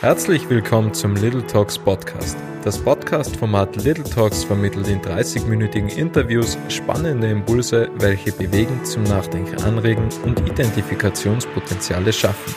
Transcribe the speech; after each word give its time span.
Herzlich 0.00 0.48
willkommen 0.48 0.94
zum 0.94 1.16
Little 1.16 1.44
Talks 1.44 1.76
Podcast. 1.76 2.38
Das 2.62 2.78
Podcast-Format 2.78 3.82
Little 3.82 4.04
Talks 4.04 4.44
vermittelt 4.44 4.86
in 4.86 5.00
30-minütigen 5.00 5.88
Interviews 5.98 6.56
spannende 6.68 7.28
Impulse, 7.28 7.90
welche 7.98 8.30
bewegen, 8.30 8.84
zum 8.84 9.02
Nachdenken 9.02 9.60
anregen 9.64 10.08
und 10.24 10.38
Identifikationspotenziale 10.48 12.12
schaffen. 12.12 12.54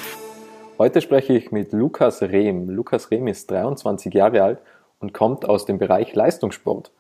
Heute 0.78 1.02
spreche 1.02 1.34
ich 1.34 1.52
mit 1.52 1.74
Lukas 1.74 2.22
Rehm. 2.22 2.70
Lukas 2.70 3.10
Rehm 3.10 3.26
ist 3.26 3.50
23 3.50 4.14
Jahre 4.14 4.44
alt 4.44 4.60
und 5.00 5.12
kommt 5.12 5.44
aus 5.50 5.66
dem 5.66 5.80
Bereich 5.80 6.14
Leistungssport. 6.14 6.92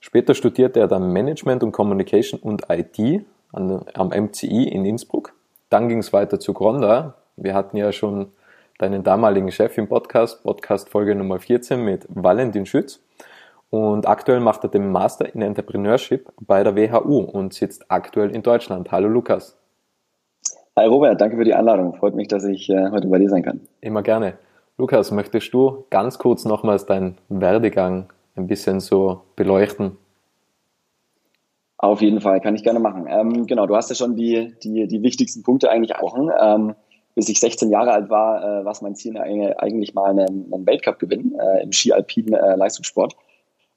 Später 0.00 0.32
studierte 0.32 0.80
er 0.80 0.88
dann 0.88 1.12
Management 1.12 1.62
und 1.62 1.72
Communication 1.72 2.40
und 2.40 2.62
IT 2.70 3.26
am 3.52 4.08
MCI 4.08 4.66
in 4.66 4.86
Innsbruck. 4.86 5.34
Dann 5.68 5.90
ging 5.90 5.98
es 5.98 6.14
weiter 6.14 6.40
zu 6.40 6.54
Gronda. 6.54 7.16
Wir 7.36 7.52
hatten 7.52 7.76
ja 7.76 7.92
schon 7.92 8.28
deinen 8.78 9.02
damaligen 9.02 9.50
Chef 9.50 9.76
im 9.78 9.88
Podcast, 9.88 10.42
Podcast 10.42 10.88
Folge 10.88 11.14
Nummer 11.14 11.38
14 11.38 11.82
mit 11.82 12.06
Valentin 12.08 12.66
Schütz. 12.66 13.00
Und 13.70 14.06
aktuell 14.06 14.40
macht 14.40 14.64
er 14.64 14.70
den 14.70 14.90
Master 14.90 15.32
in 15.34 15.42
Entrepreneurship 15.42 16.30
bei 16.40 16.62
der 16.62 16.76
WHU 16.76 17.18
und 17.18 17.54
sitzt 17.54 17.90
aktuell 17.90 18.30
in 18.30 18.42
Deutschland. 18.42 18.90
Hallo 18.92 19.08
Lukas. 19.08 19.56
Hi 20.76 20.86
Robert, 20.86 21.20
danke 21.20 21.36
für 21.36 21.44
die 21.44 21.54
Einladung. 21.54 21.94
Freut 21.94 22.14
mich, 22.14 22.28
dass 22.28 22.44
ich 22.44 22.68
äh, 22.68 22.90
heute 22.90 23.06
bei 23.06 23.18
dir 23.18 23.28
sein 23.28 23.42
kann. 23.42 23.60
Immer 23.80 24.02
gerne. 24.02 24.34
Lukas, 24.76 25.12
möchtest 25.12 25.54
du 25.54 25.84
ganz 25.90 26.18
kurz 26.18 26.44
nochmals 26.44 26.84
deinen 26.84 27.16
Werdegang 27.28 28.12
ein 28.34 28.48
bisschen 28.48 28.80
so 28.80 29.20
beleuchten? 29.36 29.96
Auf 31.78 32.00
jeden 32.00 32.20
Fall, 32.20 32.40
kann 32.40 32.56
ich 32.56 32.64
gerne 32.64 32.80
machen. 32.80 33.06
Ähm, 33.08 33.46
genau, 33.46 33.66
du 33.66 33.76
hast 33.76 33.90
ja 33.90 33.94
schon 33.94 34.16
die, 34.16 34.54
die, 34.62 34.88
die 34.88 35.02
wichtigsten 35.02 35.42
Punkte 35.42 35.70
eigentlich 35.70 35.94
angesprochen. 35.94 36.30
Ähm, 36.40 36.74
bis 37.14 37.28
ich 37.28 37.40
16 37.40 37.70
Jahre 37.70 37.92
alt 37.92 38.10
war, 38.10 38.42
äh, 38.42 38.64
war 38.64 38.72
es 38.72 38.82
mein 38.82 38.94
Ziel, 38.94 39.16
eigentlich 39.16 39.94
mal 39.94 40.10
einen, 40.10 40.52
einen 40.52 40.66
Weltcup 40.66 40.98
gewinnen 40.98 41.34
äh, 41.38 41.62
im 41.62 41.72
Ski-Alpinen 41.72 42.34
äh, 42.34 42.56
Leistungssport. 42.56 43.14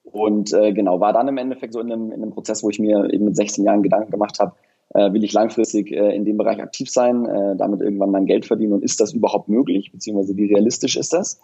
Und 0.04 0.54
äh, 0.54 0.74
genau, 0.74 1.00
war 1.00 1.14
dann 1.14 1.28
im 1.28 1.38
Endeffekt 1.38 1.74
so 1.74 1.80
in 1.80 1.92
einem, 1.92 2.12
in 2.12 2.22
einem 2.22 2.32
Prozess, 2.32 2.64
wo 2.64 2.70
ich 2.70 2.80
mir 2.80 3.12
eben 3.12 3.26
mit 3.26 3.36
16 3.36 3.64
Jahren 3.64 3.84
Gedanken 3.84 4.12
gemacht 4.12 4.40
habe, 4.40 4.54
äh, 4.94 5.12
will 5.12 5.24
ich 5.24 5.34
langfristig 5.34 5.92
äh, 5.92 6.16
in 6.16 6.26
dem 6.26 6.38
Bereich 6.38 6.62
aktiv 6.62 6.90
sein, 6.90 7.26
äh, 7.26 7.56
damit 7.56 7.82
irgendwann 7.82 8.12
mein 8.12 8.26
Geld 8.26 8.46
verdienen 8.46 8.74
und 8.74 8.84
ist 8.84 9.00
das 9.02 9.14
überhaupt 9.14 9.50
möglich, 9.50 9.92
beziehungsweise 9.92 10.38
wie 10.38 10.46
realistisch 10.46 10.96
ist 10.96 11.14
das? 11.14 11.40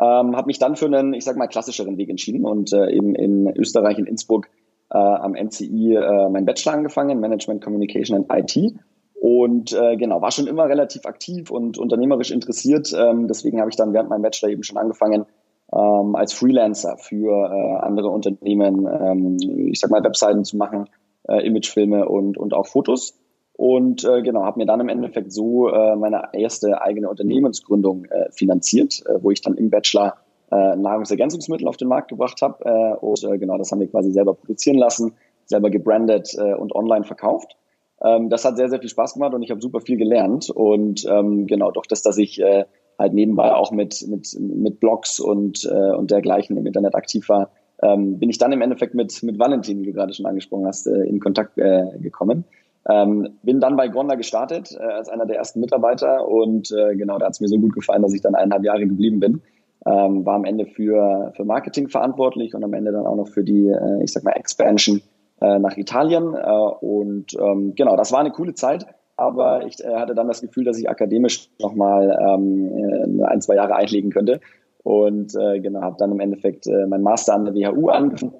Ähm, 0.00 0.36
habe 0.36 0.46
mich 0.46 0.58
dann 0.58 0.76
für 0.76 0.86
einen, 0.86 1.12
ich 1.12 1.24
sag 1.24 1.36
mal, 1.36 1.48
klassischeren 1.48 1.98
Weg 1.98 2.08
entschieden 2.08 2.46
und 2.46 2.72
äh, 2.72 2.90
eben 2.90 3.14
in 3.14 3.46
Österreich, 3.56 3.98
in 3.98 4.06
Innsbruck, 4.06 4.48
äh, 4.90 4.96
am 4.96 5.32
MCI 5.32 5.94
äh, 5.94 6.28
mein 6.30 6.46
Bachelor 6.46 6.72
angefangen, 6.72 7.20
Management, 7.20 7.62
Communication 7.62 8.16
and 8.16 8.26
IT 8.32 8.74
und 9.22 9.72
äh, 9.72 9.96
genau, 9.96 10.20
war 10.20 10.32
schon 10.32 10.48
immer 10.48 10.68
relativ 10.68 11.06
aktiv 11.06 11.48
und 11.52 11.78
unternehmerisch 11.78 12.32
interessiert. 12.32 12.92
Ähm, 12.92 13.28
deswegen 13.28 13.60
habe 13.60 13.70
ich 13.70 13.76
dann 13.76 13.92
während 13.92 14.10
meinem 14.10 14.22
Bachelor 14.22 14.48
eben 14.50 14.64
schon 14.64 14.78
angefangen, 14.78 15.26
ähm, 15.72 16.16
als 16.16 16.32
Freelancer 16.32 16.96
für 16.98 17.30
äh, 17.30 17.86
andere 17.86 18.08
Unternehmen, 18.08 18.84
ähm, 18.88 19.36
ich 19.70 19.78
sag 19.78 19.92
mal, 19.92 20.02
Webseiten 20.02 20.44
zu 20.44 20.56
machen, 20.56 20.88
äh, 21.28 21.46
Imagefilme 21.46 22.08
und, 22.08 22.36
und 22.36 22.52
auch 22.52 22.66
Fotos. 22.66 23.16
Und 23.52 24.02
äh, 24.02 24.22
genau, 24.22 24.42
habe 24.42 24.58
mir 24.58 24.66
dann 24.66 24.80
im 24.80 24.88
Endeffekt 24.88 25.32
so 25.32 25.68
äh, 25.68 25.94
meine 25.94 26.30
erste 26.32 26.82
eigene 26.82 27.08
Unternehmensgründung 27.08 28.06
äh, 28.06 28.28
finanziert, 28.32 29.04
äh, 29.06 29.22
wo 29.22 29.30
ich 29.30 29.40
dann 29.40 29.54
im 29.54 29.70
Bachelor 29.70 30.16
äh, 30.50 30.74
Nahrungsergänzungsmittel 30.74 31.68
auf 31.68 31.76
den 31.76 31.86
Markt 31.86 32.08
gebracht 32.08 32.42
habe. 32.42 32.64
Äh, 32.64 32.96
und 32.96 33.22
äh, 33.22 33.38
genau, 33.38 33.56
das 33.56 33.70
haben 33.70 33.78
wir 33.78 33.88
quasi 33.88 34.10
selber 34.10 34.34
produzieren 34.34 34.78
lassen, 34.78 35.14
selber 35.44 35.70
gebrandet 35.70 36.34
äh, 36.36 36.54
und 36.54 36.74
online 36.74 37.04
verkauft. 37.04 37.56
Ähm, 38.04 38.28
das 38.28 38.44
hat 38.44 38.56
sehr, 38.56 38.68
sehr 38.68 38.80
viel 38.80 38.88
Spaß 38.88 39.14
gemacht 39.14 39.34
und 39.34 39.42
ich 39.42 39.50
habe 39.50 39.60
super 39.60 39.80
viel 39.80 39.96
gelernt. 39.96 40.50
Und 40.50 41.04
ähm, 41.08 41.46
genau, 41.46 41.70
doch 41.70 41.86
das, 41.86 42.02
dass 42.02 42.18
ich 42.18 42.40
äh, 42.40 42.64
halt 42.98 43.14
nebenbei 43.14 43.54
auch 43.54 43.70
mit, 43.70 44.04
mit, 44.08 44.36
mit 44.38 44.80
Blogs 44.80 45.20
und, 45.20 45.64
äh, 45.64 45.94
und 45.94 46.10
dergleichen 46.10 46.56
im 46.56 46.66
Internet 46.66 46.94
aktiv 46.94 47.28
war, 47.28 47.50
ähm, 47.82 48.18
bin 48.18 48.30
ich 48.30 48.38
dann 48.38 48.52
im 48.52 48.62
Endeffekt 48.62 48.94
mit, 48.94 49.22
mit 49.22 49.38
Valentin, 49.38 49.80
wie 49.80 49.86
du 49.86 49.92
gerade 49.92 50.12
schon 50.14 50.26
angesprochen 50.26 50.66
hast, 50.66 50.86
äh, 50.86 51.04
in 51.04 51.20
Kontakt 51.20 51.58
äh, 51.58 51.86
gekommen. 52.00 52.44
Ähm, 52.88 53.38
bin 53.42 53.60
dann 53.60 53.76
bei 53.76 53.86
Gronda 53.88 54.16
gestartet 54.16 54.76
äh, 54.78 54.82
als 54.82 55.08
einer 55.08 55.26
der 55.26 55.36
ersten 55.36 55.60
Mitarbeiter 55.60 56.26
und 56.26 56.72
äh, 56.72 56.96
genau, 56.96 57.18
da 57.18 57.26
hat 57.26 57.34
es 57.34 57.40
mir 57.40 57.46
so 57.46 57.58
gut 57.58 57.74
gefallen, 57.74 58.02
dass 58.02 58.14
ich 58.14 58.20
dann 58.20 58.34
eineinhalb 58.34 58.64
Jahre 58.64 58.86
geblieben 58.86 59.20
bin. 59.20 59.42
Ähm, 59.84 60.24
war 60.24 60.34
am 60.34 60.44
Ende 60.44 60.66
für, 60.66 61.32
für 61.36 61.44
Marketing 61.44 61.88
verantwortlich 61.88 62.54
und 62.54 62.62
am 62.62 62.72
Ende 62.72 62.92
dann 62.92 63.06
auch 63.06 63.16
noch 63.16 63.28
für 63.28 63.42
die, 63.42 63.68
äh, 63.68 64.02
ich 64.02 64.12
sag 64.12 64.24
mal, 64.24 64.32
Expansion 64.32 65.00
äh, 65.42 65.58
nach 65.58 65.76
Italien. 65.76 66.34
Äh, 66.34 66.50
und 66.80 67.34
ähm, 67.34 67.74
genau, 67.74 67.96
das 67.96 68.12
war 68.12 68.20
eine 68.20 68.30
coole 68.30 68.54
Zeit. 68.54 68.86
Aber 69.16 69.66
ich 69.66 69.82
äh, 69.84 69.94
hatte 69.94 70.14
dann 70.14 70.28
das 70.28 70.40
Gefühl, 70.40 70.64
dass 70.64 70.78
ich 70.78 70.88
akademisch 70.88 71.50
nochmal 71.60 72.18
ähm, 72.20 73.20
äh, 73.20 73.24
ein, 73.24 73.40
zwei 73.40 73.56
Jahre 73.56 73.74
einlegen 73.74 74.10
könnte. 74.10 74.40
Und 74.82 75.34
äh, 75.36 75.60
genau, 75.60 75.82
habe 75.82 75.96
dann 75.98 76.12
im 76.12 76.20
Endeffekt 76.20 76.66
äh, 76.66 76.86
mein 76.86 77.02
Master 77.02 77.34
an 77.34 77.44
der 77.44 77.54
WHU 77.54 77.88
angefangen. 77.88 78.34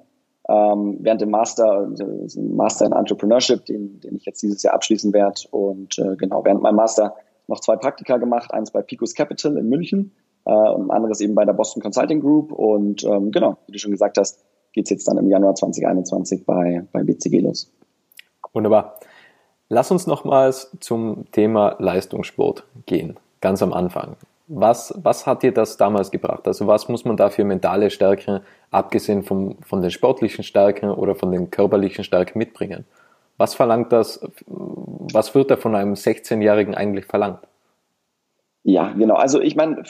Ähm, 0.49 0.97
während 0.99 1.21
dem 1.21 1.29
Master, 1.29 1.89
äh, 1.97 2.39
Master 2.39 2.85
in 2.85 2.91
Entrepreneurship, 2.91 3.65
den, 3.65 4.01
den 4.01 4.15
ich 4.17 4.25
jetzt 4.25 4.41
dieses 4.41 4.61
Jahr 4.63 4.73
abschließen 4.73 5.13
werde. 5.13 5.41
Und 5.51 5.97
äh, 5.99 6.15
genau, 6.17 6.43
während 6.43 6.61
meinem 6.61 6.75
Master 6.75 7.15
noch 7.47 7.61
zwei 7.61 7.77
Praktika 7.77 8.17
gemacht, 8.17 8.53
eins 8.53 8.71
bei 8.71 8.81
Picos 8.81 9.13
Capital 9.13 9.57
in 9.57 9.69
München 9.69 10.11
äh, 10.45 10.51
und 10.51 10.87
ein 10.87 10.91
anderes 10.91 11.21
eben 11.21 11.35
bei 11.35 11.45
der 11.45 11.53
Boston 11.53 11.81
Consulting 11.81 12.19
Group. 12.19 12.51
Und 12.51 13.05
ähm, 13.05 13.31
genau, 13.31 13.57
wie 13.67 13.71
du 13.71 13.79
schon 13.79 13.91
gesagt 13.91 14.17
hast, 14.17 14.43
geht 14.73 14.85
es 14.85 14.89
jetzt 14.89 15.07
dann 15.07 15.17
im 15.17 15.29
Januar 15.29 15.55
2021 15.55 16.45
bei, 16.45 16.83
bei 16.91 17.03
BCG 17.03 17.39
los. 17.39 17.71
Wunderbar. 18.51 18.99
Lass 19.69 19.91
uns 19.91 20.05
nochmals 20.05 20.75
zum 20.79 21.25
Thema 21.31 21.75
Leistungssport 21.79 22.65
gehen, 22.85 23.17
ganz 23.41 23.63
am 23.63 23.73
Anfang. 23.73 24.17
Was, 24.47 24.93
was 25.01 25.25
hat 25.25 25.41
dir 25.41 25.53
das 25.53 25.77
damals 25.77 26.11
gebracht? 26.11 26.47
Also 26.47 26.67
was 26.67 26.89
muss 26.89 27.05
man 27.05 27.17
da 27.17 27.29
für 27.29 27.45
mentale 27.45 27.89
Stärke, 27.89 28.41
abgesehen 28.71 29.23
vom, 29.23 29.57
von 29.61 29.81
den 29.81 29.89
sportlichen 29.89 30.43
Stärken 30.43 30.89
oder 30.89 31.15
von 31.15 31.31
den 31.31 31.49
körperlichen 31.49 32.03
Stärken 32.03 32.37
mitbringen? 32.37 32.85
Was 33.37 33.55
verlangt 33.55 33.91
das, 33.91 34.19
was 34.45 35.33
wird 35.33 35.49
da 35.49 35.57
von 35.57 35.75
einem 35.75 35.93
16-Jährigen 35.93 36.75
eigentlich 36.75 37.05
verlangt? 37.05 37.39
Ja, 38.63 38.91
genau. 38.93 39.15
Also 39.15 39.41
ich 39.41 39.55
meine, 39.55 39.83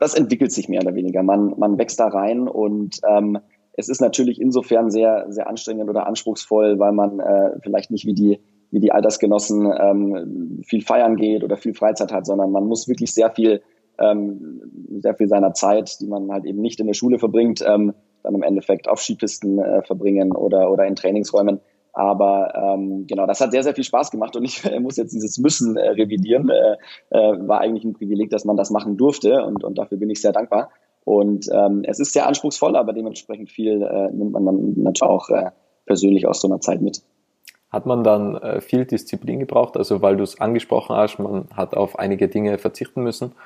das 0.00 0.14
entwickelt 0.14 0.52
sich 0.52 0.68
mehr 0.68 0.80
oder 0.80 0.94
weniger. 0.94 1.22
Man, 1.22 1.54
man 1.58 1.78
wächst 1.78 2.00
da 2.00 2.08
rein 2.08 2.48
und 2.48 3.00
ähm, 3.08 3.38
es 3.76 3.88
ist 3.88 4.00
natürlich 4.00 4.40
insofern 4.40 4.90
sehr, 4.90 5.26
sehr 5.28 5.48
anstrengend 5.48 5.88
oder 5.88 6.06
anspruchsvoll, 6.06 6.78
weil 6.78 6.92
man 6.92 7.20
äh, 7.20 7.58
vielleicht 7.62 7.90
nicht 7.90 8.06
wie 8.06 8.14
die, 8.14 8.40
wie 8.70 8.80
die 8.80 8.92
Altersgenossen 8.92 9.70
ähm, 9.78 10.62
viel 10.66 10.82
feiern 10.82 11.16
geht 11.16 11.44
oder 11.44 11.56
viel 11.56 11.74
Freizeit 11.74 12.12
hat, 12.12 12.26
sondern 12.26 12.50
man 12.50 12.64
muss 12.64 12.88
wirklich 12.88 13.12
sehr 13.12 13.30
viel, 13.30 13.62
ähm, 13.98 14.60
sehr 15.00 15.14
viel 15.14 15.28
seiner 15.28 15.52
Zeit, 15.52 16.00
die 16.00 16.06
man 16.06 16.30
halt 16.32 16.46
eben 16.46 16.60
nicht 16.60 16.80
in 16.80 16.86
der 16.86 16.94
Schule 16.94 17.18
verbringt, 17.18 17.62
ähm, 17.66 17.94
dann 18.22 18.34
im 18.34 18.42
Endeffekt 18.42 18.88
auf 18.88 19.00
Skipisten 19.00 19.58
äh, 19.58 19.82
verbringen 19.82 20.32
oder, 20.32 20.70
oder 20.70 20.86
in 20.86 20.96
Trainingsräumen. 20.96 21.60
Aber 21.92 22.52
ähm, 22.54 23.06
genau, 23.06 23.26
das 23.26 23.40
hat 23.40 23.52
sehr, 23.52 23.62
sehr 23.62 23.74
viel 23.74 23.84
Spaß 23.84 24.10
gemacht 24.10 24.36
und 24.36 24.44
ich 24.44 24.64
äh, 24.64 24.80
muss 24.80 24.96
jetzt 24.96 25.14
dieses 25.14 25.38
Müssen 25.38 25.76
äh, 25.76 25.90
revidieren. 25.90 26.50
Äh, 26.50 26.76
äh, 27.10 27.48
war 27.48 27.60
eigentlich 27.60 27.84
ein 27.84 27.94
Privileg, 27.94 28.30
dass 28.30 28.44
man 28.44 28.56
das 28.56 28.70
machen 28.70 28.96
durfte 28.96 29.42
und, 29.44 29.64
und 29.64 29.78
dafür 29.78 29.96
bin 29.96 30.10
ich 30.10 30.20
sehr 30.20 30.32
dankbar. 30.32 30.70
Und 31.06 31.48
ähm, 31.52 31.84
es 31.84 32.00
ist 32.00 32.12
sehr 32.12 32.26
anspruchsvoll, 32.26 32.74
aber 32.74 32.92
dementsprechend 32.92 33.48
viel 33.48 33.80
äh, 33.80 34.10
nimmt 34.10 34.32
man 34.32 34.44
dann 34.44 34.74
natürlich 34.76 35.02
auch 35.02 35.30
äh, 35.30 35.52
persönlich 35.86 36.26
aus 36.26 36.40
so 36.40 36.48
einer 36.48 36.60
Zeit 36.60 36.82
mit. 36.82 37.00
Hat 37.70 37.86
man 37.86 38.02
dann 38.02 38.34
äh, 38.34 38.60
viel 38.60 38.86
Disziplin 38.86 39.38
gebraucht? 39.38 39.76
Also 39.76 40.02
weil 40.02 40.16
du 40.16 40.24
es 40.24 40.40
angesprochen 40.40 40.96
hast, 40.96 41.20
man 41.20 41.46
hat 41.54 41.76
auf 41.76 41.96
einige 42.00 42.26
Dinge 42.26 42.58
verzichten 42.58 43.04
müssen. 43.04 43.36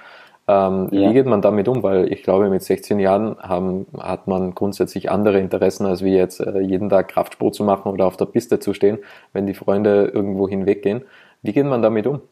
Ähm, 0.48 0.88
ja. 0.90 1.10
Wie 1.10 1.12
geht 1.12 1.26
man 1.26 1.42
damit 1.42 1.68
um? 1.68 1.82
Weil 1.82 2.10
ich 2.10 2.22
glaube, 2.22 2.48
mit 2.48 2.62
16 2.62 2.98
Jahren 2.98 3.36
haben, 3.38 3.86
hat 3.98 4.26
man 4.26 4.54
grundsätzlich 4.54 5.10
andere 5.10 5.38
Interessen, 5.38 5.84
als 5.84 6.02
wie 6.02 6.14
jetzt 6.14 6.40
äh, 6.40 6.60
jeden 6.60 6.88
Tag 6.88 7.08
Kraftsport 7.08 7.54
zu 7.54 7.62
machen 7.62 7.92
oder 7.92 8.06
auf 8.06 8.16
der 8.16 8.24
Piste 8.24 8.58
zu 8.58 8.72
stehen, 8.72 9.00
wenn 9.34 9.46
die 9.46 9.52
Freunde 9.52 10.10
irgendwo 10.14 10.48
hinweggehen. 10.48 11.02
Wie 11.42 11.52
geht 11.52 11.66
man 11.66 11.82
damit 11.82 12.06
um? 12.06 12.22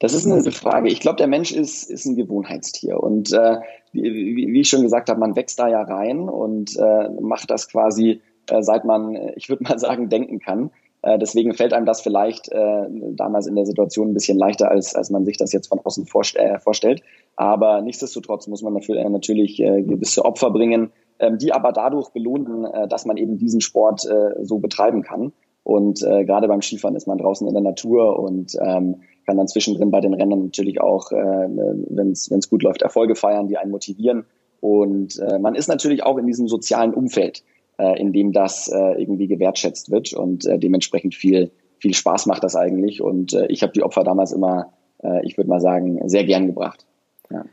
Das 0.00 0.14
ist 0.14 0.26
eine 0.26 0.42
Frage. 0.52 0.88
Ich 0.88 1.00
glaube, 1.00 1.16
der 1.16 1.26
Mensch 1.26 1.50
ist, 1.52 1.90
ist 1.90 2.06
ein 2.06 2.14
Gewohnheitstier. 2.14 3.02
Und 3.02 3.32
äh, 3.32 3.58
wie, 3.92 4.46
wie 4.52 4.60
ich 4.60 4.68
schon 4.68 4.82
gesagt 4.82 5.08
habe, 5.08 5.18
man 5.18 5.34
wächst 5.34 5.58
da 5.58 5.68
ja 5.68 5.82
rein 5.82 6.28
und 6.28 6.76
äh, 6.76 7.08
macht 7.20 7.50
das 7.50 7.68
quasi, 7.68 8.20
äh, 8.48 8.62
seit 8.62 8.84
man, 8.84 9.16
ich 9.34 9.48
würde 9.48 9.64
mal 9.64 9.78
sagen, 9.78 10.08
denken 10.08 10.38
kann. 10.38 10.70
Äh, 11.02 11.18
deswegen 11.18 11.52
fällt 11.54 11.72
einem 11.72 11.86
das 11.86 12.00
vielleicht 12.00 12.48
äh, 12.50 12.86
damals 13.12 13.46
in 13.46 13.56
der 13.56 13.66
Situation 13.66 14.10
ein 14.10 14.14
bisschen 14.14 14.38
leichter, 14.38 14.70
als, 14.70 14.94
als 14.94 15.10
man 15.10 15.24
sich 15.24 15.36
das 15.36 15.52
jetzt 15.52 15.68
von 15.68 15.80
außen 15.82 16.06
vorst 16.06 16.36
äh, 16.36 16.58
vorstellt. 16.60 17.02
Aber 17.36 17.82
nichtsdestotrotz 17.82 18.46
muss 18.46 18.62
man 18.62 18.74
dafür 18.74 18.96
äh, 18.96 19.08
natürlich 19.08 19.60
äh, 19.60 19.82
gewisse 19.82 20.24
Opfer 20.24 20.50
bringen, 20.50 20.92
ähm, 21.18 21.38
die 21.38 21.52
aber 21.52 21.72
dadurch 21.72 22.10
belohnen, 22.10 22.64
äh, 22.64 22.88
dass 22.88 23.04
man 23.04 23.16
eben 23.16 23.38
diesen 23.38 23.60
Sport 23.60 24.06
äh, 24.06 24.44
so 24.44 24.58
betreiben 24.58 25.02
kann. 25.02 25.32
Und 25.62 26.02
äh, 26.02 26.24
gerade 26.24 26.48
beim 26.48 26.62
Skifahren 26.62 26.96
ist 26.96 27.06
man 27.06 27.18
draußen 27.18 27.46
in 27.46 27.54
der 27.54 27.62
Natur 27.62 28.18
und 28.18 28.56
ähm, 28.60 29.02
kann 29.28 29.36
dann 29.36 29.46
zwischendrin 29.46 29.90
bei 29.90 30.00
den 30.00 30.14
Rennen 30.14 30.44
natürlich 30.44 30.80
auch, 30.80 31.12
äh, 31.12 31.14
wenn 31.14 32.12
es 32.12 32.48
gut 32.48 32.62
läuft, 32.62 32.80
Erfolge 32.80 33.14
feiern, 33.14 33.46
die 33.46 33.58
einen 33.58 33.70
motivieren. 33.70 34.24
Und 34.60 35.18
äh, 35.18 35.38
man 35.38 35.54
ist 35.54 35.68
natürlich 35.68 36.02
auch 36.02 36.16
in 36.16 36.26
diesem 36.26 36.48
sozialen 36.48 36.94
Umfeld, 36.94 37.44
äh, 37.76 38.00
in 38.00 38.14
dem 38.14 38.32
das 38.32 38.68
äh, 38.68 38.98
irgendwie 38.98 39.26
gewertschätzt 39.26 39.90
wird 39.90 40.14
und 40.14 40.46
äh, 40.46 40.58
dementsprechend 40.58 41.14
viel, 41.14 41.50
viel 41.78 41.92
Spaß 41.92 42.24
macht 42.24 42.42
das 42.42 42.56
eigentlich. 42.56 43.02
Und 43.02 43.34
äh, 43.34 43.48
ich 43.48 43.62
habe 43.62 43.74
die 43.74 43.82
Opfer 43.82 44.02
damals 44.02 44.32
immer, 44.32 44.72
äh, 45.02 45.22
ich 45.26 45.36
würde 45.36 45.50
mal 45.50 45.60
sagen, 45.60 46.00
sehr 46.08 46.24
gern 46.24 46.46
gebracht. 46.46 46.86
Ja. 47.30 47.44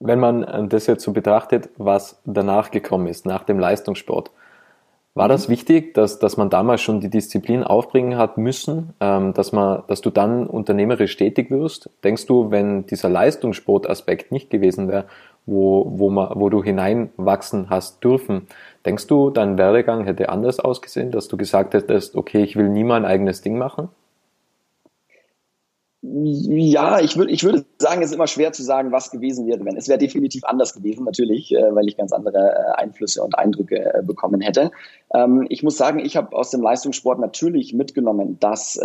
Wenn 0.00 0.20
man 0.20 0.68
das 0.68 0.86
jetzt 0.86 1.04
so 1.04 1.14
betrachtet, 1.14 1.70
was 1.78 2.20
danach 2.26 2.70
gekommen 2.70 3.06
ist, 3.06 3.24
nach 3.24 3.44
dem 3.44 3.58
Leistungssport, 3.58 4.30
war 5.18 5.28
das 5.28 5.48
wichtig, 5.48 5.94
dass, 5.94 6.20
dass 6.20 6.36
man 6.36 6.48
damals 6.48 6.80
schon 6.80 7.00
die 7.00 7.10
Disziplin 7.10 7.64
aufbringen 7.64 8.16
hat 8.16 8.38
müssen, 8.38 8.94
ähm, 9.00 9.34
dass, 9.34 9.50
man, 9.50 9.82
dass 9.88 10.00
du 10.00 10.10
dann 10.10 10.46
unternehmerisch 10.46 11.16
tätig 11.16 11.50
wirst? 11.50 11.90
Denkst 12.04 12.26
du, 12.26 12.52
wenn 12.52 12.86
dieser 12.86 13.08
Leistungssportaspekt 13.08 14.30
nicht 14.30 14.48
gewesen 14.48 14.88
wäre, 14.88 15.06
wo, 15.44 15.90
wo, 15.98 16.14
wo 16.14 16.48
du 16.50 16.62
hineinwachsen 16.62 17.68
hast 17.68 18.04
dürfen, 18.04 18.46
denkst 18.86 19.08
du, 19.08 19.30
dein 19.30 19.58
Werdegang 19.58 20.04
hätte 20.04 20.28
anders 20.28 20.60
ausgesehen, 20.60 21.10
dass 21.10 21.26
du 21.26 21.36
gesagt 21.36 21.74
hättest, 21.74 22.14
okay, 22.14 22.44
ich 22.44 22.54
will 22.54 22.68
nie 22.68 22.84
mein 22.84 23.04
eigenes 23.04 23.42
Ding 23.42 23.58
machen? 23.58 23.88
Ja, 26.10 27.00
ich 27.00 27.16
würde 27.16 27.32
ich 27.32 27.44
würde 27.44 27.64
sagen, 27.78 28.00
es 28.02 28.10
ist 28.10 28.14
immer 28.14 28.26
schwer 28.26 28.52
zu 28.52 28.62
sagen, 28.62 28.92
was 28.92 29.10
gewesen 29.10 29.46
wäre, 29.46 29.64
wenn. 29.64 29.76
Es 29.76 29.88
wäre 29.88 29.98
definitiv 29.98 30.44
anders 30.44 30.74
gewesen, 30.74 31.04
natürlich, 31.04 31.52
äh, 31.52 31.74
weil 31.74 31.86
ich 31.86 31.96
ganz 31.96 32.12
andere 32.12 32.38
äh, 32.38 32.80
Einflüsse 32.80 33.22
und 33.22 33.38
Eindrücke 33.38 33.94
äh, 33.94 34.02
bekommen 34.02 34.40
hätte. 34.40 34.70
Ähm, 35.12 35.46
ich 35.50 35.62
muss 35.62 35.76
sagen, 35.76 35.98
ich 35.98 36.16
habe 36.16 36.34
aus 36.34 36.50
dem 36.50 36.62
Leistungssport 36.62 37.18
natürlich 37.18 37.74
mitgenommen, 37.74 38.38
dass 38.40 38.80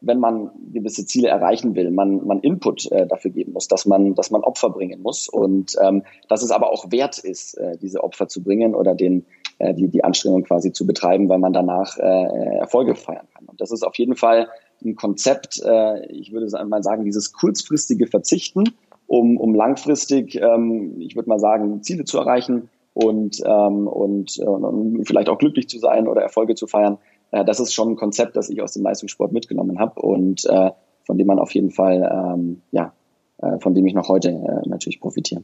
wenn 0.00 0.20
man 0.20 0.50
gewisse 0.72 1.06
Ziele 1.06 1.26
erreichen 1.26 1.74
will, 1.74 1.90
man, 1.90 2.24
man 2.24 2.38
Input 2.38 2.88
dafür 3.08 3.32
geben 3.32 3.52
muss, 3.52 3.66
dass 3.66 3.84
man, 3.84 4.14
dass 4.14 4.30
man 4.30 4.42
Opfer 4.42 4.70
bringen 4.70 5.02
muss 5.02 5.28
und 5.28 5.74
ähm, 5.82 6.04
dass 6.28 6.42
es 6.42 6.52
aber 6.52 6.70
auch 6.70 6.92
wert 6.92 7.18
ist, 7.18 7.58
diese 7.82 8.04
Opfer 8.04 8.28
zu 8.28 8.42
bringen 8.42 8.76
oder 8.76 8.94
den, 8.94 9.26
die, 9.60 9.88
die 9.88 10.04
Anstrengung 10.04 10.44
quasi 10.44 10.72
zu 10.72 10.86
betreiben, 10.86 11.28
weil 11.28 11.38
man 11.38 11.52
danach 11.52 11.96
Erfolge 11.98 12.94
feiern 12.94 13.26
kann. 13.34 13.46
Und 13.46 13.60
das 13.60 13.72
ist 13.72 13.82
auf 13.82 13.96
jeden 13.96 14.14
Fall 14.14 14.48
ein 14.84 14.96
Konzept, 14.96 15.60
äh, 15.64 16.06
ich 16.06 16.32
würde 16.32 16.64
mal 16.66 16.82
sagen, 16.82 17.04
dieses 17.04 17.32
kurzfristige 17.32 18.06
Verzichten, 18.06 18.64
um, 19.06 19.36
um 19.36 19.54
langfristig, 19.54 20.36
ähm, 20.36 21.00
ich 21.00 21.16
würde 21.16 21.28
mal 21.28 21.40
sagen, 21.40 21.82
Ziele 21.82 22.04
zu 22.04 22.18
erreichen 22.18 22.68
und, 22.94 23.40
ähm, 23.44 23.86
und, 23.86 24.38
äh, 24.38 24.44
und 24.44 25.04
vielleicht 25.06 25.28
auch 25.28 25.38
glücklich 25.38 25.68
zu 25.68 25.78
sein 25.78 26.08
oder 26.08 26.22
Erfolge 26.22 26.54
zu 26.54 26.66
feiern. 26.66 26.98
Äh, 27.30 27.44
das 27.44 27.60
ist 27.60 27.72
schon 27.72 27.90
ein 27.90 27.96
Konzept, 27.96 28.36
das 28.36 28.50
ich 28.50 28.62
aus 28.62 28.72
dem 28.72 28.82
Leistungssport 28.82 29.32
mitgenommen 29.32 29.78
habe 29.78 30.00
und 30.00 30.44
äh, 30.46 30.70
von 31.04 31.16
dem 31.16 31.26
man 31.26 31.38
auf 31.38 31.52
jeden 31.52 31.70
Fall, 31.70 32.02
ähm, 32.12 32.62
ja, 32.70 32.92
äh, 33.38 33.58
von 33.60 33.74
dem 33.74 33.86
ich 33.86 33.94
noch 33.94 34.08
heute 34.08 34.30
äh, 34.30 34.68
natürlich 34.68 35.00
profitiere. 35.00 35.42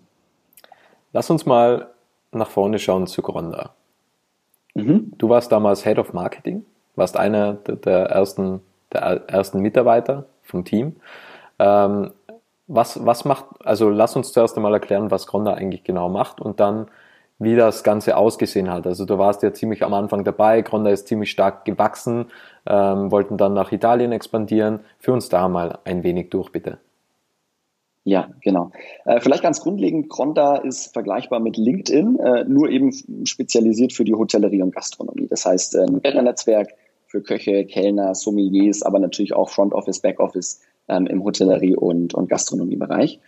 Lass 1.12 1.30
uns 1.30 1.46
mal 1.46 1.88
nach 2.32 2.50
vorne 2.50 2.78
schauen 2.78 3.06
zu 3.06 3.22
Gronda. 3.22 3.74
Mhm. 4.74 5.12
Du 5.16 5.28
warst 5.28 5.52
damals 5.52 5.84
Head 5.84 5.98
of 5.98 6.12
Marketing, 6.12 6.64
warst 6.96 7.16
einer 7.16 7.54
der 7.54 8.06
ersten 8.06 8.60
der 8.94 9.28
ersten 9.28 9.60
Mitarbeiter 9.60 10.26
vom 10.42 10.64
Team. 10.64 10.96
Ähm, 11.58 12.12
was, 12.66 13.04
was 13.04 13.24
macht, 13.24 13.44
also 13.64 13.90
lass 13.90 14.16
uns 14.16 14.32
zuerst 14.32 14.56
einmal 14.56 14.72
erklären, 14.72 15.10
was 15.10 15.26
Gronda 15.26 15.54
eigentlich 15.54 15.84
genau 15.84 16.08
macht 16.08 16.40
und 16.40 16.60
dann, 16.60 16.86
wie 17.38 17.56
das 17.56 17.82
Ganze 17.82 18.16
ausgesehen 18.16 18.70
hat. 18.70 18.86
Also 18.86 19.04
du 19.04 19.18
warst 19.18 19.42
ja 19.42 19.52
ziemlich 19.52 19.82
am 19.82 19.92
Anfang 19.92 20.24
dabei, 20.24 20.62
Gronda 20.62 20.90
ist 20.90 21.08
ziemlich 21.08 21.30
stark 21.30 21.64
gewachsen, 21.64 22.26
ähm, 22.66 23.10
wollten 23.10 23.36
dann 23.36 23.52
nach 23.52 23.72
Italien 23.72 24.12
expandieren. 24.12 24.80
Führ 24.98 25.14
uns 25.14 25.28
da 25.28 25.48
mal 25.48 25.78
ein 25.84 26.02
wenig 26.04 26.30
durch, 26.30 26.50
bitte. 26.50 26.78
Ja, 28.04 28.28
genau. 28.42 28.70
Äh, 29.06 29.20
vielleicht 29.20 29.42
ganz 29.42 29.60
grundlegend, 29.62 30.10
Gronda 30.10 30.56
ist 30.56 30.92
vergleichbar 30.92 31.40
mit 31.40 31.56
LinkedIn, 31.56 32.18
äh, 32.18 32.44
nur 32.44 32.68
eben 32.68 32.92
spezialisiert 33.24 33.94
für 33.94 34.04
die 34.04 34.14
Hotellerie 34.14 34.62
und 34.62 34.74
Gastronomie. 34.74 35.26
Das 35.26 35.46
heißt, 35.46 35.76
ein 35.76 36.00
Netzwerk, 36.02 36.74
für 37.14 37.22
Köche, 37.22 37.64
Kellner, 37.64 38.12
Sommeliers, 38.16 38.82
aber 38.82 38.98
natürlich 38.98 39.34
auch 39.34 39.48
Front 39.48 39.72
Office, 39.72 40.00
Back 40.00 40.18
Office 40.18 40.60
ähm, 40.88 41.06
im 41.06 41.22
Hotellerie- 41.22 41.76
und, 41.76 42.12
und 42.12 42.28
Gastronomiebereich. 42.28 43.20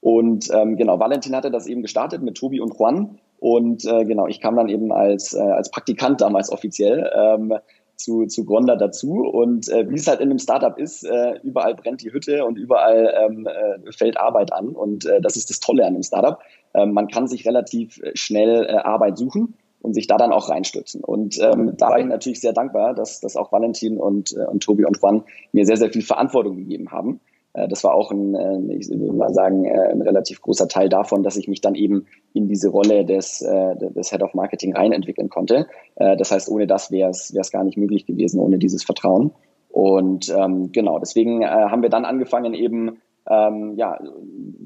Und 0.00 0.48
ähm, 0.54 0.76
genau, 0.76 1.00
Valentin 1.00 1.34
hatte 1.34 1.50
das 1.50 1.66
eben 1.66 1.82
gestartet 1.82 2.22
mit 2.22 2.36
Tobi 2.36 2.60
und 2.60 2.78
Juan. 2.78 3.18
Und 3.40 3.84
äh, 3.84 4.04
genau, 4.04 4.28
ich 4.28 4.40
kam 4.40 4.54
dann 4.54 4.68
eben 4.68 4.92
als, 4.92 5.34
äh, 5.34 5.40
als 5.40 5.72
Praktikant 5.72 6.20
damals 6.20 6.52
offiziell 6.52 7.10
ähm, 7.16 7.54
zu, 7.96 8.26
zu 8.26 8.44
Gronda 8.44 8.76
dazu. 8.76 9.22
Und 9.22 9.68
äh, 9.68 9.90
wie 9.90 9.96
es 9.96 10.06
halt 10.06 10.20
in 10.20 10.30
einem 10.30 10.38
Startup 10.38 10.78
ist, 10.78 11.02
äh, 11.02 11.40
überall 11.42 11.74
brennt 11.74 12.02
die 12.02 12.12
Hütte 12.12 12.44
und 12.44 12.56
überall 12.58 13.12
ähm, 13.24 13.48
äh, 13.48 13.90
fällt 13.90 14.18
Arbeit 14.18 14.52
an. 14.52 14.68
Und 14.68 15.04
äh, 15.04 15.20
das 15.20 15.34
ist 15.34 15.50
das 15.50 15.58
Tolle 15.58 15.82
an 15.82 15.94
einem 15.94 16.04
Startup. 16.04 16.38
Äh, 16.74 16.86
man 16.86 17.08
kann 17.08 17.26
sich 17.26 17.44
relativ 17.44 18.00
schnell 18.14 18.66
äh, 18.66 18.76
Arbeit 18.76 19.18
suchen 19.18 19.54
und 19.82 19.94
sich 19.94 20.06
da 20.06 20.16
dann 20.16 20.32
auch 20.32 20.48
reinstürzen. 20.48 21.02
Und 21.02 21.38
ähm, 21.40 21.74
da 21.76 21.90
war 21.90 21.98
ich 21.98 22.06
natürlich 22.06 22.40
sehr 22.40 22.52
dankbar, 22.52 22.94
dass, 22.94 23.20
dass 23.20 23.36
auch 23.36 23.52
Valentin 23.52 23.98
und, 23.98 24.34
äh, 24.36 24.46
und 24.46 24.62
Tobi 24.62 24.84
und 24.84 24.98
Juan 25.00 25.24
mir 25.52 25.66
sehr, 25.66 25.76
sehr 25.76 25.90
viel 25.90 26.02
Verantwortung 26.02 26.56
gegeben 26.56 26.90
haben. 26.90 27.20
Äh, 27.52 27.68
das 27.68 27.84
war 27.84 27.94
auch 27.94 28.10
ein, 28.10 28.34
äh, 28.34 28.76
ich 28.76 28.88
würde 28.88 29.12
mal 29.12 29.34
sagen, 29.34 29.64
äh, 29.64 29.90
ein 29.90 30.00
relativ 30.00 30.40
großer 30.40 30.68
Teil 30.68 30.88
davon, 30.88 31.22
dass 31.22 31.36
ich 31.36 31.48
mich 31.48 31.60
dann 31.60 31.74
eben 31.74 32.06
in 32.32 32.48
diese 32.48 32.70
Rolle 32.70 33.04
des, 33.04 33.42
äh, 33.42 33.76
des 33.76 34.10
Head 34.10 34.22
of 34.22 34.34
Marketing 34.34 34.74
reinentwickeln 34.74 35.28
konnte. 35.28 35.66
Äh, 35.96 36.16
das 36.16 36.30
heißt, 36.30 36.48
ohne 36.48 36.66
das 36.66 36.90
wäre 36.90 37.10
es 37.10 37.32
wäre 37.32 37.42
es 37.42 37.50
gar 37.50 37.64
nicht 37.64 37.76
möglich 37.76 38.06
gewesen, 38.06 38.40
ohne 38.40 38.58
dieses 38.58 38.84
Vertrauen. 38.84 39.32
Und 39.68 40.28
ähm, 40.28 40.70
genau, 40.72 40.98
deswegen 40.98 41.42
äh, 41.42 41.46
haben 41.46 41.82
wir 41.82 41.88
dann 41.88 42.04
angefangen, 42.04 42.54
eben 42.54 42.98
ähm, 43.28 43.74
ja, 43.76 43.98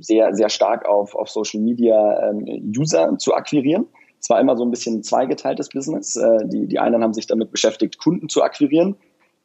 sehr, 0.00 0.34
sehr 0.34 0.48
stark 0.48 0.88
auf, 0.88 1.14
auf 1.14 1.28
Social 1.28 1.60
Media 1.60 2.30
ähm, 2.30 2.72
User 2.76 3.16
zu 3.18 3.34
akquirieren. 3.34 3.86
Es 4.26 4.30
war 4.30 4.40
immer 4.40 4.56
so 4.56 4.64
ein 4.64 4.72
bisschen 4.72 5.04
zweigeteiltes 5.04 5.68
Business. 5.68 6.16
Äh, 6.16 6.48
die, 6.48 6.66
die 6.66 6.80
einen 6.80 7.00
haben 7.04 7.14
sich 7.14 7.28
damit 7.28 7.52
beschäftigt, 7.52 7.96
Kunden 7.96 8.28
zu 8.28 8.42
akquirieren. 8.42 8.96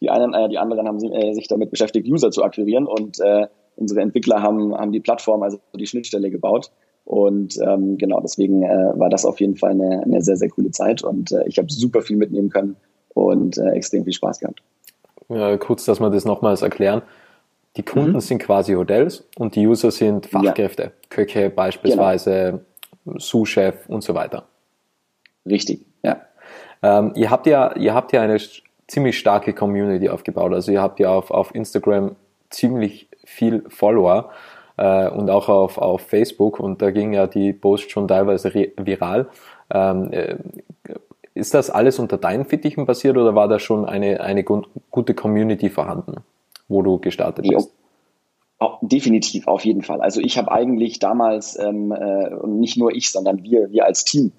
Die, 0.02 0.10
einen, 0.10 0.34
äh, 0.34 0.50
die 0.50 0.58
anderen 0.58 0.88
haben 0.88 0.98
äh, 1.14 1.36
sich 1.36 1.48
damit 1.48 1.70
beschäftigt, 1.70 2.08
User 2.08 2.32
zu 2.32 2.44
akquirieren. 2.44 2.88
Und 2.88 3.20
äh, 3.20 3.46
unsere 3.76 4.02
Entwickler 4.02 4.42
haben, 4.42 4.76
haben 4.76 4.92
die 4.92 5.00
Plattform, 5.00 5.44
also 5.44 5.60
die 5.76 5.86
Schnittstelle 5.86 6.32
gebaut. 6.32 6.72
Und 7.06 7.60
ähm, 7.62 8.00
genau, 8.00 8.22
deswegen 8.22 8.64
äh, 8.64 8.70
war 8.96 9.12
das 9.12 9.24
auf 9.24 9.40
jeden 9.40 9.56
Fall 9.56 9.70
eine, 9.70 10.02
eine 10.02 10.24
sehr, 10.24 10.38
sehr 10.38 10.50
coole 10.50 10.72
Zeit. 10.72 11.04
Und 11.04 11.32
ich 11.46 11.60
habe 11.60 11.72
super 11.72 12.02
viel 12.02 12.18
mitnehmen 12.18 12.50
können 12.50 12.76
und 13.14 13.60
extrem 13.60 14.04
viel 14.04 14.14
Spaß 14.14 14.40
gehabt. 14.40 14.64
Ja, 15.30 15.58
kurz, 15.58 15.86
dass 15.86 16.00
wir 16.00 16.10
das 16.10 16.26
nochmals 16.26 16.64
erklären. 16.64 17.04
Die 17.78 17.84
Kunden 17.84 18.14
mhm. 18.14 18.20
sind 18.20 18.40
quasi 18.40 18.74
Hotels 18.74 19.28
und 19.38 19.56
die 19.56 19.68
User 19.68 19.92
sind 19.92 20.26
Fachkräfte, 20.26 20.84
ja. 20.84 20.92
Köche 21.10 21.52
beispielsweise, 21.52 22.62
genau. 23.06 23.20
Sous-Chef 23.20 23.88
und 23.88 24.04
so 24.04 24.16
weiter. 24.16 24.48
Richtig, 25.46 25.86
ja. 26.04 26.22
Ähm, 26.84 27.14
ihr 27.16 27.30
habt 27.30 27.48
ja, 27.48 27.76
ihr 27.76 27.94
habt 27.94 28.12
ja 28.14 28.22
eine 28.22 28.40
ziemlich 28.88 29.18
starke 29.18 29.54
Community 29.54 30.10
aufgebaut. 30.10 30.54
Also 30.54 30.72
ihr 30.72 30.82
habt 30.82 31.00
ja 31.00 31.10
auf, 31.12 31.32
auf 31.32 31.56
Instagram 31.56 32.16
ziemlich 32.50 33.08
viel 33.24 33.64
Follower 33.70 34.32
äh, 34.78 35.10
und 35.10 35.30
auch 35.30 35.48
auf, 35.48 35.78
auf 35.78 36.02
Facebook 36.02 36.60
und 36.60 36.82
da 36.82 36.92
ging 36.92 37.14
ja 37.14 37.28
die 37.28 37.54
Post 37.54 37.92
schon 37.92 38.08
teilweise 38.08 38.54
viral. 38.54 39.30
Ähm, 39.74 40.12
äh, 40.12 40.36
ist 41.34 41.54
das 41.54 41.70
alles 41.70 41.98
unter 42.00 42.18
deinen 42.18 42.46
Fittichen 42.46 42.86
passiert 42.86 43.18
oder 43.18 43.36
war 43.36 43.48
da 43.48 43.60
schon 43.60 43.86
eine, 43.86 44.20
eine 44.20 44.44
gute 44.44 45.14
Community 45.14 45.70
vorhanden, 45.70 46.18
wo 46.68 46.82
du 46.82 47.00
gestartet 47.00 47.48
bist? 47.48 47.72
Oh, 48.60 48.74
definitiv, 48.82 49.48
auf 49.48 49.64
jeden 49.64 49.82
Fall. 49.82 50.02
Also 50.02 50.20
ich 50.20 50.38
habe 50.38 50.52
eigentlich 50.52 51.00
damals, 51.00 51.58
ähm, 51.58 51.92
äh, 51.92 52.36
und 52.36 52.60
nicht 52.60 52.78
nur 52.78 52.94
ich, 52.94 53.12
sondern 53.12 53.44
wir, 53.44 53.72
wir 53.72 53.86
als 53.86 54.04
Team, 54.04 54.34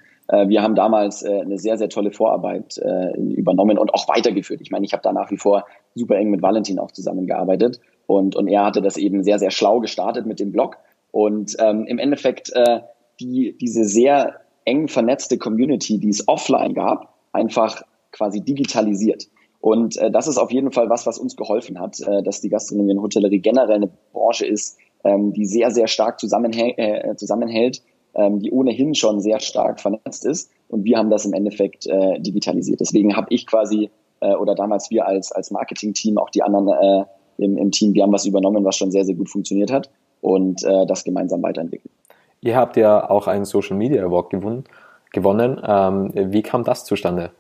wir 0.49 0.63
haben 0.63 0.75
damals 0.75 1.23
äh, 1.23 1.41
eine 1.41 1.59
sehr, 1.59 1.77
sehr 1.77 1.89
tolle 1.89 2.11
Vorarbeit 2.11 2.79
äh, 2.79 3.17
übernommen 3.19 3.79
und 3.79 3.93
auch 3.93 4.09
weitergeführt. 4.09 4.61
Ich 4.61 4.71
meine, 4.71 4.85
ich 4.85 4.93
habe 4.93 5.03
da 5.03 5.13
nach 5.13 5.31
wie 5.31 5.37
vor 5.37 5.65
super 5.95 6.17
eng 6.17 6.31
mit 6.31 6.43
Valentin 6.43 6.79
auch 6.79 6.91
zusammengearbeitet 6.91 7.81
und, 8.07 8.37
und 8.37 8.49
er 8.49 8.65
hatte 8.65 8.83
das 8.83 8.97
eben 8.97 9.23
sehr, 9.23 9.39
sehr 9.39 9.51
schlau 9.51 9.81
gestartet 9.81 10.27
mit 10.27 10.41
dem 10.41 10.53
Blog. 10.53 10.79
Und 11.11 11.57
ähm, 11.61 11.85
im 11.87 11.99
Endeffekt 11.99 12.51
äh, 12.55 12.81
die, 13.21 13.57
diese 13.61 13.85
sehr 13.85 14.41
eng 14.65 14.89
vernetzte 14.89 15.39
Community, 15.39 15.99
die 15.99 16.09
es 16.09 16.27
offline 16.29 16.75
gab, 16.75 17.15
einfach 17.33 17.83
quasi 18.11 18.41
digitalisiert. 18.41 19.29
Und 19.61 19.97
äh, 19.97 20.11
das 20.11 20.27
ist 20.27 20.39
auf 20.39 20.51
jeden 20.51 20.73
Fall 20.73 20.91
was, 20.91 21.07
was 21.07 21.19
uns 21.19 21.37
geholfen 21.37 21.79
hat, 21.79 22.01
äh, 22.01 22.23
dass 22.23 22.41
die 22.41 22.49
Gastronomie 22.49 22.93
und 22.93 23.03
Hotellerie 23.03 23.41
generell 23.41 23.77
eine 23.77 23.91
Branche 24.13 24.47
ist, 24.47 24.79
ähm, 25.05 25.33
die 25.33 25.47
sehr, 25.47 25.71
sehr 25.71 25.87
stark 25.87 26.19
zusammenhält, 26.19 26.79
äh, 26.79 27.15
zusammenhält 27.17 27.83
ähm, 28.15 28.41
die 28.41 28.51
ohnehin 28.51 28.95
schon 28.95 29.21
sehr 29.21 29.41
stark 29.41 29.81
vernetzt 29.81 30.25
ist. 30.25 30.51
Und 30.69 30.85
wir 30.85 30.99
haben 30.99 31.11
das 31.11 31.25
im 31.25 31.33
Endeffekt 31.33 31.87
äh, 31.87 32.21
digitalisiert. 32.21 32.81
Deswegen 32.81 33.17
habe 33.17 33.27
ich 33.31 33.47
quasi, 33.47 33.91
äh, 34.21 34.35
oder 34.35 34.55
damals 34.55 34.91
wir 34.91 35.07
als, 35.07 35.33
als 35.33 35.51
Marketing-Team, 35.51 36.19
auch 36.19 36.31
die 36.31 36.43
anderen 36.43 36.69
äh, 36.69 37.05
im, 37.39 37.57
im 37.59 37.71
Team, 37.71 37.95
wir 37.95 38.03
haben 38.03 38.13
was 38.13 38.27
übernommen, 38.27 38.65
was 38.65 38.77
schon 38.77 38.91
sehr, 38.91 39.05
sehr 39.05 39.15
gut 39.15 39.29
funktioniert 39.29 39.73
hat 39.73 39.91
und 40.21 40.63
äh, 40.65 40.87
das 40.87 41.05
gemeinsam 41.05 41.43
weiterentwickelt. 41.43 41.93
Ihr 42.41 42.57
habt 42.57 42.77
ja 42.77 43.09
auch 43.09 43.27
einen 43.27 43.45
Social 43.45 43.77
Media 43.77 44.05
Award 44.05 44.31
gewonnen. 44.31 44.65
gewonnen. 45.13 45.61
Ähm, 45.65 46.13
wie 46.33 46.43
kam 46.43 46.65
das 46.65 46.85
zustande? 46.85 47.31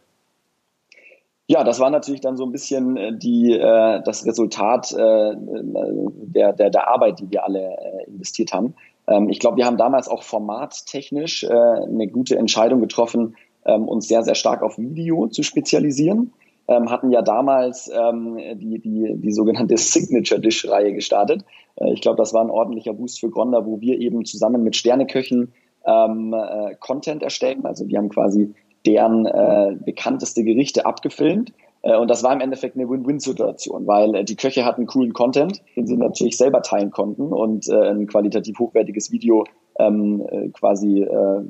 Ja, 1.49 1.65
das 1.65 1.81
war 1.81 1.91
natürlich 1.91 2.21
dann 2.21 2.37
so 2.37 2.45
ein 2.45 2.53
bisschen 2.53 2.97
äh, 2.97 3.13
die, 3.17 3.53
äh, 3.53 4.01
das 4.05 4.25
Resultat 4.25 4.93
äh, 4.93 5.35
der, 5.37 6.53
der, 6.53 6.71
der 6.71 6.89
Arbeit, 6.89 7.19
die 7.19 7.31
wir 7.31 7.45
alle 7.45 7.77
äh, 7.77 8.05
investiert 8.07 8.53
haben. 8.53 8.75
Ähm, 9.13 9.29
ich 9.29 9.39
glaube, 9.39 9.59
wir 9.59 9.67
haben 9.67 9.77
damals 9.77 10.09
auch 10.09 10.23
formattechnisch 10.23 11.45
äh, 11.45 11.49
eine 11.49 12.09
gute 12.09 12.37
Entscheidung 12.37 12.81
getroffen, 12.81 13.37
ähm, 13.65 13.89
uns 13.89 14.09
sehr, 14.09 14.23
sehr 14.23 14.35
stark 14.35 14.63
auf 14.63 14.79
Video 14.79 15.29
zu 15.29 15.43
spezialisieren. 15.43 16.33
Ähm, 16.69 16.91
hatten 16.91 17.11
ja 17.11 17.23
damals 17.23 17.91
ähm, 17.93 18.39
die, 18.55 18.79
die, 18.79 19.15
die 19.17 19.33
sogenannte 19.33 19.77
Signature 19.79 20.41
Dish 20.41 20.69
Reihe 20.69 20.93
gestartet, 20.93 21.45
Äh, 21.77 21.93
ich 21.93 22.01
glaube, 22.01 22.17
das 22.17 22.33
war 22.35 22.43
ein 22.43 22.51
ordentlicher 22.51 22.93
Boost 22.93 23.21
für 23.21 23.31
Gronda, 23.31 23.65
wo 23.67 23.81
wir 23.81 23.99
eben 23.99 24.25
zusammen 24.25 24.63
mit 24.63 24.77
Sterneköchen 24.77 25.53
ähm, 25.87 26.35
äh, 26.35 26.75
Content 26.77 27.23
erstellen. 27.23 27.65
Also 27.65 27.89
wir 27.89 27.99
haben 27.99 28.09
quasi 28.09 28.55
deren 28.87 29.27
äh, 29.27 29.77
bekannteste 29.85 30.45
Gerichte 30.45 30.87
abgefilmt. 30.87 31.53
Äh, 31.83 31.97
und 31.97 32.09
das 32.09 32.23
war 32.23 32.33
im 32.33 32.41
Endeffekt 32.41 32.77
eine 32.77 32.89
Win-Win-Situation, 32.89 33.87
weil 33.87 34.15
äh, 34.15 34.25
die 34.25 34.37
Köche 34.37 34.65
hatten 34.65 34.87
coolen 34.87 35.13
Content, 35.13 35.63
den 35.77 35.87
sie 35.87 35.97
natürlich 35.97 36.37
selber 36.37 36.63
teilen 36.63 36.91
konnten 36.91 37.33
und 37.33 37.69
äh, 37.69 37.91
ein 37.91 38.07
qualitativ 38.07 38.59
hochwertiges 38.59 39.11
Video 39.11 39.45
ähm, 39.79 40.23
äh, 40.29 40.49
quasi 40.51 41.03
äh, 41.03 41.43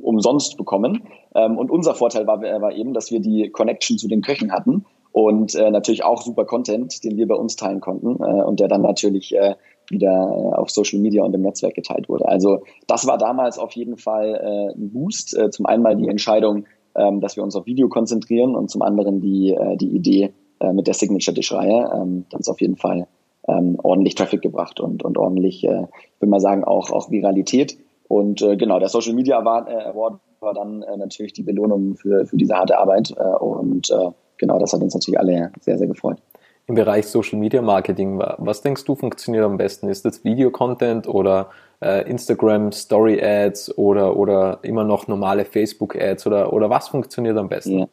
umsonst 0.00 0.56
bekommen. 0.56 1.02
Ähm, 1.34 1.58
und 1.58 1.70
unser 1.70 1.94
Vorteil 1.94 2.26
war, 2.26 2.40
war 2.40 2.72
eben, 2.72 2.94
dass 2.94 3.10
wir 3.10 3.20
die 3.20 3.50
Connection 3.50 3.98
zu 3.98 4.08
den 4.08 4.22
Köchen 4.22 4.52
hatten 4.52 4.86
und 5.12 5.54
äh, 5.54 5.70
natürlich 5.70 6.04
auch 6.04 6.22
super 6.22 6.44
Content, 6.44 7.02
den 7.04 7.16
wir 7.16 7.26
bei 7.26 7.34
uns 7.34 7.56
teilen 7.56 7.80
konnten 7.80 8.22
äh, 8.22 8.42
und 8.42 8.60
der 8.60 8.68
dann 8.68 8.82
natürlich 8.82 9.34
äh, 9.34 9.54
wieder 9.90 10.58
auf 10.58 10.70
Social 10.70 10.98
Media 10.98 11.24
und 11.24 11.34
im 11.34 11.40
Netzwerk 11.40 11.74
geteilt 11.74 12.08
wurde. 12.10 12.28
Also 12.28 12.64
das 12.86 13.06
war 13.06 13.16
damals 13.16 13.58
auf 13.58 13.72
jeden 13.72 13.96
Fall 13.96 14.34
äh, 14.34 14.78
ein 14.78 14.90
Boost. 14.92 15.36
Äh, 15.36 15.50
zum 15.50 15.66
einen 15.66 15.82
mal 15.82 15.96
die 15.96 16.08
Entscheidung, 16.08 16.66
ähm, 16.98 17.20
dass 17.20 17.36
wir 17.36 17.42
uns 17.42 17.56
auf 17.56 17.66
Video 17.66 17.88
konzentrieren 17.88 18.54
und 18.54 18.70
zum 18.70 18.82
anderen 18.82 19.20
die, 19.20 19.52
äh, 19.52 19.76
die 19.76 19.88
Idee 19.88 20.32
äh, 20.60 20.72
mit 20.72 20.86
der 20.86 20.94
Signature-Dish-Reihe. 20.94 21.90
Ähm, 21.94 22.26
das 22.30 22.40
ist 22.40 22.48
auf 22.48 22.60
jeden 22.60 22.76
Fall 22.76 23.06
ähm, 23.46 23.78
ordentlich 23.82 24.14
Traffic 24.14 24.42
gebracht 24.42 24.80
und, 24.80 25.04
und 25.04 25.18
ordentlich, 25.18 25.64
äh, 25.64 25.82
ich 25.82 26.20
würde 26.20 26.30
mal 26.30 26.40
sagen, 26.40 26.64
auch, 26.64 26.90
auch 26.90 27.10
Viralität. 27.10 27.78
Und 28.08 28.42
äh, 28.42 28.56
genau, 28.56 28.78
der 28.78 28.88
Social 28.88 29.14
Media 29.14 29.38
Award, 29.38 29.68
äh, 29.68 29.88
Award 29.88 30.20
war 30.40 30.54
dann 30.54 30.82
äh, 30.82 30.96
natürlich 30.96 31.32
die 31.32 31.42
Belohnung 31.42 31.96
für, 31.96 32.26
für 32.26 32.36
diese 32.36 32.54
harte 32.54 32.78
Arbeit. 32.78 33.14
Äh, 33.16 33.36
und 33.38 33.90
äh, 33.90 34.10
genau, 34.36 34.58
das 34.58 34.72
hat 34.72 34.80
uns 34.80 34.94
natürlich 34.94 35.18
alle 35.18 35.52
sehr, 35.60 35.78
sehr 35.78 35.86
gefreut. 35.86 36.18
Im 36.66 36.74
Bereich 36.74 37.06
Social 37.06 37.38
Media 37.38 37.62
Marketing, 37.62 38.18
was 38.18 38.60
denkst 38.60 38.84
du 38.84 38.94
funktioniert 38.94 39.44
am 39.44 39.56
besten? 39.56 39.88
Ist 39.88 40.04
das 40.04 40.22
Video-Content 40.22 41.08
oder 41.08 41.48
äh, 41.80 42.08
Instagram 42.08 42.72
Story 42.72 43.22
Ads 43.22 43.76
oder, 43.78 44.16
oder 44.16 44.60
immer 44.62 44.84
noch 44.84 45.08
normale 45.08 45.44
Facebook 45.44 45.96
Ads 45.96 46.26
oder, 46.26 46.52
oder 46.52 46.70
was 46.70 46.88
funktioniert 46.88 47.36
am 47.36 47.48
besten? 47.48 47.80
Ja. 47.80 47.88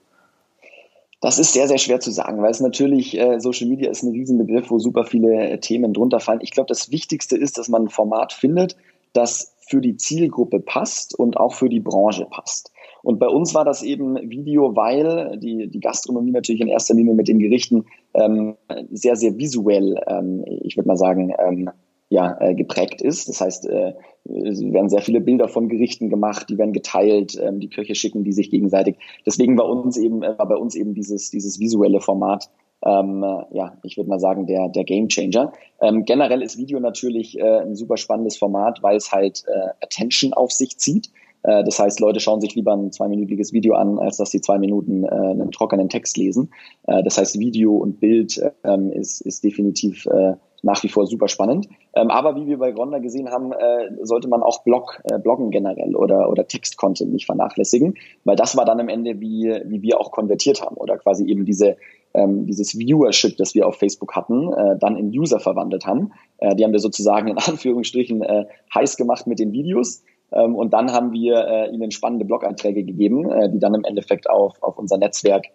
Das 1.21 1.39
ist 1.39 1.53
sehr, 1.53 1.67
sehr 1.67 1.77
schwer 1.77 1.99
zu 1.99 2.11
sagen, 2.11 2.41
weil 2.41 2.51
es 2.51 2.59
natürlich, 2.59 3.17
äh, 3.17 3.39
Social 3.39 3.67
Media 3.67 3.89
ist 3.89 4.03
ein 4.03 4.11
Riesenbegriff, 4.11 4.69
wo 4.69 4.79
super 4.79 5.05
viele 5.05 5.33
äh, 5.33 5.59
Themen 5.59 5.93
drunter 5.93 6.19
fallen. 6.19 6.41
Ich 6.43 6.51
glaube, 6.51 6.67
das 6.67 6.91
Wichtigste 6.91 7.37
ist, 7.37 7.57
dass 7.57 7.69
man 7.69 7.85
ein 7.85 7.89
Format 7.89 8.33
findet, 8.33 8.75
das 9.13 9.55
für 9.67 9.81
die 9.81 9.97
Zielgruppe 9.97 10.59
passt 10.59 11.17
und 11.17 11.37
auch 11.37 11.53
für 11.53 11.69
die 11.69 11.79
Branche 11.79 12.27
passt. 12.29 12.71
Und 13.01 13.19
bei 13.19 13.27
uns 13.27 13.53
war 13.55 13.65
das 13.65 13.81
eben 13.81 14.17
Video, 14.29 14.75
weil 14.75 15.37
die, 15.39 15.67
die 15.67 15.79
Gastronomie 15.79 16.31
natürlich 16.31 16.61
in 16.61 16.67
erster 16.67 16.93
Linie 16.93 17.13
mit 17.13 17.27
den 17.27 17.39
Gerichten 17.39 17.85
ähm, 18.13 18.55
sehr, 18.91 19.15
sehr 19.15 19.37
visuell, 19.37 19.99
ähm, 20.07 20.43
ich 20.61 20.75
würde 20.75 20.87
mal 20.87 20.97
sagen, 20.97 21.33
ähm, 21.39 21.69
ja, 22.15 22.37
äh, 22.39 22.55
geprägt 22.55 23.01
ist. 23.01 23.27
Das 23.27 23.41
heißt, 23.41 23.67
äh, 23.67 23.93
es 24.23 24.61
werden 24.61 24.89
sehr 24.89 25.01
viele 25.01 25.19
Bilder 25.19 25.49
von 25.49 25.67
Gerichten 25.67 26.09
gemacht, 26.09 26.49
die 26.49 26.57
werden 26.57 26.71
geteilt, 26.71 27.37
ähm, 27.39 27.59
die 27.59 27.69
Köche 27.69 27.93
schicken 27.93 28.23
die 28.23 28.31
sich 28.31 28.49
gegenseitig. 28.49 28.95
Deswegen 29.25 29.57
war 29.57 29.67
uns 29.69 29.97
eben, 29.97 30.23
äh, 30.23 30.37
war 30.37 30.47
bei 30.47 30.55
uns 30.55 30.75
eben 30.75 30.93
dieses, 30.93 31.29
dieses 31.29 31.59
visuelle 31.59 31.99
Format 31.99 32.49
ähm, 32.85 33.23
äh, 33.23 33.57
ja, 33.57 33.77
ich 33.83 33.97
würde 33.97 34.09
mal 34.09 34.19
sagen, 34.19 34.45
der, 34.45 34.69
der 34.69 34.83
Game 34.83 35.07
Changer. 35.07 35.51
Ähm, 35.81 36.05
generell 36.05 36.41
ist 36.41 36.57
Video 36.57 36.79
natürlich 36.79 37.37
äh, 37.39 37.61
ein 37.61 37.75
super 37.75 37.97
spannendes 37.97 38.37
Format, 38.37 38.83
weil 38.83 38.95
es 38.97 39.11
halt 39.11 39.43
äh, 39.47 39.69
Attention 39.83 40.33
auf 40.33 40.51
sich 40.51 40.77
zieht. 40.77 41.09
Äh, 41.43 41.63
das 41.63 41.79
heißt, 41.79 41.99
Leute 41.99 42.19
schauen 42.19 42.41
sich 42.41 42.53
lieber 42.53 42.73
ein 42.73 42.91
zweiminütiges 42.91 43.53
Video 43.53 43.75
an, 43.75 43.97
als 43.97 44.17
dass 44.17 44.29
sie 44.29 44.41
zwei 44.41 44.59
Minuten 44.59 45.03
äh, 45.03 45.07
einen 45.07 45.51
trockenen 45.51 45.89
Text 45.89 46.17
lesen. 46.17 46.51
Äh, 46.85 47.01
das 47.03 47.17
heißt, 47.17 47.39
Video 47.39 47.75
und 47.75 47.99
Bild 47.99 48.39
ähm, 48.63 48.91
ist, 48.91 49.21
ist 49.21 49.43
definitiv 49.43 50.05
äh, 50.05 50.33
nach 50.65 50.83
wie 50.83 50.89
vor 50.89 51.05
super 51.07 51.27
spannend. 51.27 51.67
Ähm, 51.93 52.09
aber 52.09 52.35
wie 52.35 52.47
wir 52.47 52.57
bei 52.57 52.71
Gronda 52.71 52.99
gesehen 52.99 53.29
haben, 53.29 53.53
äh, 53.53 53.89
sollte 54.01 54.27
man 54.27 54.43
auch 54.43 54.63
Blog, 54.63 55.01
äh, 55.05 55.19
Bloggen 55.19 55.51
generell 55.51 55.95
oder, 55.95 56.29
oder 56.29 56.47
Text-Content 56.47 57.11
nicht 57.11 57.25
vernachlässigen, 57.25 57.95
weil 58.23 58.35
das 58.35 58.57
war 58.57 58.65
dann 58.65 58.79
am 58.79 58.89
Ende, 58.89 59.19
wie, 59.19 59.61
wie 59.65 59.81
wir 59.81 59.99
auch 59.99 60.11
konvertiert 60.11 60.61
haben 60.61 60.75
oder 60.75 60.97
quasi 60.97 61.25
eben 61.25 61.45
diese 61.45 61.77
ähm, 62.15 62.45
dieses 62.45 62.77
Viewership, 62.77 63.37
das 63.37 63.53
wir 63.55 63.67
auf 63.67 63.75
Facebook 63.75 64.15
hatten, 64.15 64.53
äh, 64.53 64.77
dann 64.79 64.95
in 64.95 65.09
User 65.09 65.39
verwandelt 65.39 65.85
haben. 65.85 66.13
Äh, 66.37 66.55
die 66.55 66.63
haben 66.63 66.71
wir 66.71 66.79
sozusagen 66.79 67.27
in 67.27 67.37
Anführungsstrichen 67.37 68.21
äh, 68.21 68.45
heiß 68.73 68.97
gemacht 68.97 69.27
mit 69.27 69.39
den 69.39 69.51
Videos. 69.51 70.03
Ähm, 70.31 70.55
und 70.55 70.73
dann 70.73 70.91
haben 70.91 71.11
wir 71.11 71.45
äh, 71.45 71.69
ihnen 71.71 71.91
spannende 71.91 72.25
Blog-Einträge 72.25 72.83
gegeben, 72.83 73.29
die 73.53 73.59
dann 73.59 73.73
im 73.73 73.83
Endeffekt 73.83 74.29
auf, 74.29 74.61
auf 74.61 74.77
unser 74.77 74.97
Netzwerk 74.97 75.45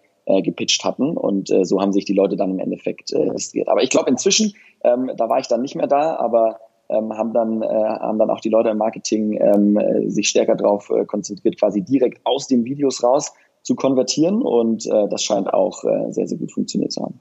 gepitcht 0.43 0.83
hatten. 0.85 1.17
Und 1.17 1.49
so 1.63 1.81
haben 1.81 1.91
sich 1.91 2.05
die 2.05 2.13
Leute 2.13 2.35
dann 2.35 2.51
im 2.51 2.59
Endeffekt 2.59 3.11
registriert. 3.11 3.67
Aber 3.67 3.81
ich 3.81 3.89
glaube 3.89 4.09
inzwischen, 4.09 4.53
ähm, 4.83 5.11
da 5.15 5.29
war 5.29 5.39
ich 5.39 5.47
dann 5.47 5.61
nicht 5.61 5.75
mehr 5.75 5.87
da, 5.87 6.15
aber 6.15 6.59
ähm, 6.89 7.13
haben, 7.17 7.33
dann, 7.33 7.61
äh, 7.61 7.67
haben 7.67 8.19
dann 8.19 8.29
auch 8.29 8.41
die 8.41 8.49
Leute 8.49 8.69
im 8.69 8.77
Marketing 8.77 9.39
ähm, 9.41 9.77
äh, 9.77 10.09
sich 10.09 10.27
stärker 10.27 10.55
darauf 10.55 10.89
äh, 10.89 11.05
konzentriert, 11.05 11.57
quasi 11.57 11.81
direkt 11.81 12.19
aus 12.25 12.47
den 12.47 12.65
Videos 12.65 13.03
raus 13.03 13.33
zu 13.63 13.75
konvertieren. 13.75 14.41
Und 14.41 14.85
äh, 14.85 15.07
das 15.09 15.23
scheint 15.23 15.53
auch 15.53 15.83
äh, 15.83 16.11
sehr, 16.11 16.27
sehr 16.27 16.37
gut 16.37 16.51
funktioniert 16.51 16.91
zu 16.91 17.03
haben. 17.03 17.19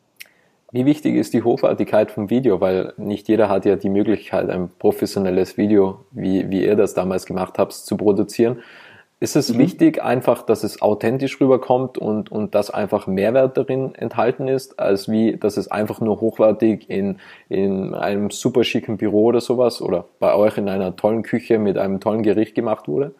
Wie 0.72 0.86
wichtig 0.86 1.16
ist 1.16 1.34
die 1.34 1.42
Hochwertigkeit 1.42 2.12
vom 2.12 2.30
Video? 2.30 2.60
Weil 2.60 2.92
nicht 2.96 3.28
jeder 3.28 3.48
hat 3.48 3.64
ja 3.64 3.76
die 3.76 3.88
Möglichkeit, 3.88 4.48
ein 4.50 4.70
professionelles 4.78 5.56
Video, 5.56 6.04
wie, 6.12 6.48
wie 6.50 6.64
ihr 6.64 6.76
das 6.76 6.94
damals 6.94 7.26
gemacht 7.26 7.58
habt, 7.58 7.72
zu 7.72 7.96
produzieren. 7.96 8.58
Ist 9.22 9.36
es 9.36 9.52
mhm. 9.52 9.58
wichtig 9.58 10.02
einfach, 10.02 10.42
dass 10.42 10.64
es 10.64 10.80
authentisch 10.80 11.42
rüberkommt 11.42 11.98
und, 11.98 12.32
und 12.32 12.54
dass 12.54 12.70
einfach 12.70 13.06
Mehrwert 13.06 13.58
darin 13.58 13.94
enthalten 13.94 14.48
ist, 14.48 14.80
als 14.80 15.10
wie, 15.10 15.36
dass 15.36 15.58
es 15.58 15.68
einfach 15.68 16.00
nur 16.00 16.22
hochwertig 16.22 16.88
in, 16.88 17.18
in 17.50 17.94
einem 17.94 18.30
super 18.30 18.64
schicken 18.64 18.96
Büro 18.96 19.24
oder 19.26 19.42
sowas 19.42 19.82
oder 19.82 20.06
bei 20.20 20.34
euch 20.34 20.56
in 20.56 20.70
einer 20.70 20.96
tollen 20.96 21.22
Küche 21.22 21.58
mit 21.58 21.76
einem 21.76 22.00
tollen 22.00 22.22
Gericht 22.22 22.54
gemacht 22.54 22.88
wurde? 22.88 23.14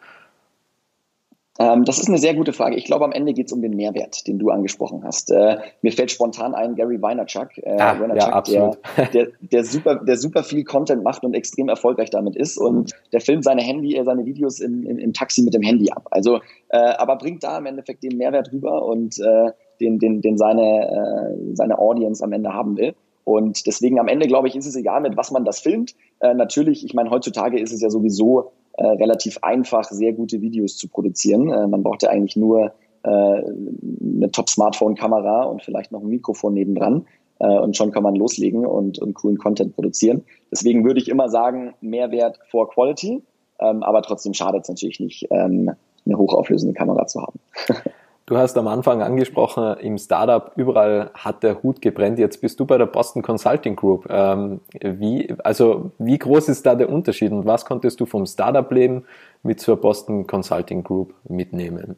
Ähm, 1.59 1.83
das 1.83 1.99
ist 1.99 2.07
eine 2.07 2.17
sehr 2.17 2.33
gute 2.33 2.53
Frage. 2.53 2.75
Ich 2.77 2.85
glaube, 2.85 3.03
am 3.03 3.11
Ende 3.11 3.33
geht 3.33 3.47
es 3.47 3.53
um 3.53 3.61
den 3.61 3.75
Mehrwert, 3.75 4.25
den 4.25 4.39
du 4.39 4.49
angesprochen 4.49 5.03
hast. 5.03 5.31
Äh, 5.31 5.57
mir 5.81 5.91
fällt 5.91 6.09
spontan 6.09 6.55
ein 6.55 6.75
Gary 6.75 7.01
Vaynerchuk, 7.01 7.57
äh, 7.57 7.77
ah, 7.77 7.99
Vaynerchuk 7.99 8.47
ja, 8.47 8.71
der, 8.95 9.05
der, 9.13 9.27
der, 9.41 9.63
super, 9.65 9.95
der 9.95 10.17
super 10.17 10.43
viel 10.43 10.63
Content 10.63 11.03
macht 11.03 11.23
und 11.23 11.33
extrem 11.33 11.67
erfolgreich 11.67 12.09
damit 12.09 12.37
ist. 12.37 12.57
Und 12.57 12.93
der 13.11 13.19
filmt 13.19 13.43
seine 13.43 13.61
Handy, 13.61 13.95
äh, 13.95 14.03
seine 14.05 14.25
Videos 14.25 14.59
im, 14.59 14.85
im, 14.85 14.97
im 14.97 15.13
Taxi 15.13 15.43
mit 15.43 15.53
dem 15.53 15.61
Handy 15.61 15.91
ab. 15.91 16.07
Also, 16.11 16.39
äh, 16.69 16.77
aber 16.77 17.17
bringt 17.17 17.43
da 17.43 17.57
im 17.57 17.65
Endeffekt 17.65 18.03
den 18.03 18.17
Mehrwert 18.17 18.51
rüber 18.53 18.85
und 18.85 19.19
äh, 19.19 19.51
den, 19.81 19.99
den, 19.99 20.21
den 20.21 20.37
seine, 20.37 20.61
äh, 20.61 21.55
seine 21.55 21.79
Audience 21.79 22.23
am 22.23 22.31
Ende 22.31 22.53
haben 22.53 22.77
will. 22.77 22.95
Und 23.23 23.67
deswegen 23.67 23.99
am 23.99 24.07
Ende, 24.07 24.27
glaube 24.27 24.47
ich, 24.47 24.55
ist 24.55 24.65
es 24.65 24.75
egal, 24.75 25.01
mit 25.01 25.17
was 25.17 25.31
man 25.31 25.45
das 25.45 25.59
filmt. 25.59 25.95
Äh, 26.19 26.33
natürlich, 26.33 26.85
ich 26.85 26.93
meine, 26.93 27.09
heutzutage 27.09 27.59
ist 27.59 27.73
es 27.73 27.81
ja 27.81 27.89
sowieso 27.89 28.51
äh, 28.73 28.85
relativ 28.85 29.37
einfach, 29.41 29.85
sehr 29.85 30.13
gute 30.13 30.41
Videos 30.41 30.77
zu 30.77 30.87
produzieren. 30.87 31.51
Äh, 31.51 31.67
man 31.67 31.83
braucht 31.83 32.03
ja 32.03 32.09
eigentlich 32.09 32.35
nur 32.35 32.73
äh, 33.03 33.09
eine 33.09 34.31
Top-Smartphone-Kamera 34.31 35.43
und 35.43 35.63
vielleicht 35.63 35.91
noch 35.91 36.01
ein 36.01 36.07
Mikrofon 36.09 36.53
nebendran 36.53 37.05
äh, 37.39 37.47
und 37.47 37.75
schon 37.75 37.91
kann 37.91 38.03
man 38.03 38.15
loslegen 38.15 38.65
und, 38.65 38.99
und 38.99 39.13
coolen 39.13 39.37
Content 39.37 39.75
produzieren. 39.75 40.23
Deswegen 40.51 40.85
würde 40.85 40.99
ich 40.99 41.09
immer 41.09 41.29
sagen, 41.29 41.73
Mehrwert 41.81 42.39
vor 42.49 42.69
Quality, 42.69 43.23
ähm, 43.59 43.83
aber 43.83 44.01
trotzdem 44.01 44.33
schadet 44.33 44.63
es 44.63 44.69
natürlich 44.69 44.99
nicht, 44.99 45.27
ähm, 45.31 45.71
eine 46.05 46.17
hochauflösende 46.17 46.73
Kamera 46.73 47.07
zu 47.07 47.21
haben. 47.21 47.39
Du 48.31 48.37
hast 48.37 48.57
am 48.57 48.69
Anfang 48.69 49.01
angesprochen, 49.01 49.75
im 49.81 49.97
Startup 49.97 50.53
überall 50.55 51.11
hat 51.13 51.43
der 51.43 51.61
Hut 51.63 51.81
gebrennt. 51.81 52.17
Jetzt 52.17 52.39
bist 52.39 52.61
du 52.61 52.65
bei 52.65 52.77
der 52.77 52.85
Boston 52.85 53.21
Consulting 53.21 53.75
Group. 53.75 54.07
Ähm, 54.09 54.61
wie, 54.79 55.35
also 55.43 55.91
wie 55.99 56.17
groß 56.17 56.47
ist 56.47 56.65
da 56.65 56.75
der 56.75 56.89
Unterschied 56.89 57.33
und 57.33 57.45
was 57.45 57.65
konntest 57.65 57.99
du 57.99 58.05
vom 58.05 58.25
Startup-Leben 58.25 59.03
mit 59.43 59.59
zur 59.59 59.75
Boston 59.75 60.27
Consulting 60.27 60.81
Group 60.81 61.13
mitnehmen? 61.27 61.97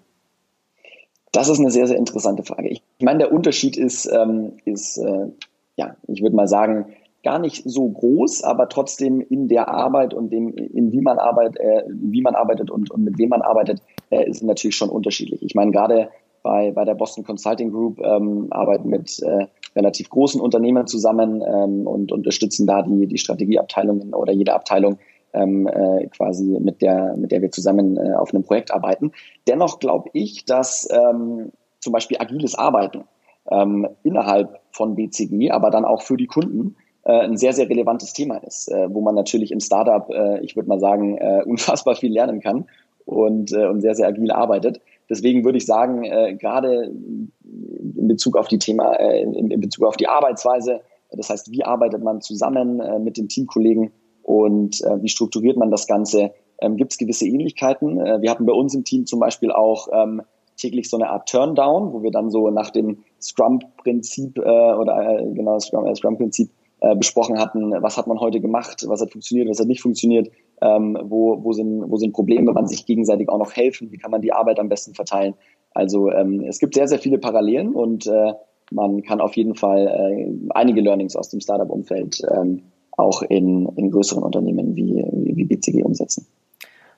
Das 1.32 1.50
ist 1.50 1.60
eine 1.60 1.70
sehr, 1.70 1.86
sehr 1.86 1.98
interessante 1.98 2.42
Frage. 2.42 2.68
Ich 2.68 2.82
meine, 3.00 3.20
der 3.20 3.32
Unterschied 3.32 3.78
ist, 3.78 4.08
ähm, 4.12 4.54
ist 4.66 4.98
äh, 4.98 5.28
ja, 5.76 5.98
ich 6.08 6.24
würde 6.24 6.36
mal 6.36 6.48
sagen, 6.48 6.88
gar 7.24 7.38
nicht 7.38 7.62
so 7.64 7.88
groß, 7.88 8.44
aber 8.44 8.70
trotzdem 8.70 9.22
in 9.22 9.48
der 9.50 9.68
Arbeit 9.68 10.16
und 10.16 10.32
dem, 10.32 10.50
in 10.50 10.92
wie 10.92 11.02
man 11.02 11.20
arbeitet, 11.20 11.60
äh, 11.60 11.84
wie 11.88 12.22
man 12.22 12.34
arbeitet 12.34 12.72
und, 12.72 12.90
und 12.90 13.04
mit 13.04 13.20
wem 13.20 13.30
man 13.30 13.44
arbeitet, 13.44 13.84
äh, 14.10 14.28
ist 14.28 14.42
natürlich 14.42 14.76
schon 14.76 14.90
unterschiedlich. 14.90 15.44
Ich 15.44 15.54
meine, 15.54 15.72
gerade 15.72 16.10
bei, 16.44 16.72
bei 16.72 16.86
der 16.86 16.96
Boston 16.96 17.24
Consulting 17.24 17.72
Group, 17.72 18.00
ähm, 18.00 18.48
arbeiten 18.52 18.90
mit 18.90 19.20
äh, 19.24 19.48
relativ 19.76 20.10
großen 20.10 20.40
Unternehmen 20.40 20.86
zusammen 20.86 21.42
ähm, 21.42 21.88
und 21.88 22.12
unterstützen 22.12 22.68
da 22.68 22.84
die, 22.84 23.08
die 23.08 23.18
Strategieabteilungen 23.18 24.14
oder 24.14 24.34
jede 24.34 24.54
Abteilung 24.54 25.00
ähm, 25.34 25.68
äh, 25.68 26.08
quasi 26.08 26.60
mit 26.60 26.82
der, 26.82 27.16
mit 27.18 27.32
der 27.32 27.42
wir 27.42 27.52
zusammen 27.52 27.98
äh, 27.98 28.14
auf 28.14 28.34
einem 28.34 28.44
Projekt 28.44 28.72
arbeiten. 28.72 29.12
Dennoch 29.48 29.80
glaube 29.80 30.10
ich, 30.14 30.46
dass 30.46 30.88
ähm, 30.92 31.52
zum 31.80 31.94
Beispiel 31.94 32.18
agiles 32.20 32.56
Arbeiten 32.56 33.06
ähm, 33.50 33.88
innerhalb 34.04 34.60
von 34.72 34.96
BCG, 34.96 35.52
aber 35.52 35.70
dann 35.70 35.86
auch 35.86 36.02
für 36.02 36.18
die 36.18 36.28
Kunden 36.28 36.76
äh, 37.04 37.20
ein 37.20 37.38
sehr, 37.38 37.54
sehr 37.54 37.70
relevantes 37.70 38.14
Thema 38.14 38.38
ist, 38.38 38.70
äh, 38.70 38.94
wo 38.94 39.02
man 39.02 39.16
natürlich 39.16 39.52
im 39.52 39.60
Startup, 39.60 40.10
äh, 40.10 40.40
ich 40.42 40.56
würde 40.56 40.70
mal 40.70 40.80
sagen, 40.80 41.18
äh, 41.18 41.44
unfassbar 41.46 41.96
viel 41.96 42.14
lernen 42.14 42.40
kann 42.40 42.66
und, 43.06 43.52
äh, 43.52 43.68
und 43.68 43.82
sehr, 43.82 43.96
sehr 43.96 44.08
agil 44.08 44.32
arbeitet. 44.32 44.82
Deswegen 45.14 45.46
würde 45.46 45.60
ich 45.60 45.68
sagen, 45.68 46.04
äh, 46.06 46.34
gerade 46.34 46.86
in 46.86 48.08
Bezug 48.08 48.36
auf 48.36 48.48
die 48.48 48.58
Thema, 48.58 48.94
äh, 48.96 49.22
in, 49.22 49.52
in 49.52 49.60
Bezug 49.62 49.86
auf 49.86 49.96
die 49.96 50.08
Arbeitsweise, 50.08 50.82
Das 51.12 51.30
heißt, 51.30 51.52
wie 51.52 51.64
arbeitet 51.64 52.04
man 52.04 52.22
zusammen 52.22 52.80
äh, 52.80 52.98
mit 52.98 53.18
den 53.18 53.28
Teamkollegen 53.28 53.92
und 54.24 54.82
äh, 54.82 55.04
wie 55.04 55.10
strukturiert 55.10 55.56
man 55.56 55.70
das 55.70 55.86
Ganze? 55.86 56.32
Ähm, 56.60 56.78
Gibt 56.78 56.94
es 56.94 56.98
gewisse 56.98 57.28
Ähnlichkeiten? 57.28 58.00
Äh, 58.00 58.24
wir 58.24 58.32
hatten 58.32 58.48
bei 58.48 58.54
uns 58.54 58.74
im 58.74 58.84
Team 58.86 59.06
zum 59.06 59.20
Beispiel 59.20 59.52
auch 59.52 59.88
ähm, 59.94 60.24
täglich 60.58 60.90
so 60.90 60.98
eine 60.98 61.12
Art 61.12 61.30
Turndown, 61.30 61.94
wo 61.94 62.02
wir 62.02 62.10
dann 62.10 62.32
so 62.32 62.50
nach 62.50 62.72
dem 62.72 63.04
Scrum-Prinzip 63.22 64.40
äh, 64.40 64.42
oder 64.42 65.22
genau 65.32 65.60
Scrum-Prinzip 65.60 66.48
Scrum 66.48 66.98
besprochen 66.98 67.40
hatten, 67.40 67.72
was 67.82 67.96
hat 67.96 68.08
man 68.08 68.20
heute 68.20 68.42
gemacht, 68.42 68.84
was 68.90 69.00
hat 69.00 69.14
funktioniert, 69.14 69.48
was 69.48 69.58
hat 69.58 69.68
nicht 69.68 69.82
funktioniert, 69.82 70.30
ähm, 70.64 70.98
wo, 71.04 71.44
wo, 71.44 71.52
sind, 71.52 71.84
wo 71.90 71.98
sind 71.98 72.14
Probleme, 72.14 72.54
man 72.54 72.68
sich 72.68 72.86
gegenseitig 72.86 73.30
auch 73.30 73.38
noch 73.38 73.54
helfen, 73.54 73.92
wie 73.92 73.98
kann 73.98 74.12
man 74.12 74.22
die 74.22 74.32
Arbeit 74.32 74.60
am 74.60 74.70
besten 74.70 74.94
verteilen. 74.94 75.34
Also 75.72 76.12
ähm, 76.12 76.42
es 76.48 76.60
gibt 76.60 76.76
sehr, 76.76 76.88
sehr 76.88 77.00
viele 77.00 77.18
Parallelen 77.18 77.74
und 77.74 78.08
äh, 78.08 78.34
man 78.72 79.02
kann 79.04 79.22
auf 79.22 79.36
jeden 79.36 79.56
Fall 79.56 79.88
äh, 79.88 80.28
einige 80.52 80.82
Learnings 80.82 81.16
aus 81.16 81.30
dem 81.30 81.42
Startup-Umfeld 81.42 82.22
ähm, 82.32 82.64
auch 82.98 83.24
in, 83.24 83.68
in 83.76 83.92
größeren 83.92 84.24
Unternehmen 84.24 84.76
wie, 84.76 85.04
wie 85.36 85.46
BCG 85.46 85.84
umsetzen. 85.84 86.28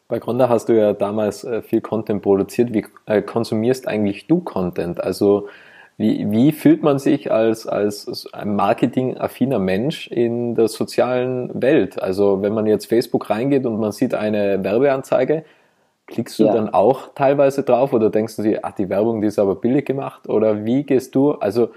Bei 0.08 0.20
Gronda 0.20 0.50
hast 0.50 0.70
du 0.70 0.74
ja 0.74 0.94
damals 0.94 1.44
äh, 1.44 1.62
viel 1.64 1.82
Content 1.82 2.22
produziert. 2.22 2.74
Wie 2.74 2.86
äh, 3.08 3.22
konsumierst 3.22 3.88
eigentlich 3.88 4.28
du 4.28 4.40
Content? 4.40 5.04
Also 5.04 5.48
wie, 5.98 6.30
wie 6.30 6.52
fühlt 6.52 6.84
man 6.84 7.00
sich 7.00 7.32
als, 7.32 7.66
als 7.68 8.28
ein 8.34 8.56
marketingaffiner 8.56 9.60
Mensch 9.60 10.08
in 10.08 10.56
der 10.56 10.68
sozialen 10.68 11.50
Welt? 11.62 12.02
Also 12.02 12.42
wenn 12.42 12.54
man 12.54 12.66
jetzt 12.66 12.88
Facebook 12.88 13.30
reingeht 13.30 13.66
und 13.66 13.80
man 13.80 13.94
sieht 13.94 14.14
eine 14.14 14.64
Werbeanzeige, 14.64 15.46
klickst 16.08 16.38
du 16.40 16.46
ja. 16.46 16.54
dann 16.54 16.70
auch 16.70 17.14
teilweise 17.16 17.64
drauf 17.64 17.94
oder 17.94 18.10
denkst 18.10 18.36
du 18.36 18.44
dir, 18.44 18.60
ach, 18.64 18.74
die 18.74 18.90
Werbung, 18.90 19.22
die 19.22 19.28
ist 19.28 19.40
aber 19.40 19.56
billig 19.56 19.86
gemacht? 19.86 20.28
Oder 20.28 20.66
wie 20.66 20.84
gehst 20.84 21.16
du, 21.16 21.32
also 21.32 21.70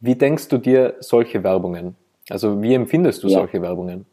wie 0.00 0.14
denkst 0.14 0.48
du 0.48 0.58
dir 0.58 0.94
solche 1.00 1.44
Werbungen? 1.44 1.94
Also 2.30 2.62
wie 2.62 2.74
empfindest 2.74 3.22
du 3.22 3.28
ja. 3.28 3.38
solche 3.38 3.60
Werbungen? 3.60 4.06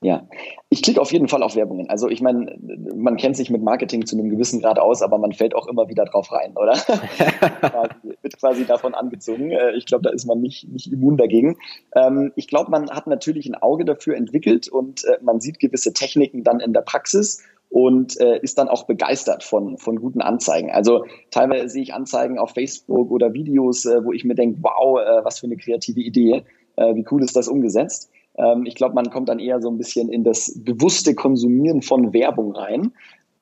Ja, 0.00 0.28
ich 0.70 0.82
klicke 0.82 1.00
auf 1.00 1.12
jeden 1.12 1.26
Fall 1.26 1.42
auf 1.42 1.56
Werbungen. 1.56 1.90
Also 1.90 2.08
ich 2.08 2.20
meine, 2.20 2.56
man 2.94 3.16
kennt 3.16 3.36
sich 3.36 3.50
mit 3.50 3.62
Marketing 3.62 4.06
zu 4.06 4.16
einem 4.16 4.30
gewissen 4.30 4.60
Grad 4.60 4.78
aus, 4.78 5.02
aber 5.02 5.18
man 5.18 5.32
fällt 5.32 5.56
auch 5.56 5.66
immer 5.66 5.88
wieder 5.88 6.04
drauf 6.04 6.30
rein, 6.30 6.56
oder? 6.56 6.74
wird 8.22 8.38
quasi 8.38 8.64
davon 8.64 8.94
angezogen. 8.94 9.50
Äh, 9.50 9.72
ich 9.72 9.86
glaube, 9.86 10.02
da 10.04 10.10
ist 10.10 10.24
man 10.24 10.40
nicht, 10.40 10.68
nicht 10.68 10.92
immun 10.92 11.16
dagegen. 11.16 11.56
Ähm, 11.96 12.32
ich 12.36 12.46
glaube, 12.46 12.70
man 12.70 12.90
hat 12.90 13.08
natürlich 13.08 13.48
ein 13.48 13.56
Auge 13.56 13.84
dafür 13.84 14.16
entwickelt 14.16 14.68
und 14.68 15.04
äh, 15.04 15.18
man 15.20 15.40
sieht 15.40 15.58
gewisse 15.58 15.92
Techniken 15.92 16.44
dann 16.44 16.60
in 16.60 16.72
der 16.72 16.82
Praxis 16.82 17.42
und 17.68 18.20
äh, 18.20 18.38
ist 18.38 18.56
dann 18.58 18.68
auch 18.68 18.86
begeistert 18.86 19.42
von, 19.42 19.78
von 19.78 19.96
guten 19.96 20.20
Anzeigen. 20.20 20.70
Also 20.70 21.06
teilweise 21.32 21.70
sehe 21.70 21.82
ich 21.82 21.92
Anzeigen 21.92 22.38
auf 22.38 22.52
Facebook 22.52 23.10
oder 23.10 23.32
Videos, 23.32 23.84
wo 23.84 24.12
ich 24.12 24.24
mir 24.24 24.36
denke, 24.36 24.60
wow, 24.62 24.98
was 25.22 25.40
für 25.40 25.46
eine 25.46 25.56
kreative 25.56 26.00
Idee, 26.00 26.44
wie 26.76 27.04
cool 27.10 27.22
ist 27.22 27.36
das 27.36 27.46
umgesetzt. 27.46 28.10
Ähm, 28.38 28.64
ich 28.64 28.74
glaube, 28.74 28.94
man 28.94 29.10
kommt 29.10 29.28
dann 29.28 29.38
eher 29.38 29.60
so 29.60 29.68
ein 29.70 29.76
bisschen 29.76 30.08
in 30.08 30.24
das 30.24 30.58
bewusste 30.64 31.14
Konsumieren 31.14 31.82
von 31.82 32.12
Werbung 32.12 32.54
rein. 32.54 32.92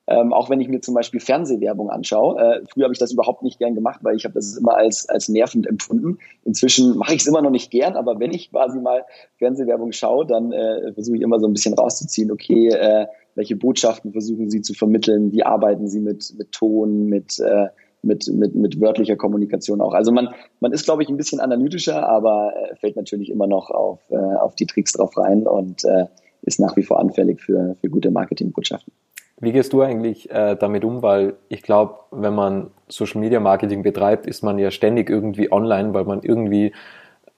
Ähm, 0.09 0.31
auch 0.31 0.49
wenn 0.49 0.61
ich 0.61 0.69
mir 0.69 0.79
zum 0.79 0.95
Beispiel 0.95 1.19
Fernsehwerbung 1.19 1.89
anschaue. 1.89 2.39
Äh, 2.39 2.61
früher 2.71 2.85
habe 2.85 2.93
ich 2.93 2.99
das 2.99 3.11
überhaupt 3.11 3.43
nicht 3.43 3.59
gern 3.59 3.75
gemacht, 3.75 3.99
weil 4.03 4.15
ich 4.15 4.23
habe 4.23 4.35
das 4.35 4.55
immer 4.55 4.77
als, 4.77 5.09
als 5.09 5.27
nervend 5.27 5.67
empfunden. 5.67 6.19
Inzwischen 6.45 6.97
mache 6.97 7.13
ich 7.13 7.21
es 7.21 7.27
immer 7.27 7.41
noch 7.41 7.49
nicht 7.49 7.71
gern, 7.71 7.97
aber 7.97 8.17
wenn 8.17 8.31
ich 8.31 8.49
quasi 8.49 8.79
mal 8.79 9.03
Fernsehwerbung 9.37 9.91
schaue, 9.91 10.25
dann 10.25 10.53
äh, 10.53 10.93
versuche 10.93 11.17
ich 11.17 11.23
immer 11.23 11.41
so 11.41 11.47
ein 11.47 11.51
bisschen 11.51 11.73
rauszuziehen, 11.73 12.31
okay, 12.31 12.69
äh, 12.69 13.07
welche 13.35 13.57
Botschaften 13.57 14.13
versuchen 14.13 14.49
Sie 14.49 14.61
zu 14.61 14.73
vermitteln, 14.73 15.33
wie 15.33 15.43
arbeiten 15.43 15.89
Sie 15.89 15.99
mit, 15.99 16.33
mit 16.37 16.53
Ton, 16.53 17.07
mit 17.07 17.39
äh, 17.39 17.67
mit, 18.07 18.27
mit, 18.27 18.55
mit 18.55 18.81
wörtlicher 18.81 19.15
Kommunikation 19.15 19.81
auch. 19.81 19.93
Also 19.93 20.11
man, 20.11 20.29
man 20.59 20.71
ist, 20.71 20.85
glaube 20.85 21.03
ich, 21.03 21.09
ein 21.09 21.17
bisschen 21.17 21.39
analytischer, 21.39 22.07
aber 22.07 22.53
äh, 22.55 22.75
fällt 22.77 22.95
natürlich 22.95 23.29
immer 23.29 23.45
noch 23.45 23.69
auf, 23.69 23.99
äh, 24.09 24.15
auf 24.15 24.55
die 24.55 24.65
Tricks 24.65 24.93
drauf 24.93 25.15
rein 25.17 25.45
und 25.45 25.83
äh, 25.85 26.05
ist 26.41 26.59
nach 26.59 26.75
wie 26.77 26.83
vor 26.83 26.99
anfällig 26.99 27.41
für, 27.41 27.75
für 27.79 27.89
gute 27.89 28.09
Marketingbotschaften. 28.09 28.93
Wie 29.39 29.51
gehst 29.51 29.71
du 29.73 29.81
eigentlich 29.81 30.31
äh, 30.31 30.55
damit 30.55 30.83
um? 30.83 31.03
Weil 31.03 31.35
ich 31.47 31.61
glaube, 31.61 31.95
wenn 32.11 32.33
man 32.33 32.71
Social 32.87 33.21
Media 33.21 33.39
Marketing 33.39 33.83
betreibt, 33.83 34.25
ist 34.25 34.43
man 34.43 34.57
ja 34.57 34.71
ständig 34.71 35.11
irgendwie 35.11 35.51
online, 35.51 35.93
weil 35.93 36.05
man 36.05 36.23
irgendwie 36.23 36.73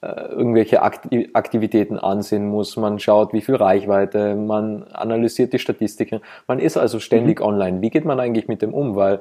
äh, 0.00 0.30
irgendwelche 0.30 0.80
Aktivitäten 0.80 1.98
ansehen 1.98 2.48
muss. 2.48 2.78
Man 2.78 2.98
schaut, 2.98 3.34
wie 3.34 3.42
viel 3.42 3.56
Reichweite, 3.56 4.34
man 4.34 4.84
analysiert 4.84 5.52
die 5.52 5.58
Statistiken. 5.58 6.20
Man 6.46 6.58
ist 6.58 6.78
also 6.78 7.00
ständig 7.00 7.40
mhm. 7.40 7.46
online. 7.46 7.82
Wie 7.82 7.90
geht 7.90 8.06
man 8.06 8.18
eigentlich 8.18 8.48
mit 8.48 8.62
dem 8.62 8.72
um? 8.72 8.96
Weil 8.96 9.20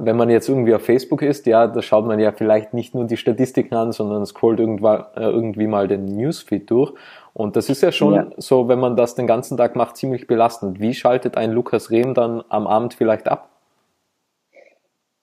wenn 0.00 0.16
man 0.16 0.30
jetzt 0.30 0.48
irgendwie 0.48 0.74
auf 0.74 0.82
Facebook 0.82 1.22
ist, 1.22 1.46
ja, 1.46 1.66
da 1.66 1.82
schaut 1.82 2.06
man 2.06 2.20
ja 2.20 2.32
vielleicht 2.32 2.72
nicht 2.72 2.94
nur 2.94 3.04
die 3.04 3.16
Statistiken 3.16 3.74
an, 3.74 3.92
sondern 3.92 4.24
scrollt 4.24 4.60
irgendwann, 4.60 5.04
äh, 5.16 5.24
irgendwie 5.24 5.66
mal 5.66 5.88
den 5.88 6.04
Newsfeed 6.04 6.70
durch. 6.70 6.92
Und 7.34 7.56
das 7.56 7.68
ist 7.68 7.82
ja 7.82 7.92
schon 7.92 8.14
ja. 8.14 8.30
so, 8.36 8.68
wenn 8.68 8.78
man 8.78 8.96
das 8.96 9.14
den 9.14 9.26
ganzen 9.26 9.56
Tag 9.56 9.76
macht, 9.76 9.96
ziemlich 9.96 10.26
belastend. 10.26 10.80
Wie 10.80 10.94
schaltet 10.94 11.36
ein 11.36 11.52
Lukas 11.52 11.90
Rehm 11.90 12.14
dann 12.14 12.42
am 12.48 12.66
Abend 12.66 12.94
vielleicht 12.94 13.28
ab? 13.28 13.50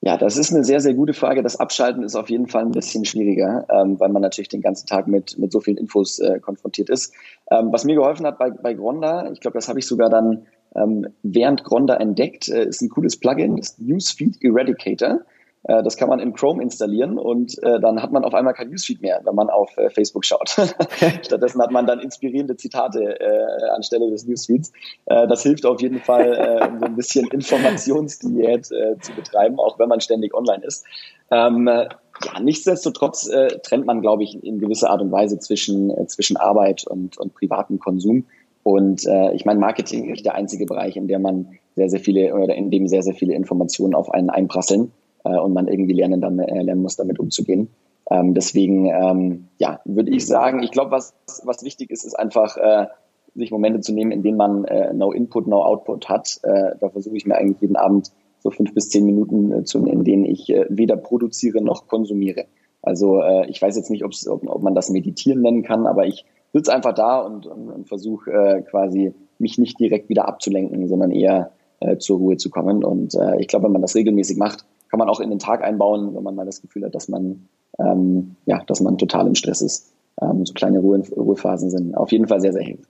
Ja, 0.01 0.17
das 0.17 0.38
ist 0.38 0.53
eine 0.53 0.63
sehr, 0.63 0.81
sehr 0.81 0.93
gute 0.93 1.13
Frage. 1.13 1.41
Das 1.41 1.59
Abschalten 1.59 2.03
ist 2.03 2.15
auf 2.15 2.29
jeden 2.29 2.47
Fall 2.47 2.61
ein 2.61 2.71
bisschen 2.71 3.05
schwieriger, 3.05 3.65
ähm, 3.71 3.99
weil 3.99 4.09
man 4.09 4.21
natürlich 4.21 4.49
den 4.49 4.61
ganzen 4.61 4.85
Tag 4.85 5.07
mit, 5.07 5.39
mit 5.39 5.51
so 5.51 5.61
vielen 5.61 5.77
Infos 5.77 6.19
äh, 6.19 6.39
konfrontiert 6.39 6.91
ist. 6.91 7.11
Ähm, 7.49 7.69
was 7.71 7.85
mir 7.85 7.95
geholfen 7.95 8.25
hat 8.27 8.38
bei, 8.38 8.51
bei 8.51 8.75
Gronda, 8.75 9.31
ich 9.31 9.39
glaube, 9.39 9.57
das 9.57 9.67
habe 9.67 9.79
ich 9.79 9.88
sogar 9.88 10.09
dann 10.09 10.45
ähm, 10.75 11.07
während 11.23 11.63
Gronda 11.63 11.95
entdeckt, 11.95 12.49
äh, 12.49 12.65
ist 12.67 12.81
ein 12.81 12.89
cooles 12.89 13.17
Plugin, 13.17 13.55
das 13.55 13.77
Newsfeed 13.79 14.43
Eradicator. 14.43 15.21
Äh, 15.67 15.83
das 15.83 15.97
kann 15.97 16.09
man 16.09 16.19
in 16.19 16.33
Chrome 16.33 16.61
installieren 16.61 17.17
und 17.17 17.61
äh, 17.63 17.79
dann 17.79 18.01
hat 18.01 18.11
man 18.11 18.23
auf 18.23 18.33
einmal 18.33 18.53
kein 18.53 18.69
Newsfeed 18.69 19.01
mehr, 19.01 19.21
wenn 19.23 19.35
man 19.35 19.49
auf 19.49 19.75
äh, 19.77 19.89
Facebook 19.89 20.25
schaut. 20.25 20.49
Stattdessen 21.23 21.61
hat 21.61 21.71
man 21.71 21.88
dann 21.88 21.99
inspirierende 21.99 22.55
Zitate 22.55 23.19
äh, 23.19 23.69
anstelle 23.75 24.09
des 24.09 24.25
Newsfeeds. 24.25 24.71
Äh, 25.05 25.27
das 25.27 25.43
hilft 25.43 25.65
auf 25.65 25.81
jeden 25.81 25.99
Fall, 25.99 26.69
um 26.69 26.79
so 26.79 26.85
ein 26.85 26.95
bisschen 26.95 27.27
Informationsdiät 27.27 28.65
zu 28.65 29.11
betreiben, 29.15 29.59
auch 29.59 29.79
wenn 29.79 29.89
man 29.89 30.01
ständig 30.01 30.33
online 30.33 30.63
ist. 30.63 30.85
Ähm, 31.31 31.67
ja, 31.67 32.39
nichtsdestotrotz 32.41 33.29
trennt 33.63 33.85
man, 33.85 34.01
glaube 34.01 34.23
ich, 34.23 34.41
in 34.43 34.59
gewisser 34.59 34.89
Art 34.89 35.01
und 35.01 35.11
Weise 35.11 35.39
zwischen, 35.39 35.91
zwischen 36.07 36.38
Arbeit 36.38 36.85
und, 36.88 37.17
und 37.17 37.33
privatem 37.33 37.79
Konsum. 37.79 38.25
Und 38.65 39.06
äh, 39.06 39.32
ich 39.34 39.45
meine, 39.45 39.60
Marketing 39.60 40.10
ist 40.12 40.25
der 40.25 40.34
einzige 40.34 40.65
Bereich, 40.65 40.97
in 40.97 41.08
dem 41.08 41.21
man 41.21 41.49
sehr, 41.75 41.88
sehr 41.88 41.99
viele 41.99 42.34
oder 42.34 42.56
in 42.56 42.71
dem 42.71 42.88
sehr, 42.88 43.04
sehr 43.04 43.13
viele 43.13 43.36
Informationen 43.36 43.93
auf 43.93 44.12
einen 44.12 44.32
einprasseln 44.32 44.91
äh, 45.23 45.38
und 45.38 45.54
man 45.54 45.67
irgendwie 45.67 45.93
lernen, 45.93 46.19
damit, 46.19 46.49
äh, 46.49 46.63
lernen 46.63 46.82
muss, 46.82 46.95
damit 46.95 47.19
umzugehen. 47.19 47.69
Ähm, 48.10 48.34
deswegen, 48.34 48.88
ähm, 48.88 49.49
ja, 49.60 49.82
würde 49.86 50.10
ich 50.10 50.25
sagen, 50.25 50.63
ich 50.63 50.71
glaube, 50.71 50.89
was, 50.89 51.13
was 51.43 51.63
wichtig 51.63 51.91
ist, 51.91 52.06
ist 52.06 52.17
einfach, 52.17 52.58
äh, 52.58 52.88
sich 53.36 53.51
Momente 53.51 53.82
zu 53.82 53.93
nehmen, 53.93 54.12
in 54.12 54.23
denen 54.23 54.38
man 54.38 54.65
äh, 54.65 54.91
no 54.95 55.12
Input, 55.12 55.45
no 55.45 55.62
Output 55.62 56.10
hat. 56.10 56.39
Äh, 56.41 56.71
da 56.80 56.89
versuche 56.89 57.17
ich 57.17 57.28
mir 57.28 57.36
eigentlich 57.36 57.62
jeden 57.62 57.75
Abend 57.75 58.13
so 58.39 58.49
fünf 58.49 58.73
bis 58.73 58.89
zehn 58.89 59.06
Minuten 59.06 59.51
äh, 59.51 59.63
zu, 59.63 59.86
in 59.86 60.04
denen 60.04 60.25
ich 60.25 60.49
äh, 60.49 60.65
weder 60.69 60.97
produziere 60.97 61.62
noch 61.62 61.88
konsumiere. 61.88 62.45
Also 62.82 63.21
äh, 63.21 63.47
ich 63.47 63.62
weiß 63.62 63.75
jetzt 63.75 63.91
nicht, 63.91 64.04
ob, 64.04 64.13
ob 64.28 64.63
man 64.63 64.73
das 64.73 64.89
Meditieren 64.89 65.41
nennen 65.43 65.62
kann, 65.62 65.86
aber 65.86 66.08
ich 66.08 66.25
sitze 66.55 66.73
einfach 66.73 66.93
da 66.93 67.19
und, 67.19 67.45
und, 67.45 67.69
und 67.69 67.87
versuche 67.87 68.31
äh, 68.31 68.61
quasi 68.61 69.13
mich 69.39 69.57
nicht 69.57 69.79
direkt 69.79 70.09
wieder 70.09 70.27
abzulenken, 70.27 70.87
sondern 70.87 71.11
eher 71.11 71.51
äh, 71.81 71.97
zur 71.97 72.17
Ruhe 72.17 72.37
zu 72.37 72.49
kommen. 72.49 72.83
Und 72.83 73.13
äh, 73.15 73.39
ich 73.39 73.47
glaube, 73.47 73.65
wenn 73.65 73.73
man 73.73 73.81
das 73.81 73.95
regelmäßig 73.95 74.37
macht, 74.37 74.65
kann 74.89 74.97
man 74.97 75.09
auch 75.09 75.19
in 75.19 75.29
den 75.29 75.39
Tag 75.39 75.63
einbauen, 75.63 76.15
wenn 76.15 76.23
man 76.23 76.35
mal 76.35 76.45
das 76.45 76.61
Gefühl 76.61 76.85
hat, 76.85 76.95
dass 76.95 77.09
man 77.09 77.47
ähm, 77.79 78.35
ja, 78.45 78.63
dass 78.67 78.79
man 78.79 78.97
total 78.97 79.27
im 79.27 79.35
Stress 79.35 79.61
ist. 79.61 79.93
Ähm, 80.21 80.45
so 80.45 80.53
kleine 80.53 80.79
Ruhe, 80.79 81.03
Ruhephasen 81.15 81.69
sind 81.69 81.95
auf 81.97 82.11
jeden 82.11 82.27
Fall 82.27 82.39
sehr, 82.39 82.53
sehr 82.53 82.63
hilfreich. 82.63 82.87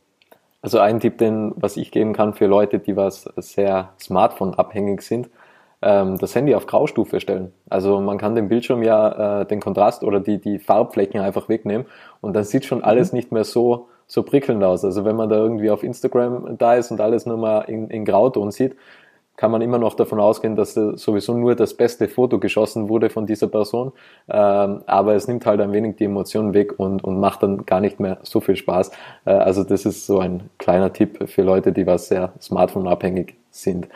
Also 0.62 0.80
ein 0.80 0.99
Tipp, 0.99 1.17
den 1.17 1.54
was 1.56 1.78
ich 1.78 1.91
geben 1.91 2.13
kann 2.13 2.34
für 2.34 2.47
Leute, 2.47 2.80
die 2.80 2.95
was 2.95 3.30
sehr 3.38 3.89
Smartphone-abhängig 3.99 5.01
sind, 5.01 5.30
ähm, 5.86 6.17
das 6.17 6.36
Handy 6.36 6.56
auf 6.56 6.65
Graustufe 6.65 7.19
stellen. 7.19 7.54
Also 7.69 8.02
man 8.02 8.17
kann 8.17 8.36
den 8.36 8.50
Bildschirm 8.50 8.82
ja 8.84 9.41
äh, 9.41 9.45
den 9.45 9.62
Kontrast 9.62 10.04
oder 10.04 10.19
die, 10.19 10.41
die 10.41 10.58
Farbflecken 10.60 11.21
einfach 11.21 11.48
wegnehmen 11.48 11.86
und 12.21 12.34
dann 12.34 12.43
sieht 12.43 12.65
schon 12.65 12.84
alles 12.84 13.12
mhm. 13.12 13.17
nicht 13.17 13.32
mehr 13.32 13.43
so, 13.43 13.88
so 14.08 14.24
prickelnd 14.24 14.63
aus. 14.63 14.84
Also 14.84 15.06
wenn 15.06 15.15
man 15.15 15.30
da 15.30 15.38
irgendwie 15.38 15.69
auf 15.69 15.84
Instagram 15.84 16.58
da 16.58 16.74
ist 16.74 16.91
und 16.91 17.00
alles 17.00 17.26
nur 17.28 17.38
mal 17.38 17.62
in, 17.62 17.89
in 17.89 18.04
Grauton 18.04 18.52
sieht, 18.52 18.76
kann 19.38 19.52
man 19.52 19.62
immer 19.62 19.78
noch 19.78 19.95
davon 19.95 20.19
ausgehen, 20.19 20.56
dass 20.56 20.76
sowieso 20.76 21.34
nur 21.38 21.56
das 21.56 21.74
beste 21.74 22.08
Foto 22.08 22.39
geschossen 22.39 22.88
wurde 22.88 23.10
von 23.10 23.26
dieser 23.26 23.48
Person. 23.48 23.91
Ähm, 24.30 24.82
aber 24.86 25.13
es 25.13 25.28
nimmt 25.28 25.45
halt 25.45 25.60
ein 25.60 25.74
wenig 25.74 25.98
die 25.98 26.06
Emotionen 26.06 26.54
weg 26.54 26.80
und, 26.80 27.04
und 27.04 27.19
macht 27.19 27.43
dann 27.43 27.65
gar 27.65 27.82
nicht 27.82 28.00
mehr 28.00 28.17
so 28.24 28.39
viel 28.39 28.56
Spaß. 28.56 28.91
Äh, 29.26 29.32
also 29.32 29.65
das 29.65 29.86
ist 29.86 30.06
so 30.06 30.19
ein 30.19 30.50
kleiner 30.58 30.93
Tipp 30.93 31.28
für 31.30 31.41
Leute, 31.41 31.74
die 31.74 31.86
was 31.86 32.08
sehr 32.08 32.32
smartphone-abhängig 32.39 33.36
sind. 33.56 33.88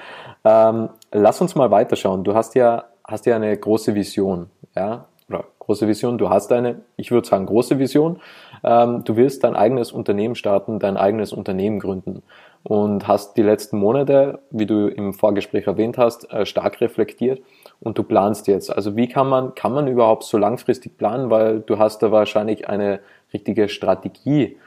Ähm, 0.43 0.89
lass 1.11 1.41
uns 1.41 1.55
mal 1.55 1.71
weiterschauen. 1.71 2.23
Du 2.23 2.33
hast 2.33 2.55
ja, 2.55 2.85
hast 3.03 3.25
ja 3.25 3.35
eine 3.35 3.55
große 3.55 3.95
Vision, 3.95 4.49
ja, 4.75 5.05
oder 5.27 5.45
große 5.59 5.87
Vision. 5.87 6.17
Du 6.17 6.29
hast 6.29 6.51
eine, 6.51 6.81
ich 6.95 7.11
würde 7.11 7.27
sagen, 7.27 7.45
große 7.45 7.77
Vision. 7.77 8.19
Ähm, 8.63 9.03
du 9.03 9.15
willst 9.15 9.43
dein 9.43 9.55
eigenes 9.55 9.91
Unternehmen 9.91 10.35
starten, 10.35 10.79
dein 10.79 10.97
eigenes 10.97 11.33
Unternehmen 11.33 11.79
gründen 11.79 12.23
und 12.63 13.07
hast 13.07 13.37
die 13.37 13.41
letzten 13.41 13.77
Monate, 13.77 14.39
wie 14.49 14.65
du 14.65 14.87
im 14.87 15.13
Vorgespräch 15.13 15.67
erwähnt 15.67 15.97
hast, 15.97 16.31
äh, 16.31 16.45
stark 16.45 16.81
reflektiert 16.81 17.41
und 17.79 17.97
du 17.97 18.03
planst 18.03 18.47
jetzt. 18.47 18.75
Also 18.75 18.95
wie 18.95 19.07
kann 19.07 19.27
man, 19.27 19.55
kann 19.55 19.73
man 19.73 19.87
überhaupt 19.87 20.23
so 20.23 20.37
langfristig 20.37 20.97
planen, 20.97 21.29
weil 21.29 21.61
du 21.61 21.77
hast 21.77 21.99
da 21.99 22.11
wahrscheinlich 22.11 22.67
eine 22.67 22.99
richtige 23.33 23.69
Strategie 23.69 24.57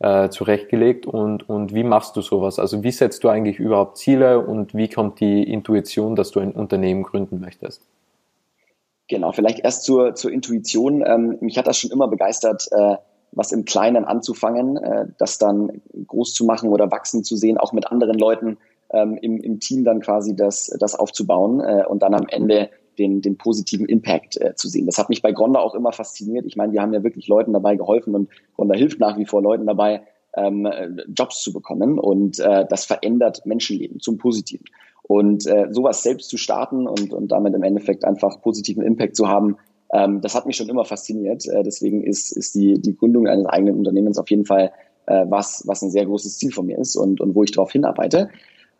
äh, 0.00 0.30
zurechtgelegt 0.30 1.06
und, 1.06 1.48
und 1.48 1.74
wie 1.74 1.84
machst 1.84 2.16
du 2.16 2.22
sowas? 2.22 2.58
Also 2.58 2.82
wie 2.82 2.90
setzt 2.90 3.22
du 3.22 3.28
eigentlich 3.28 3.58
überhaupt 3.58 3.98
Ziele 3.98 4.40
und 4.40 4.74
wie 4.74 4.88
kommt 4.88 5.20
die 5.20 5.44
Intuition, 5.44 6.16
dass 6.16 6.30
du 6.30 6.40
ein 6.40 6.52
Unternehmen 6.52 7.02
gründen 7.02 7.38
möchtest? 7.40 7.82
Genau, 9.08 9.32
vielleicht 9.32 9.60
erst 9.60 9.84
zur, 9.84 10.14
zur 10.14 10.30
Intuition. 10.30 11.04
Ähm, 11.06 11.36
mich 11.40 11.58
hat 11.58 11.66
das 11.66 11.76
schon 11.76 11.90
immer 11.90 12.08
begeistert, 12.08 12.68
äh, 12.70 12.96
was 13.32 13.52
im 13.52 13.64
Kleinen 13.64 14.04
anzufangen, 14.04 14.76
äh, 14.76 15.06
das 15.18 15.38
dann 15.38 15.82
groß 16.06 16.32
zu 16.32 16.44
machen 16.44 16.70
oder 16.70 16.90
wachsen 16.90 17.22
zu 17.22 17.36
sehen, 17.36 17.58
auch 17.58 17.72
mit 17.72 17.90
anderen 17.90 18.18
Leuten 18.18 18.56
ähm, 18.92 19.18
im, 19.20 19.40
im 19.40 19.60
Team 19.60 19.84
dann 19.84 20.00
quasi 20.00 20.34
das, 20.34 20.74
das 20.80 20.94
aufzubauen 20.94 21.60
äh, 21.60 21.84
und 21.86 22.02
dann 22.02 22.14
am 22.14 22.26
Ende 22.28 22.70
den, 23.00 23.22
den 23.22 23.36
positiven 23.36 23.86
Impact 23.86 24.40
äh, 24.40 24.54
zu 24.54 24.68
sehen. 24.68 24.86
Das 24.86 24.98
hat 24.98 25.08
mich 25.08 25.22
bei 25.22 25.32
Gronda 25.32 25.58
auch 25.58 25.74
immer 25.74 25.92
fasziniert. 25.92 26.46
Ich 26.46 26.56
meine, 26.56 26.72
wir 26.72 26.82
haben 26.82 26.92
ja 26.92 27.02
wirklich 27.02 27.26
Leuten 27.26 27.52
dabei 27.52 27.76
geholfen 27.76 28.14
und 28.14 28.30
Gronda 28.54 28.76
hilft 28.76 29.00
nach 29.00 29.18
wie 29.18 29.26
vor 29.26 29.42
Leuten 29.42 29.66
dabei, 29.66 30.02
ähm, 30.36 30.68
Jobs 31.08 31.42
zu 31.42 31.52
bekommen 31.52 31.98
und 31.98 32.38
äh, 32.38 32.64
das 32.68 32.84
verändert 32.84 33.44
Menschenleben 33.46 33.98
zum 33.98 34.18
Positiven. 34.18 34.66
Und 35.02 35.46
äh, 35.46 35.66
sowas 35.70 36.04
selbst 36.04 36.28
zu 36.28 36.36
starten 36.36 36.86
und, 36.86 37.12
und 37.12 37.32
damit 37.32 37.54
im 37.54 37.64
Endeffekt 37.64 38.04
einfach 38.04 38.40
positiven 38.42 38.84
Impact 38.84 39.16
zu 39.16 39.26
haben, 39.26 39.56
ähm, 39.92 40.20
das 40.20 40.34
hat 40.36 40.46
mich 40.46 40.56
schon 40.56 40.68
immer 40.68 40.84
fasziniert. 40.84 41.48
Äh, 41.48 41.64
deswegen 41.64 42.04
ist, 42.04 42.30
ist 42.36 42.54
die, 42.54 42.80
die 42.80 42.96
Gründung 42.96 43.26
eines 43.26 43.46
eigenen 43.46 43.76
Unternehmens 43.76 44.18
auf 44.18 44.30
jeden 44.30 44.44
Fall 44.44 44.70
äh, 45.06 45.24
was, 45.28 45.64
was 45.66 45.82
ein 45.82 45.90
sehr 45.90 46.06
großes 46.06 46.38
Ziel 46.38 46.52
von 46.52 46.66
mir 46.66 46.78
ist 46.78 46.94
und, 46.96 47.20
und 47.20 47.34
wo 47.34 47.42
ich 47.42 47.50
darauf 47.50 47.72
hinarbeite. 47.72 48.28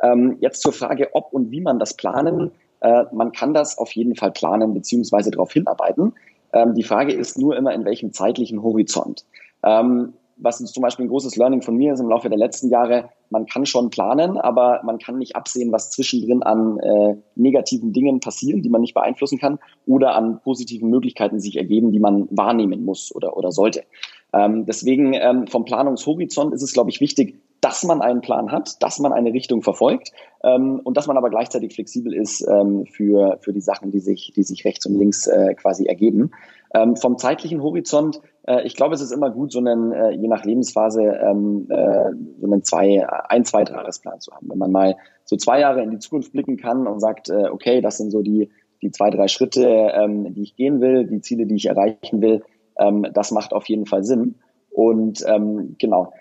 Ähm, 0.03 0.37
jetzt 0.41 0.63
zur 0.63 0.73
Frage, 0.73 1.09
ob 1.13 1.33
und 1.33 1.51
wie 1.51 1.61
man 1.61 1.79
das 1.79 1.95
planen. 1.95 2.53
Äh, 2.81 3.05
man 3.13 3.33
kann 3.33 3.55
das 3.55 3.79
auf 3.79 3.93
jeden 3.93 4.17
Fall 4.17 4.33
planen 4.33 4.75
beziehungsweise 4.75 5.31
darauf 5.31 5.53
hinarbeiten. 5.53 6.15
Ähm, 6.53 6.75
die 6.75 6.83
Frage 6.83 7.13
ist 7.13 7.39
nur 7.39 7.57
immer, 7.57 7.73
in 7.75 7.85
welchem 7.85 8.13
zeitlichen 8.13 8.63
Horizont. 8.63 9.25
Ähm, 9.63 10.15
was 10.43 10.59
zum 10.59 10.83
Beispiel 10.83 11.05
ein 11.05 11.11
großes 11.11 11.37
Learning 11.37 11.63
von 11.63 11.77
mir 11.77 11.93
ist 11.93 12.01
im 12.01 12.09
Laufe 12.09 12.29
der 12.29 12.39
letzten 12.39 12.71
Jahre, 12.71 13.11
man 13.29 13.47
kann 13.47 13.67
schon 13.67 13.91
planen, 13.91 14.39
aber 14.39 14.81
man 14.85 14.99
kann 14.99 15.19
nicht 15.19 15.37
absehen, 15.37 15.71
was 15.71 15.91
zwischendrin 15.91 16.43
an 16.43 16.79
äh, 16.79 17.17
negativen 17.37 17.93
Dingen 17.93 18.21
passieren, 18.21 18.63
die 18.63 18.71
man 18.71 18.81
nicht 18.81 18.95
beeinflussen 18.95 19.39
kann, 19.39 19.59
oder 19.87 20.15
an 20.15 20.41
positiven 20.41 20.89
Möglichkeiten 20.91 21.41
sich 21.41 21.57
ergeben, 21.57 21.93
die 21.93 22.01
man 22.01 22.27
wahrnehmen 22.31 22.85
muss 22.85 23.15
oder, 23.15 23.37
oder 23.37 23.53
sollte. 23.53 23.85
Ähm, 24.33 24.65
deswegen 24.67 25.13
ähm, 25.15 25.47
vom 25.47 25.65
Planungshorizont 25.65 26.55
ist 26.55 26.63
es, 26.63 26.73
glaube 26.73 26.91
ich, 26.91 27.01
wichtig, 27.01 27.39
dass 27.61 27.85
man 27.85 28.01
einen 28.01 28.21
Plan 28.21 28.51
hat, 28.51 28.83
dass 28.83 28.99
man 28.99 29.13
eine 29.13 29.33
Richtung 29.33 29.63
verfolgt 29.63 30.13
ähm, 30.43 30.81
und 30.83 30.97
dass 30.97 31.07
man 31.07 31.17
aber 31.17 31.31
gleichzeitig 31.31 31.75
flexibel 31.75 32.15
ist 32.15 32.47
ähm, 32.49 32.87
für, 32.87 33.39
für 33.41 33.53
die 33.53 33.61
Sachen, 33.61 33.91
die 33.91 34.01
sich, 34.01 34.33
die 34.35 34.43
sich 34.43 34.65
rechts 34.65 34.87
und 34.87 34.99
links 34.99 35.27
äh, 35.27 35.55
quasi 35.55 35.87
ergeben. 35.87 36.31
Ähm, 36.73 36.97
vom 36.97 37.19
zeitlichen 37.19 37.63
Horizont, 37.63 38.21
äh, 38.47 38.63
ich 38.67 38.77
glaube, 38.77 38.95
es 38.95 39.01
ist 39.01 39.13
immer 39.13 39.31
gut, 39.31 39.53
so 39.53 39.59
einen, 39.59 39.93
äh, 39.93 40.11
je 40.11 40.29
nach 40.29 40.45
Lebensphase, 40.45 41.03
ähm, 41.03 41.67
äh, 41.69 42.11
so 42.41 42.47
einen 42.47 42.63
zwei, 42.63 43.07
ein, 43.29 43.45
zwei 43.45 43.65
Jahresplan 43.65 44.21
zu 44.21 44.33
haben. 44.33 44.49
Wenn 44.49 44.59
man 44.59 44.73
mal 44.73 44.97
so 45.25 45.37
zwei 45.37 45.61
Jahre 45.61 45.83
in 45.83 45.91
die 45.91 45.99
Zukunft 45.99 46.33
blicken 46.33 46.57
kann 46.57 46.87
und 46.87 47.01
sagt, 47.01 47.29
äh, 47.29 47.49
okay, 47.51 47.81
das 47.81 47.99
sind 47.99 48.11
so 48.11 48.23
die, 48.23 48.51
die 48.83 48.91
zwei, 48.91 49.11
drei 49.11 49.29
Schritte, 49.29 49.67
ähm, 49.67 50.33
die 50.33 50.43
ich 50.43 50.57
gehen 50.57 50.81
will, 50.81 51.07
die 51.07 51.21
Ziele, 51.21 51.47
die 51.47 51.57
ich 51.57 51.67
erreichen 51.67 52.23
will, 52.23 52.43
ähm, 52.79 53.07
das 53.13 53.31
macht 53.33 53.53
auf 53.53 53.69
jeden 53.69 53.87
Fall 53.87 54.05
Sinn. 54.05 54.37
Und 54.71 55.25
ähm, 55.27 55.77
genau. 55.79 56.13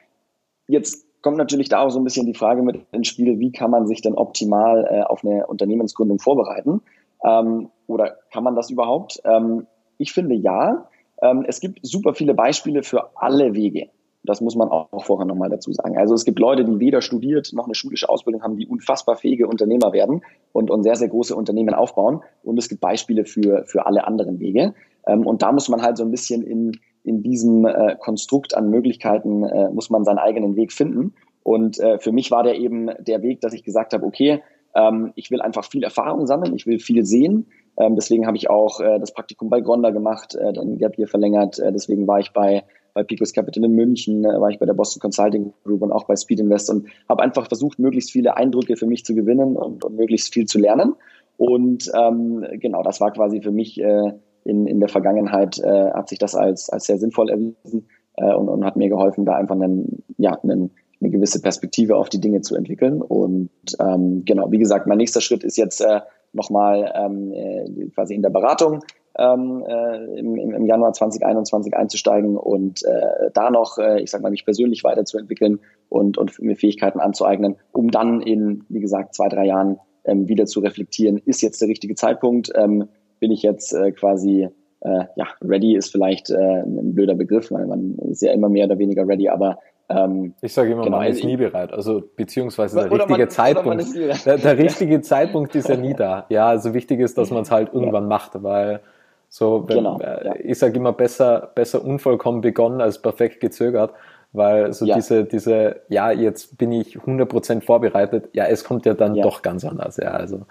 Jetzt 0.68 1.09
kommt 1.22 1.38
natürlich 1.38 1.70
da 1.70 1.82
auch 1.82 1.90
so 1.90 2.00
ein 2.00 2.04
bisschen 2.04 2.26
die 2.26 2.34
Frage 2.34 2.62
mit 2.62 2.86
ins 2.92 3.08
Spiel, 3.08 3.40
wie 3.40 3.52
kann 3.52 3.72
man 3.72 3.88
sich 3.88 4.02
denn 4.02 4.16
optimal 4.16 4.88
äh, 4.90 5.02
auf 5.02 5.24
eine 5.24 5.48
Unternehmensgründung 5.48 6.20
vorbereiten? 6.20 6.82
Ähm, 7.24 7.70
oder 7.88 8.18
kann 8.32 8.44
man 8.44 8.56
das 8.56 8.70
überhaupt? 8.70 9.22
Ähm, 9.26 9.68
ich 9.98 10.14
finde 10.14 10.36
ja. 10.36 10.88
Ähm, 11.22 11.44
es 11.48 11.60
gibt 11.60 11.80
super 11.82 12.14
viele 12.14 12.34
Beispiele 12.34 12.84
für 12.84 13.18
alle 13.18 13.54
Wege. 13.54 13.90
Das 14.24 14.42
muss 14.42 14.56
man 14.56 14.70
auch 14.70 15.04
vorher 15.06 15.26
nochmal 15.26 15.50
dazu 15.50 15.72
sagen. 15.72 15.98
Also 15.98 16.14
es 16.14 16.26
gibt 16.26 16.40
Leute, 16.40 16.66
die 16.66 16.80
weder 16.80 17.02
studiert 17.02 17.52
noch 17.54 17.66
eine 17.66 17.76
schulische 17.76 18.10
Ausbildung 18.10 18.44
haben, 18.44 18.58
die 18.58 18.68
unfassbar 18.68 19.16
fähige 19.16 19.48
Unternehmer 19.48 19.94
werden 19.94 20.22
und, 20.52 20.70
und 20.70 20.84
sehr, 20.84 20.96
sehr 20.96 21.08
große 21.08 21.36
Unternehmen 21.36 21.74
aufbauen. 21.74 22.22
Und 22.44 22.58
es 22.58 22.68
gibt 22.68 22.82
Beispiele 22.82 23.26
für, 23.26 23.64
für 23.66 23.86
alle 23.86 24.06
anderen 24.06 24.40
Wege. 24.40 24.74
Ähm, 25.08 25.26
und 25.26 25.42
da 25.42 25.52
muss 25.52 25.70
man 25.70 25.82
halt 25.82 25.98
so 25.98 26.04
ein 26.04 26.12
bisschen 26.12 26.44
in, 26.44 26.74
in 27.04 27.24
diesem 27.24 27.66
äh, 27.66 27.96
Konstrukt 28.00 28.56
an 28.56 28.70
Möglichkeiten 28.70 29.44
äh, 29.44 29.70
muss 29.70 29.90
man 29.90 30.04
seinen 30.04 30.20
eigenen 30.20 30.56
Weg 30.56 30.72
finden. 30.72 31.14
Und 31.44 31.80
äh, 31.80 32.00
für 32.00 32.12
mich 32.12 32.32
war 32.32 32.44
der 32.44 32.56
eben 32.56 32.90
der 33.00 33.22
Weg, 33.22 33.42
dass 33.42 33.54
ich 33.54 33.64
gesagt 33.64 33.94
habe, 33.94 34.06
okay, 34.06 34.42
ähm, 34.76 35.12
ich 35.16 35.32
will 35.32 35.42
einfach 35.42 35.66
viel 35.66 35.84
Erfahrung 35.84 36.28
sammeln, 36.28 36.56
ich 36.56 36.68
will 36.68 36.80
viel 36.80 37.06
sehen. 37.06 37.48
Ähm, 37.78 37.96
deswegen 37.96 38.28
habe 38.28 38.38
ich 38.38 38.50
auch 38.50 38.82
äh, 38.82 39.00
das 39.00 39.14
Praktikum 39.14 39.50
bei 39.50 39.62
Gronda 39.62 39.90
gemacht, 39.90 40.36
äh, 40.36 40.54
dann 40.54 40.78
Gap 40.78 40.96
hier 40.96 41.08
verlängert. 41.08 41.60
Äh, 41.60 41.72
deswegen 41.72 42.08
war 42.08 42.20
ich 42.20 42.34
bei 42.34 42.64
bei 42.94 43.04
Picos 43.04 43.34
Capital 43.34 43.64
in 43.64 43.72
München, 43.72 44.26
äh, 44.26 44.40
war 44.40 44.50
ich 44.50 44.60
bei 44.60 44.66
der 44.66 44.74
Boston 44.74 45.00
Consulting 45.00 45.54
Group 45.64 45.82
und 45.82 45.92
auch 45.92 46.06
bei 46.06 46.16
Speed 46.16 46.40
Invest 46.40 46.70
und 46.70 46.88
habe 47.08 47.24
einfach 47.24 47.48
versucht, 47.48 47.80
möglichst 47.80 48.12
viele 48.12 48.36
Eindrücke 48.36 48.76
für 48.76 48.88
mich 48.88 49.06
zu 49.06 49.16
gewinnen 49.16 49.56
und, 49.56 49.84
und 49.86 49.96
möglichst 49.96 50.34
viel 50.34 50.46
zu 50.46 50.60
lernen. 50.60 50.96
Und 51.38 51.90
ähm, 51.96 52.46
genau, 52.54 52.84
das 52.84 53.00
war 53.00 53.12
quasi 53.12 53.42
für 53.42 53.52
mich 53.52 53.80
äh, 53.80 54.14
in, 54.44 54.68
in 54.68 54.80
der 54.80 54.90
Vergangenheit 54.90 55.60
äh, 55.60 55.92
hat 55.92 56.10
sich 56.10 56.20
das 56.20 56.36
als, 56.36 56.70
als 56.70 56.86
sehr 56.86 56.98
sinnvoll 56.98 57.30
erwiesen 57.30 57.88
äh, 58.16 58.34
und, 58.34 58.50
und 58.50 58.66
hat 58.66 58.76
mir 58.76 58.90
geholfen, 58.90 59.26
da 59.26 59.36
einfach 59.36 59.56
einen, 59.56 60.04
ja, 60.18 60.38
einen, 60.42 60.72
eine 61.02 61.10
gewisse 61.10 61.42
Perspektive 61.42 61.96
auf 61.96 62.10
die 62.10 62.20
Dinge 62.20 62.42
zu 62.42 62.56
entwickeln. 62.56 63.02
Und 63.02 63.50
ähm, 63.80 64.24
genau, 64.26 64.52
wie 64.52 64.58
gesagt, 64.58 64.88
mein 64.88 64.98
nächster 64.98 65.22
Schritt 65.22 65.44
ist 65.44 65.58
jetzt 65.58 65.82
äh, 65.82 66.02
nochmal 66.34 66.92
ähm, 66.96 67.32
äh, 67.32 67.88
quasi 67.94 68.16
in 68.16 68.22
der 68.22 68.30
Beratung 68.30 68.82
ähm, 69.18 69.64
äh, 69.68 70.20
im, 70.20 70.38
im 70.38 70.66
Januar 70.66 70.94
2021 70.94 71.76
einzusteigen 71.76 72.38
und 72.38 72.84
äh, 72.86 73.32
da 73.34 73.50
noch, 73.50 73.78
äh, 73.78 74.02
ich 74.02 74.12
sag 74.12 74.22
mal, 74.22 74.32
mich 74.32 74.46
persönlich 74.46 74.84
weiterzuentwickeln 74.84 75.60
und, 75.90 76.18
und 76.18 76.40
mir 76.42 76.56
Fähigkeiten 76.56 77.00
anzueignen, 77.00 77.58
um 77.72 77.92
dann 77.92 78.22
in, 78.22 78.64
wie 78.70 78.80
gesagt, 78.80 79.16
zwei, 79.16 79.28
drei 79.28 79.46
Jahren 79.46 79.80
ähm, 80.06 80.28
wieder 80.28 80.46
zu 80.46 80.60
reflektieren, 80.62 81.18
ist 81.18 81.42
jetzt 81.42 81.62
der 81.62 81.68
richtige 81.68 81.96
Zeitpunkt, 81.96 82.52
ähm, 82.56 82.88
bin 83.20 83.32
ich 83.32 83.44
jetzt 83.44 83.74
äh, 83.74 83.92
quasi, 83.92 84.50
äh, 84.82 85.04
ja, 85.16 85.28
ready 85.42 85.76
ist 85.76 85.92
vielleicht 85.92 86.30
äh, 86.30 86.62
ein 86.62 86.94
blöder 86.96 87.16
Begriff, 87.16 87.52
weil 87.52 87.66
man 87.66 87.98
ist 88.10 88.22
ja 88.22 88.32
immer 88.32 88.50
mehr 88.50 88.66
oder 88.66 88.78
weniger 88.80 89.08
ready, 89.08 89.30
aber 89.30 89.60
ähm, 89.90 90.36
ich 90.42 90.54
sage 90.54 90.72
immer, 90.72 90.84
genau, 90.84 90.98
man 90.98 91.08
ist 91.08 91.24
nie 91.24 91.36
bereit. 91.36 91.74
Also 91.74 92.04
beziehungsweise 92.16 92.80
der 92.80 92.92
richtige 92.92 93.20
man, 93.20 93.30
Zeitpunkt. 93.30 93.86
Der, 94.26 94.38
der, 94.38 94.58
richtige 94.58 95.02
Zeitpunkt 95.02 95.56
ist 95.56 95.68
ja 95.68 95.78
nie 95.78 95.96
da. 95.96 96.28
Ja, 96.30 96.48
also 96.48 96.76
wichtig 96.76 97.00
ist, 97.00 97.18
dass 97.18 97.32
man 97.32 97.42
es 97.42 97.50
halt 97.50 97.74
irgendwann 97.74 98.04
ja. 98.04 98.10
macht, 98.10 98.44
weil 98.44 98.82
so, 99.30 99.68
wenn, 99.68 99.78
genau, 99.78 100.00
äh, 100.00 100.26
ja. 100.26 100.34
ich 100.44 100.60
sage 100.60 100.78
immer 100.78 100.94
besser, 100.94 101.52
besser 101.56 101.84
unvollkommen 101.84 102.42
begonnen 102.42 102.82
als 102.82 103.02
perfekt 103.02 103.40
gezögert, 103.40 103.94
weil 104.32 104.74
so 104.74 104.86
ja. 104.86 104.96
diese, 104.96 105.24
diese, 105.24 105.82
ja, 105.88 106.12
jetzt 106.12 106.58
bin 106.58 106.72
ich 106.72 106.98
100% 106.98 107.62
vorbereitet, 107.62 108.30
ja, 108.34 108.46
es 108.46 108.64
kommt 108.64 108.86
ja 108.86 108.94
dann 108.94 109.16
doch 109.16 109.42
ganz 109.42 109.66
anders. 109.66 109.98
Ja, 109.98 110.12
also 110.12 110.46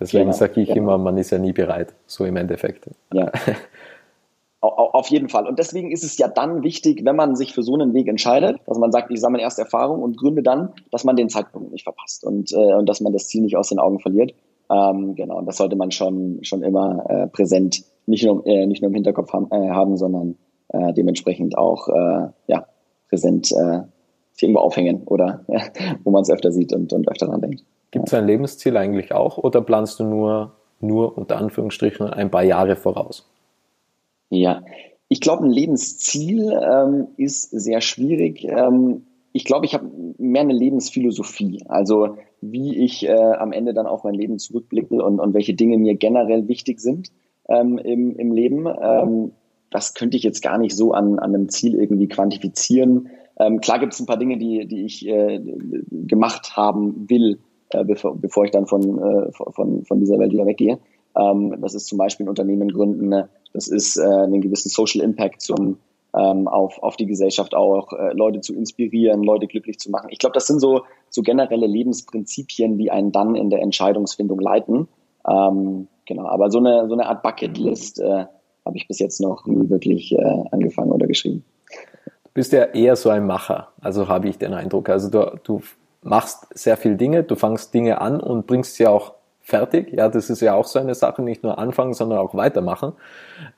Deswegen 0.00 0.24
genau, 0.24 0.36
sage 0.36 0.60
ich 0.62 0.68
genau. 0.68 0.80
immer, 0.80 0.98
man 0.98 1.18
ist 1.18 1.30
ja 1.30 1.38
nie 1.38 1.52
bereit, 1.52 1.94
so 2.06 2.24
im 2.24 2.36
Endeffekt. 2.36 2.88
Ja. 3.12 3.30
Auf 4.62 5.08
jeden 5.08 5.30
Fall. 5.30 5.46
Und 5.46 5.58
deswegen 5.58 5.90
ist 5.90 6.04
es 6.04 6.18
ja 6.18 6.28
dann 6.28 6.62
wichtig, 6.62 7.02
wenn 7.04 7.16
man 7.16 7.34
sich 7.34 7.54
für 7.54 7.62
so 7.62 7.74
einen 7.74 7.94
Weg 7.94 8.08
entscheidet, 8.08 8.60
dass 8.66 8.78
man 8.78 8.92
sagt, 8.92 9.10
ich 9.10 9.18
sammle 9.18 9.40
erst 9.40 9.58
Erfahrung 9.58 10.02
und 10.02 10.18
gründe 10.18 10.42
dann, 10.42 10.74
dass 10.90 11.04
man 11.04 11.16
den 11.16 11.30
Zeitpunkt 11.30 11.72
nicht 11.72 11.84
verpasst 11.84 12.24
und, 12.24 12.52
äh, 12.52 12.74
und 12.74 12.86
dass 12.86 13.00
man 13.00 13.14
das 13.14 13.28
Ziel 13.28 13.40
nicht 13.40 13.56
aus 13.56 13.70
den 13.70 13.78
Augen 13.78 14.00
verliert. 14.00 14.34
Ähm, 14.70 15.14
genau, 15.14 15.38
und 15.38 15.46
das 15.46 15.56
sollte 15.56 15.76
man 15.76 15.90
schon, 15.90 16.40
schon 16.42 16.62
immer 16.62 17.04
äh, 17.08 17.26
präsent, 17.28 17.84
nicht 18.04 18.24
nur, 18.24 18.46
äh, 18.46 18.66
nicht 18.66 18.82
nur 18.82 18.90
im 18.90 18.94
Hinterkopf 18.94 19.32
haben, 19.32 19.48
äh, 19.50 19.70
haben 19.70 19.96
sondern 19.96 20.36
äh, 20.68 20.92
dementsprechend 20.92 21.56
auch 21.56 21.88
äh, 21.88 22.28
ja, 22.46 22.66
präsent 23.08 23.54
irgendwo 24.40 24.60
aufhängen 24.60 25.02
oder 25.04 25.44
wo 26.04 26.10
man 26.10 26.22
es 26.22 26.30
öfter 26.30 26.50
sieht 26.52 26.72
und, 26.72 26.92
und 26.92 27.08
öfter 27.10 27.26
dran 27.26 27.40
denkt. 27.40 27.62
Gibt 27.90 28.08
es 28.08 28.14
ein 28.14 28.26
Lebensziel 28.26 28.76
eigentlich 28.76 29.12
auch 29.12 29.38
oder 29.38 29.60
planst 29.60 30.00
du 30.00 30.04
nur, 30.04 30.52
nur 30.80 31.16
unter 31.18 31.36
Anführungsstrichen 31.38 32.08
ein 32.08 32.30
paar 32.30 32.44
Jahre 32.44 32.76
voraus? 32.76 33.28
Ja, 34.28 34.62
ich 35.08 35.20
glaube, 35.20 35.44
ein 35.44 35.50
Lebensziel 35.50 36.52
ähm, 36.52 37.08
ist 37.16 37.50
sehr 37.50 37.80
schwierig. 37.80 38.44
Ähm, 38.44 39.02
ich 39.32 39.44
glaube, 39.44 39.66
ich 39.66 39.74
habe 39.74 39.90
mehr 40.18 40.42
eine 40.42 40.52
Lebensphilosophie. 40.52 41.64
Also 41.68 42.16
wie 42.40 42.76
ich 42.78 43.06
äh, 43.06 43.12
am 43.12 43.52
Ende 43.52 43.74
dann 43.74 43.86
auf 43.86 44.04
mein 44.04 44.14
Leben 44.14 44.38
zurückblicke 44.38 45.02
und, 45.02 45.18
und 45.20 45.34
welche 45.34 45.54
Dinge 45.54 45.78
mir 45.78 45.96
generell 45.96 46.48
wichtig 46.48 46.80
sind 46.80 47.10
ähm, 47.48 47.78
im, 47.78 48.16
im 48.16 48.32
Leben. 48.32 48.66
Ähm, 48.66 49.32
das 49.70 49.94
könnte 49.94 50.16
ich 50.16 50.22
jetzt 50.22 50.42
gar 50.42 50.58
nicht 50.58 50.76
so 50.76 50.92
an, 50.92 51.18
an 51.18 51.34
einem 51.34 51.48
Ziel 51.48 51.74
irgendwie 51.74 52.08
quantifizieren. 52.08 53.10
Ähm, 53.38 53.60
klar 53.60 53.78
gibt 53.78 53.92
es 53.92 54.00
ein 54.00 54.06
paar 54.06 54.18
Dinge, 54.18 54.38
die, 54.38 54.66
die 54.66 54.84
ich 54.84 55.06
äh, 55.06 55.40
gemacht 55.90 56.56
haben 56.56 57.08
will, 57.08 57.40
äh, 57.70 57.84
bevor, 57.84 58.16
bevor 58.16 58.44
ich 58.44 58.50
dann 58.50 58.66
von, 58.66 58.98
äh, 58.98 59.32
von, 59.32 59.84
von 59.84 60.00
dieser 60.00 60.18
Welt 60.18 60.32
wieder 60.32 60.46
weggehe. 60.46 60.78
Ähm, 61.16 61.56
das 61.60 61.74
ist 61.74 61.86
zum 61.86 61.98
Beispiel 61.98 62.26
ein 62.26 62.28
Unternehmen 62.28 62.68
gründen, 62.68 63.08
ne? 63.08 63.28
das 63.52 63.68
ist 63.68 63.96
äh, 63.96 64.02
einen 64.02 64.40
gewissen 64.40 64.68
Social 64.68 65.02
Impact 65.02 65.42
zum, 65.42 65.78
ähm, 66.16 66.48
auf, 66.48 66.82
auf 66.82 66.96
die 66.96 67.06
Gesellschaft 67.06 67.54
auch, 67.54 67.92
äh, 67.92 68.12
Leute 68.12 68.40
zu 68.40 68.54
inspirieren, 68.54 69.22
Leute 69.22 69.46
glücklich 69.46 69.78
zu 69.78 69.90
machen. 69.90 70.08
Ich 70.10 70.18
glaube, 70.18 70.34
das 70.34 70.46
sind 70.46 70.60
so, 70.60 70.82
so 71.08 71.22
generelle 71.22 71.66
Lebensprinzipien, 71.66 72.78
die 72.78 72.90
einen 72.90 73.12
dann 73.12 73.34
in 73.34 73.50
der 73.50 73.60
Entscheidungsfindung 73.60 74.38
leiten. 74.40 74.88
Ähm, 75.28 75.88
genau, 76.06 76.26
aber 76.26 76.50
so 76.50 76.58
eine, 76.58 76.88
so 76.88 76.94
eine 76.94 77.06
Art 77.06 77.22
Bucketlist 77.22 78.00
äh, 78.00 78.26
habe 78.64 78.76
ich 78.76 78.86
bis 78.86 78.98
jetzt 78.98 79.20
noch 79.20 79.46
nie 79.46 79.68
wirklich 79.68 80.12
äh, 80.12 80.44
angefangen 80.50 80.92
oder 80.92 81.06
geschrieben. 81.06 81.44
Du 82.24 82.30
bist 82.34 82.52
ja 82.52 82.64
eher 82.64 82.94
so 82.94 83.10
ein 83.10 83.26
Macher, 83.26 83.68
also 83.80 84.08
habe 84.08 84.28
ich 84.28 84.38
den 84.38 84.54
Eindruck. 84.54 84.88
Also 84.88 85.10
du, 85.10 85.38
du 85.42 85.60
machst 86.02 86.46
sehr 86.54 86.76
viel 86.76 86.96
Dinge, 86.96 87.24
du 87.24 87.34
fangst 87.34 87.74
Dinge 87.74 88.00
an 88.00 88.20
und 88.20 88.46
bringst 88.46 88.76
sie 88.76 88.86
auch 88.86 89.14
fertig. 89.40 89.92
Ja, 89.92 90.08
das 90.08 90.30
ist 90.30 90.40
ja 90.40 90.54
auch 90.54 90.66
so 90.66 90.78
eine 90.78 90.94
Sache, 90.94 91.22
nicht 91.22 91.42
nur 91.42 91.58
anfangen, 91.58 91.92
sondern 91.92 92.18
auch 92.18 92.34
weitermachen. 92.34 92.92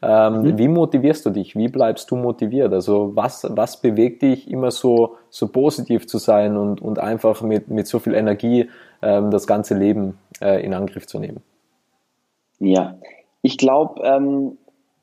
Ähm, 0.00 0.42
mhm. 0.42 0.58
Wie 0.58 0.68
motivierst 0.68 1.24
du 1.26 1.30
dich? 1.30 1.54
Wie 1.54 1.68
bleibst 1.68 2.10
du 2.10 2.16
motiviert? 2.16 2.72
Also 2.72 3.14
was, 3.14 3.46
was 3.50 3.80
bewegt 3.80 4.22
dich 4.22 4.50
immer 4.50 4.70
so, 4.70 5.16
so 5.30 5.48
positiv 5.48 6.06
zu 6.06 6.18
sein 6.18 6.56
und, 6.56 6.80
und 6.80 6.98
einfach 6.98 7.42
mit, 7.42 7.68
mit 7.68 7.86
so 7.86 7.98
viel 7.98 8.14
Energie 8.14 8.70
ähm, 9.02 9.30
das 9.30 9.46
ganze 9.46 9.74
Leben 9.74 10.18
äh, 10.40 10.64
in 10.64 10.74
Angriff 10.74 11.06
zu 11.06 11.18
nehmen? 11.18 11.42
Ja, 12.58 12.96
ich 13.42 13.58
glaube, 13.58 14.02
ähm, 14.02 14.58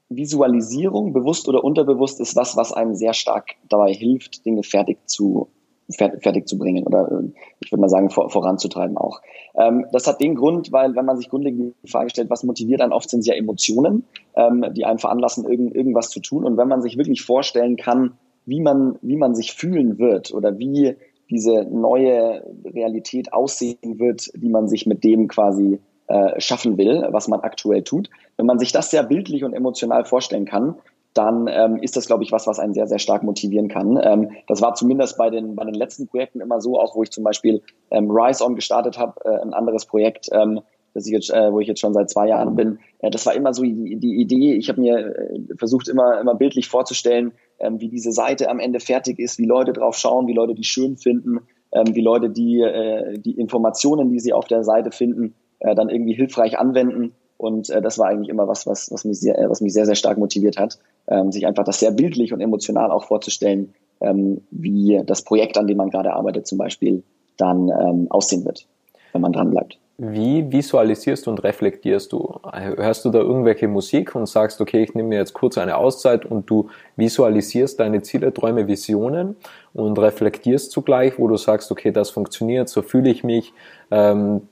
Visualisierung, 0.10 1.14
bewusst 1.14 1.48
oder 1.48 1.64
unterbewusst, 1.64 2.20
ist 2.20 2.36
was, 2.36 2.58
was 2.58 2.74
einem 2.74 2.96
sehr 2.96 3.14
stark 3.14 3.52
dabei 3.68 3.94
hilft, 3.94 4.46
Dinge 4.46 4.64
fertig 4.64 4.98
zu 5.08 5.50
fertig 5.96 6.48
zu 6.48 6.58
bringen 6.58 6.86
oder 6.86 7.12
äh, 7.12 7.32
ich 7.60 7.72
würde 7.72 7.82
mal 7.82 7.90
sagen 7.90 8.10
vor, 8.10 8.30
voranzutreiben 8.30 8.98
auch. 8.98 9.22
Ähm, 9.56 9.86
das 9.92 10.08
hat 10.08 10.22
den 10.22 10.36
Grund, 10.36 10.72
weil 10.72 10.96
wenn 10.96 11.06
man 11.06 11.18
sich 11.18 11.30
grundlegend 11.30 11.76
die 11.84 11.90
Frage 11.90 12.10
stellt, 12.10 12.30
was 12.30 12.44
motiviert 12.44 12.82
dann 12.82 12.94
oft 12.94 13.10
sind 13.10 13.22
es 13.22 13.28
ja 13.28 13.36
Emotionen, 13.36 14.06
ähm, 14.36 14.66
die 14.76 14.86
einen 14.86 15.00
veranlassen, 15.00 15.50
irgend, 15.50 15.76
irgendwas 15.76 16.10
zu 16.10 16.20
tun. 16.20 16.44
Und 16.44 16.58
wenn 16.58 16.68
man 16.68 16.82
sich 16.82 16.98
wirklich 16.98 17.24
vorstellen 17.24 17.76
kann, 17.76 18.14
wie 18.46 18.62
man, 18.62 18.98
wie 19.02 19.18
man 19.18 19.36
sich 19.36 19.54
fühlen 19.54 20.00
wird 20.00 20.34
oder 20.34 20.58
wie 20.58 20.96
diese 21.30 21.66
neue 21.66 22.44
Realität 22.66 23.34
aussehen 23.34 24.00
wird, 24.00 24.32
die 24.36 24.50
man 24.50 24.68
sich 24.68 24.88
mit 24.88 25.04
dem 25.04 25.28
quasi 25.28 25.80
äh, 26.08 26.40
schaffen 26.40 26.78
will, 26.78 27.08
was 27.12 27.28
man 27.28 27.42
aktuell 27.42 27.84
tut. 27.84 28.10
Wenn 28.36 28.48
man 28.48 28.58
sich 28.58 28.72
das 28.72 28.90
sehr 28.90 29.04
bildlich 29.04 29.44
und 29.44 29.54
emotional 29.54 30.06
vorstellen 30.06 30.46
kann, 30.46 30.76
dann 31.14 31.48
ähm, 31.48 31.78
ist 31.82 31.98
das, 31.98 32.06
glaube 32.06 32.24
ich, 32.24 32.32
was, 32.32 32.48
was 32.48 32.60
einen 32.60 32.74
sehr, 32.74 32.88
sehr 32.88 33.00
stark 33.00 33.24
motivieren 33.24 33.68
kann. 33.68 34.00
Ähm, 34.02 34.32
das 34.48 34.62
war 34.62 34.76
zumindest 34.76 35.18
bei 35.18 35.30
den, 35.30 35.56
bei 35.56 35.66
den 35.66 35.74
letzten 35.74 36.08
Projekten 36.08 36.40
immer 36.40 36.62
so, 36.62 36.80
auch 36.80 36.96
wo 36.96 37.04
ich 37.04 37.12
zum 37.12 37.24
Beispiel 37.24 37.62
ähm, 37.90 38.10
Rise 38.12 38.46
On 38.46 38.56
gestartet 38.56 38.98
habe, 38.98 39.20
äh, 39.26 39.42
ein 39.42 39.54
anderes 39.54 39.86
Projekt, 39.86 40.30
ähm, 40.32 40.62
das 40.94 41.06
ich 41.06 41.14
jetzt, 41.14 41.32
äh, 41.32 41.52
wo 41.52 41.60
ich 41.60 41.68
jetzt 41.68 41.80
schon 41.80 41.94
seit 41.94 42.10
zwei 42.10 42.28
Jahren 42.28 42.56
bin. 42.56 42.80
Äh, 43.00 43.10
das 43.10 43.26
war 43.26 43.34
immer 43.34 43.54
so 43.54 43.64
die, 43.64 43.98
die 43.98 44.22
Idee. 44.22 44.54
Ich 44.54 44.70
habe 44.70 44.82
mir 44.82 44.98
äh, 44.98 45.56
versucht, 45.58 45.88
immer, 45.88 46.20
immer 46.20 46.36
bildlich 46.36 46.68
vorzustellen, 46.68 47.34
ähm, 47.60 47.80
wie 47.82 47.90
diese 47.90 48.12
Seite 48.12 48.50
am 48.50 48.60
Ende 48.60 48.80
fertig 48.80 49.20
ist, 49.20 49.40
wie 49.40 49.46
Leute 49.46 49.74
drauf 49.74 49.96
schauen, 49.96 50.28
wie 50.28 50.34
Leute 50.34 50.54
die 50.54 50.64
schön 50.64 50.98
finden, 50.98 51.40
ähm, 51.72 51.96
wie 51.96 52.02
Leute 52.02 52.30
die, 52.30 52.62
äh, 52.62 53.18
die 53.20 53.40
Informationen, 53.40 54.10
die 54.10 54.20
sie 54.20 54.34
auf 54.34 54.46
der 54.46 54.64
Seite 54.64 54.92
finden, 54.92 55.36
äh, 55.60 55.76
dann 55.76 55.90
irgendwie 55.90 56.14
hilfreich 56.14 56.58
anwenden. 56.58 57.14
Und 57.40 57.70
äh, 57.70 57.82
das 57.82 57.98
war 57.98 58.08
eigentlich 58.08 58.28
immer 58.28 58.50
was, 58.50 58.68
was, 58.68 58.92
was, 58.92 59.06
mich, 59.06 59.22
sehr, 59.22 59.40
äh, 59.40 59.50
was 59.50 59.62
mich 59.62 59.72
sehr, 59.72 59.86
sehr 59.86 59.96
stark 59.96 60.18
motiviert 60.18 60.58
hat, 60.58 60.78
ähm, 61.08 61.32
sich 61.32 61.48
einfach 61.48 61.64
das 61.64 61.80
sehr 61.80 61.92
bildlich 61.92 62.34
und 62.34 62.42
emotional 62.42 62.92
auch 62.92 63.06
vorzustellen, 63.06 63.74
ähm, 64.02 64.42
wie 64.52 65.02
das 65.06 65.22
Projekt, 65.22 65.58
an 65.58 65.66
dem 65.66 65.78
man 65.78 65.90
gerade 65.90 66.12
arbeitet, 66.12 66.48
zum 66.48 66.58
Beispiel 66.58 67.02
dann 67.38 67.70
ähm, 67.70 68.08
aussehen 68.10 68.44
wird, 68.44 68.68
wenn 69.14 69.22
man 69.22 69.32
dran 69.32 69.52
bleibt. 69.52 69.80
Wie 70.02 70.50
visualisierst 70.50 71.26
du 71.26 71.32
und 71.32 71.44
reflektierst 71.44 72.12
du? 72.12 72.40
Hörst 72.54 73.04
du 73.04 73.10
da 73.10 73.20
irgendwelche 73.20 73.68
Musik 73.68 74.16
und 74.16 74.28
sagst, 74.28 74.60
okay, 74.62 74.84
ich 74.84 74.94
nehme 74.94 75.10
mir 75.10 75.18
jetzt 75.18 75.34
kurz 75.34 75.58
eine 75.58 75.76
Auszeit 75.76 76.26
und 76.26 76.50
du 76.50 76.70
visualisierst 76.96 77.80
deine 77.80 78.02
Ziele, 78.02 78.34
Träume, 78.34 78.68
Visionen 78.68 79.36
und 79.74 80.00
reflektierst 80.00 80.72
zugleich, 80.72 81.20
wo 81.20 81.28
du 81.28 81.36
sagst, 81.36 81.70
okay, 81.70 81.92
das 81.92 82.12
funktioniert, 82.12 82.70
so 82.70 82.82
fühle 82.82 83.10
ich 83.10 83.26
mich, 83.26 83.54
ähm, 83.92 84.44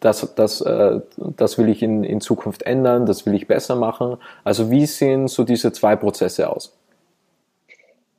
das, 0.00 0.34
das, 0.34 0.60
äh, 0.60 1.00
das 1.36 1.58
will 1.58 1.68
ich 1.68 1.82
in, 1.82 2.04
in 2.04 2.20
Zukunft 2.20 2.62
ändern, 2.62 3.06
das 3.06 3.26
will 3.26 3.34
ich 3.34 3.46
besser 3.46 3.76
machen. 3.76 4.16
Also 4.44 4.70
wie 4.70 4.86
sehen 4.86 5.28
so 5.28 5.44
diese 5.44 5.72
zwei 5.72 5.96
Prozesse 5.96 6.50
aus? 6.50 6.76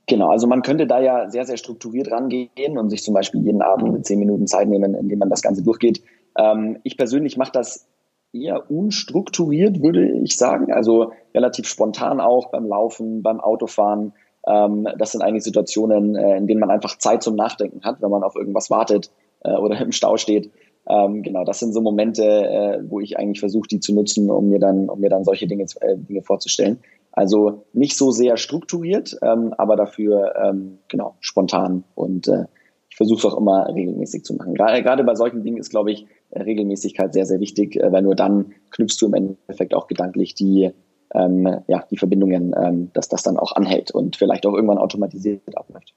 Genau, 0.08 0.30
also 0.30 0.48
man 0.48 0.62
könnte 0.62 0.88
da 0.88 1.00
ja 1.00 1.30
sehr, 1.30 1.46
sehr 1.46 1.58
strukturiert 1.58 2.12
rangehen 2.12 2.78
und 2.78 2.90
sich 2.90 3.04
zum 3.04 3.14
Beispiel 3.14 3.42
jeden 3.44 3.62
Abend 3.62 4.06
zehn 4.06 4.20
Minuten 4.20 4.48
Zeit 4.48 4.70
nehmen, 4.70 4.96
indem 4.96 5.20
man 5.20 5.30
das 5.30 5.42
Ganze 5.42 5.64
durchgeht. 5.64 6.02
Ähm, 6.38 6.80
ich 6.84 6.98
persönlich 6.98 7.36
mache 7.36 7.52
das 7.52 7.88
eher 8.32 8.72
unstrukturiert, 8.72 9.82
würde 9.82 10.10
ich 10.24 10.38
sagen. 10.38 10.72
Also 10.72 11.12
relativ 11.36 11.68
spontan 11.68 12.22
auch 12.22 12.52
beim 12.52 12.68
Laufen, 12.68 13.22
beim 13.22 13.42
Autofahren. 13.42 14.14
Ähm, 14.48 14.88
das 14.98 15.12
sind 15.12 15.22
eigentlich 15.22 15.44
Situationen, 15.44 16.16
äh, 16.16 16.38
in 16.38 16.48
denen 16.48 16.62
man 16.62 16.72
einfach 16.72 16.98
Zeit 16.98 17.22
zum 17.22 17.36
Nachdenken 17.36 17.84
hat, 17.84 18.02
wenn 18.02 18.10
man 18.10 18.24
auf 18.24 18.36
irgendwas 18.36 18.70
wartet 18.70 19.12
äh, 19.44 19.56
oder 19.56 19.80
im 19.82 19.92
Stau 19.92 20.16
steht. 20.16 20.52
Ähm, 20.90 21.22
genau, 21.22 21.44
das 21.44 21.60
sind 21.60 21.74
so 21.74 21.82
Momente, 21.82 22.24
äh, 22.24 22.80
wo 22.88 23.00
ich 23.00 23.18
eigentlich 23.18 23.40
versuche, 23.40 23.68
die 23.68 23.80
zu 23.80 23.94
nutzen, 23.94 24.30
um 24.32 24.50
mir 24.50 24.60
dann, 24.60 24.90
um 24.90 25.00
mir 25.00 25.10
dann 25.10 25.24
solche 25.24 25.48
Dinge, 25.48 25.66
äh, 25.82 25.98
Dinge 25.98 26.22
vorzustellen. 26.22 26.80
Also 27.12 27.66
nicht 27.74 27.98
so 27.98 28.12
sehr 28.12 28.38
strukturiert, 28.38 29.18
ähm, 29.22 29.54
aber 29.58 29.76
dafür 29.76 30.36
ähm, 30.42 30.78
genau 30.88 31.16
spontan 31.20 31.84
und 31.96 32.28
äh, 32.28 32.46
ich 32.90 32.96
versuche 32.96 33.20
es 33.20 33.34
auch 33.34 33.38
immer 33.38 33.68
regelmäßig 33.74 34.24
zu 34.24 34.36
machen. 34.36 34.54
Gerade, 34.54 34.82
gerade 34.82 35.04
bei 35.04 35.16
solchen 35.16 35.44
Dingen 35.44 35.58
ist, 35.58 35.70
glaube 35.70 35.92
ich, 35.92 36.06
Regelmäßigkeit 36.34 37.14
sehr, 37.14 37.26
sehr 37.26 37.40
wichtig, 37.40 37.76
äh, 37.76 37.92
weil 37.92 38.04
nur 38.04 38.16
dann 38.16 38.54
knüpfst 38.72 38.98
du 39.02 39.08
im 39.08 39.14
Endeffekt 39.14 39.74
auch 39.74 39.88
gedanklich 39.88 40.36
die, 40.36 40.72
ähm, 41.14 41.62
ja, 41.68 41.86
die 41.90 41.98
Verbindungen, 41.98 42.56
ähm, 42.56 42.92
dass 42.94 43.10
das 43.10 43.24
dann 43.24 43.38
auch 43.38 43.52
anhält 43.56 43.92
und 43.92 44.16
vielleicht 44.16 44.46
auch 44.46 44.54
irgendwann 44.54 44.78
automatisiert 44.78 45.42
abläuft. 45.56 45.94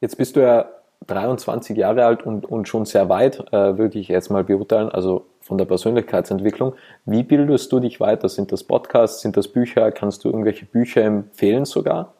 Jetzt 0.00 0.16
bist 0.18 0.36
du 0.36 0.40
ja 0.40 0.68
23 1.06 1.76
Jahre 1.76 2.04
alt 2.04 2.24
und, 2.24 2.46
und 2.46 2.68
schon 2.68 2.84
sehr 2.84 3.08
weit, 3.08 3.52
äh, 3.52 3.78
würde 3.78 3.98
ich 3.98 4.08
jetzt 4.08 4.30
mal 4.30 4.44
beurteilen, 4.44 4.88
also 4.88 5.26
von 5.40 5.58
der 5.58 5.64
Persönlichkeitsentwicklung. 5.64 6.74
Wie 7.04 7.22
bildest 7.22 7.70
du 7.72 7.80
dich 7.80 8.00
weiter? 8.00 8.28
Sind 8.28 8.52
das 8.52 8.64
Podcasts, 8.64 9.22
sind 9.22 9.36
das 9.36 9.48
Bücher? 9.48 9.92
Kannst 9.92 10.24
du 10.24 10.28
irgendwelche 10.28 10.66
Bücher 10.66 11.02
empfehlen 11.02 11.64
sogar? 11.64 12.14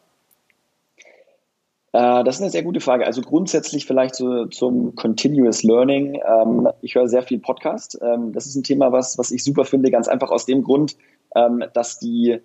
Äh, 1.93 2.23
das 2.23 2.35
ist 2.35 2.41
eine 2.41 2.51
sehr 2.51 2.63
gute 2.63 2.79
Frage. 2.79 3.05
Also 3.05 3.21
grundsätzlich 3.21 3.85
vielleicht 3.85 4.15
so, 4.15 4.45
zum 4.45 4.95
Continuous 4.95 5.63
Learning. 5.63 6.19
Ähm, 6.25 6.69
ich 6.81 6.95
höre 6.95 7.07
sehr 7.07 7.23
viel 7.23 7.39
Podcast. 7.39 7.97
Ähm, 8.01 8.33
das 8.33 8.45
ist 8.45 8.55
ein 8.55 8.63
Thema, 8.63 8.91
was, 8.91 9.17
was 9.17 9.31
ich 9.31 9.43
super 9.43 9.65
finde, 9.65 9.89
ganz 9.89 10.07
einfach 10.07 10.29
aus 10.29 10.45
dem 10.45 10.63
Grund, 10.63 10.95
ähm, 11.35 11.63
dass 11.73 11.99
die, 11.99 12.39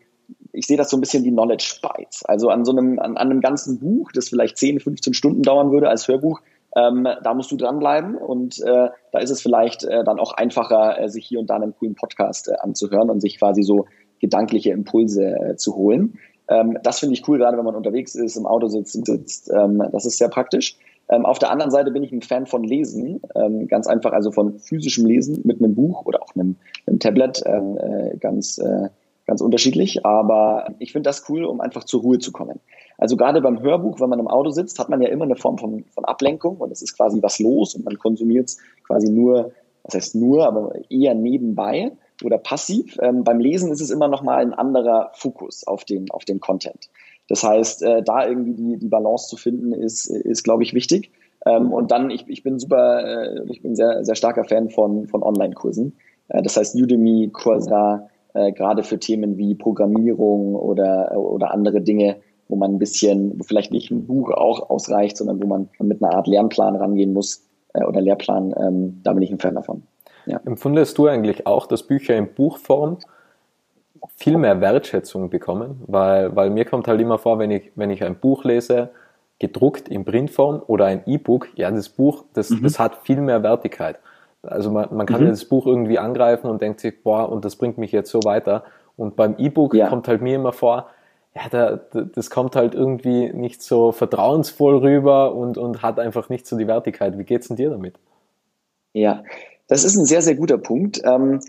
ich 0.52 0.66
sehe 0.66 0.76
das 0.76 0.90
so 0.90 0.96
ein 0.96 1.00
bisschen 1.00 1.24
wie 1.24 1.30
Knowledge 1.30 1.80
Bites. 1.82 2.24
Also 2.24 2.48
an 2.48 2.64
so 2.64 2.72
einem, 2.72 2.98
an, 2.98 3.16
an 3.16 3.30
einem 3.30 3.40
ganzen 3.40 3.78
Buch, 3.78 4.12
das 4.12 4.28
vielleicht 4.28 4.58
10, 4.58 4.80
15 4.80 5.14
Stunden 5.14 5.42
dauern 5.42 5.70
würde 5.72 5.88
als 5.88 6.08
Hörbuch, 6.08 6.40
ähm, 6.74 7.06
da 7.22 7.34
musst 7.34 7.50
du 7.52 7.56
dranbleiben 7.56 8.16
und 8.16 8.58
äh, 8.60 8.88
da 9.12 9.18
ist 9.18 9.30
es 9.30 9.42
vielleicht 9.42 9.84
äh, 9.84 10.04
dann 10.04 10.18
auch 10.18 10.32
einfacher, 10.32 10.98
äh, 10.98 11.08
sich 11.08 11.26
hier 11.26 11.38
und 11.38 11.50
da 11.50 11.56
einen 11.56 11.74
coolen 11.76 11.94
Podcast 11.94 12.48
äh, 12.48 12.54
anzuhören 12.54 13.10
und 13.10 13.20
sich 13.20 13.38
quasi 13.38 13.62
so 13.62 13.86
gedankliche 14.20 14.70
Impulse 14.70 15.24
äh, 15.24 15.56
zu 15.56 15.76
holen. 15.76 16.18
Ähm, 16.48 16.78
das 16.82 17.00
finde 17.00 17.14
ich 17.14 17.28
cool, 17.28 17.38
gerade 17.38 17.58
wenn 17.58 17.64
man 17.64 17.74
unterwegs 17.74 18.14
ist, 18.14 18.36
im 18.36 18.46
Auto 18.46 18.68
sitzt, 18.68 19.04
sitzt 19.04 19.50
ähm, 19.50 19.82
das 19.92 20.06
ist 20.06 20.16
sehr 20.16 20.28
praktisch. 20.28 20.76
Ähm, 21.10 21.26
auf 21.26 21.38
der 21.38 21.50
anderen 21.50 21.70
Seite 21.70 21.90
bin 21.90 22.02
ich 22.02 22.12
ein 22.12 22.22
Fan 22.22 22.46
von 22.46 22.64
Lesen, 22.64 23.20
ähm, 23.34 23.68
ganz 23.68 23.86
einfach, 23.86 24.12
also 24.12 24.30
von 24.30 24.58
physischem 24.58 25.04
Lesen 25.04 25.42
mit 25.44 25.58
einem 25.58 25.74
Buch 25.74 26.06
oder 26.06 26.22
auch 26.22 26.34
einem, 26.34 26.56
einem 26.86 27.00
Tablet, 27.00 27.42
ähm, 27.44 27.76
äh, 27.76 28.16
ganz, 28.16 28.58
ganz 29.26 29.40
unterschiedlich. 29.40 30.04
Aber 30.04 30.74
ich 30.78 30.92
finde 30.92 31.08
das 31.08 31.28
cool, 31.28 31.44
um 31.44 31.60
einfach 31.60 31.84
zur 31.84 32.02
Ruhe 32.02 32.18
zu 32.18 32.32
kommen. 32.32 32.60
Also 32.98 33.16
gerade 33.16 33.40
beim 33.40 33.60
Hörbuch, 33.60 34.00
wenn 34.00 34.10
man 34.10 34.20
im 34.20 34.28
Auto 34.28 34.50
sitzt, 34.50 34.78
hat 34.78 34.88
man 34.88 35.02
ja 35.02 35.08
immer 35.08 35.24
eine 35.24 35.36
Form 35.36 35.58
von, 35.58 35.84
von 35.94 36.04
Ablenkung 36.04 36.58
und 36.58 36.70
es 36.70 36.82
ist 36.82 36.96
quasi 36.96 37.22
was 37.22 37.38
los 37.38 37.74
und 37.74 37.84
man 37.84 37.98
konsumiert 37.98 38.48
es 38.48 38.58
quasi 38.86 39.10
nur, 39.10 39.52
was 39.82 39.94
heißt 39.94 40.14
nur, 40.14 40.46
aber 40.46 40.72
eher 40.88 41.14
nebenbei 41.14 41.92
oder 42.22 42.38
passiv. 42.38 42.98
Ähm, 43.00 43.24
beim 43.24 43.40
Lesen 43.40 43.72
ist 43.72 43.80
es 43.80 43.90
immer 43.90 44.08
noch 44.08 44.22
mal 44.22 44.36
ein 44.36 44.54
anderer 44.54 45.10
Fokus 45.14 45.66
auf 45.66 45.84
den, 45.84 46.10
auf 46.10 46.24
den 46.24 46.40
Content. 46.40 46.90
Das 47.28 47.42
heißt, 47.42 47.82
äh, 47.82 48.02
da 48.02 48.26
irgendwie 48.26 48.54
die, 48.54 48.78
die 48.78 48.88
Balance 48.88 49.28
zu 49.28 49.36
finden, 49.36 49.72
ist, 49.72 50.06
ist 50.06 50.42
glaube 50.44 50.62
ich, 50.62 50.74
wichtig. 50.74 51.10
Ähm, 51.46 51.72
und 51.72 51.90
dann, 51.90 52.10
ich, 52.10 52.28
ich 52.28 52.42
bin 52.42 52.58
super, 52.58 53.04
äh, 53.04 53.42
ich 53.50 53.62
bin 53.62 53.74
sehr, 53.74 54.04
sehr 54.04 54.14
starker 54.14 54.44
Fan 54.44 54.70
von, 54.70 55.08
von 55.08 55.22
Online-Kursen. 55.22 55.96
Äh, 56.28 56.42
das 56.42 56.56
heißt, 56.56 56.74
Udemy, 56.76 57.30
Coursera, 57.32 58.08
äh, 58.34 58.52
gerade 58.52 58.82
für 58.82 58.98
Themen 58.98 59.36
wie 59.36 59.54
Programmierung 59.54 60.54
oder, 60.54 61.16
oder 61.16 61.52
andere 61.52 61.80
Dinge, 61.80 62.16
wo 62.48 62.56
man 62.56 62.74
ein 62.74 62.78
bisschen, 62.78 63.38
wo 63.38 63.44
vielleicht 63.44 63.72
nicht 63.72 63.90
ein 63.90 64.06
Buch 64.06 64.30
auch 64.30 64.70
ausreicht, 64.70 65.16
sondern 65.16 65.42
wo 65.42 65.46
man 65.46 65.68
mit 65.80 66.02
einer 66.02 66.14
Art 66.14 66.26
Lernplan 66.26 66.76
rangehen 66.76 67.12
muss 67.12 67.46
äh, 67.72 67.84
oder 67.84 68.00
Lehrplan, 68.00 68.54
ähm, 68.58 69.00
da 69.02 69.12
bin 69.12 69.22
ich 69.22 69.30
ein 69.30 69.38
Fan 69.38 69.54
davon. 69.54 69.82
Ja. 70.26 70.40
Empfindest 70.44 70.98
du 70.98 71.06
eigentlich 71.06 71.46
auch, 71.46 71.66
dass 71.66 71.82
Bücher 71.82 72.16
in 72.16 72.32
Buchform 72.34 72.98
viel 74.16 74.36
mehr 74.36 74.60
Wertschätzung 74.60 75.30
bekommen? 75.30 75.82
Weil, 75.86 76.34
weil 76.36 76.50
mir 76.50 76.64
kommt 76.64 76.88
halt 76.88 77.00
immer 77.00 77.18
vor, 77.18 77.38
wenn 77.38 77.50
ich, 77.50 77.72
wenn 77.74 77.90
ich 77.90 78.04
ein 78.04 78.18
Buch 78.18 78.44
lese, 78.44 78.90
gedruckt 79.38 79.88
in 79.88 80.04
Printform 80.04 80.62
oder 80.66 80.86
ein 80.86 81.02
E-Book, 81.06 81.48
ja, 81.56 81.70
das 81.70 81.88
Buch, 81.88 82.24
das, 82.32 82.50
mhm. 82.50 82.62
das 82.62 82.78
hat 82.78 83.04
viel 83.04 83.20
mehr 83.20 83.42
Wertigkeit. 83.42 83.98
Also 84.42 84.70
man, 84.70 84.88
man 84.94 85.06
kann 85.06 85.22
mhm. 85.22 85.28
das 85.28 85.44
Buch 85.44 85.66
irgendwie 85.66 85.98
angreifen 85.98 86.48
und 86.48 86.60
denkt 86.60 86.80
sich, 86.80 87.02
boah, 87.02 87.30
und 87.30 87.44
das 87.44 87.56
bringt 87.56 87.78
mich 87.78 87.92
jetzt 87.92 88.10
so 88.10 88.24
weiter. 88.24 88.64
Und 88.96 89.16
beim 89.16 89.36
E-Book 89.38 89.74
ja. 89.74 89.88
kommt 89.88 90.08
halt 90.08 90.20
mir 90.20 90.36
immer 90.36 90.52
vor, 90.52 90.88
ja, 91.34 91.42
da, 91.50 91.80
das 91.92 92.28
kommt 92.28 92.56
halt 92.56 92.74
irgendwie 92.74 93.32
nicht 93.32 93.62
so 93.62 93.92
vertrauensvoll 93.92 94.78
rüber 94.78 95.34
und, 95.34 95.56
und 95.56 95.82
hat 95.82 95.98
einfach 95.98 96.28
nicht 96.28 96.46
so 96.46 96.58
die 96.58 96.66
Wertigkeit. 96.66 97.18
Wie 97.18 97.24
geht's 97.24 97.48
denn 97.48 97.56
dir 97.56 97.70
damit? 97.70 97.94
Ja, 98.92 99.24
das 99.68 99.84
ist 99.84 99.96
ein 99.96 100.04
sehr, 100.04 100.20
sehr 100.20 100.34
guter 100.34 100.58
Punkt. 100.58 101.00
Ähm, 101.04 101.40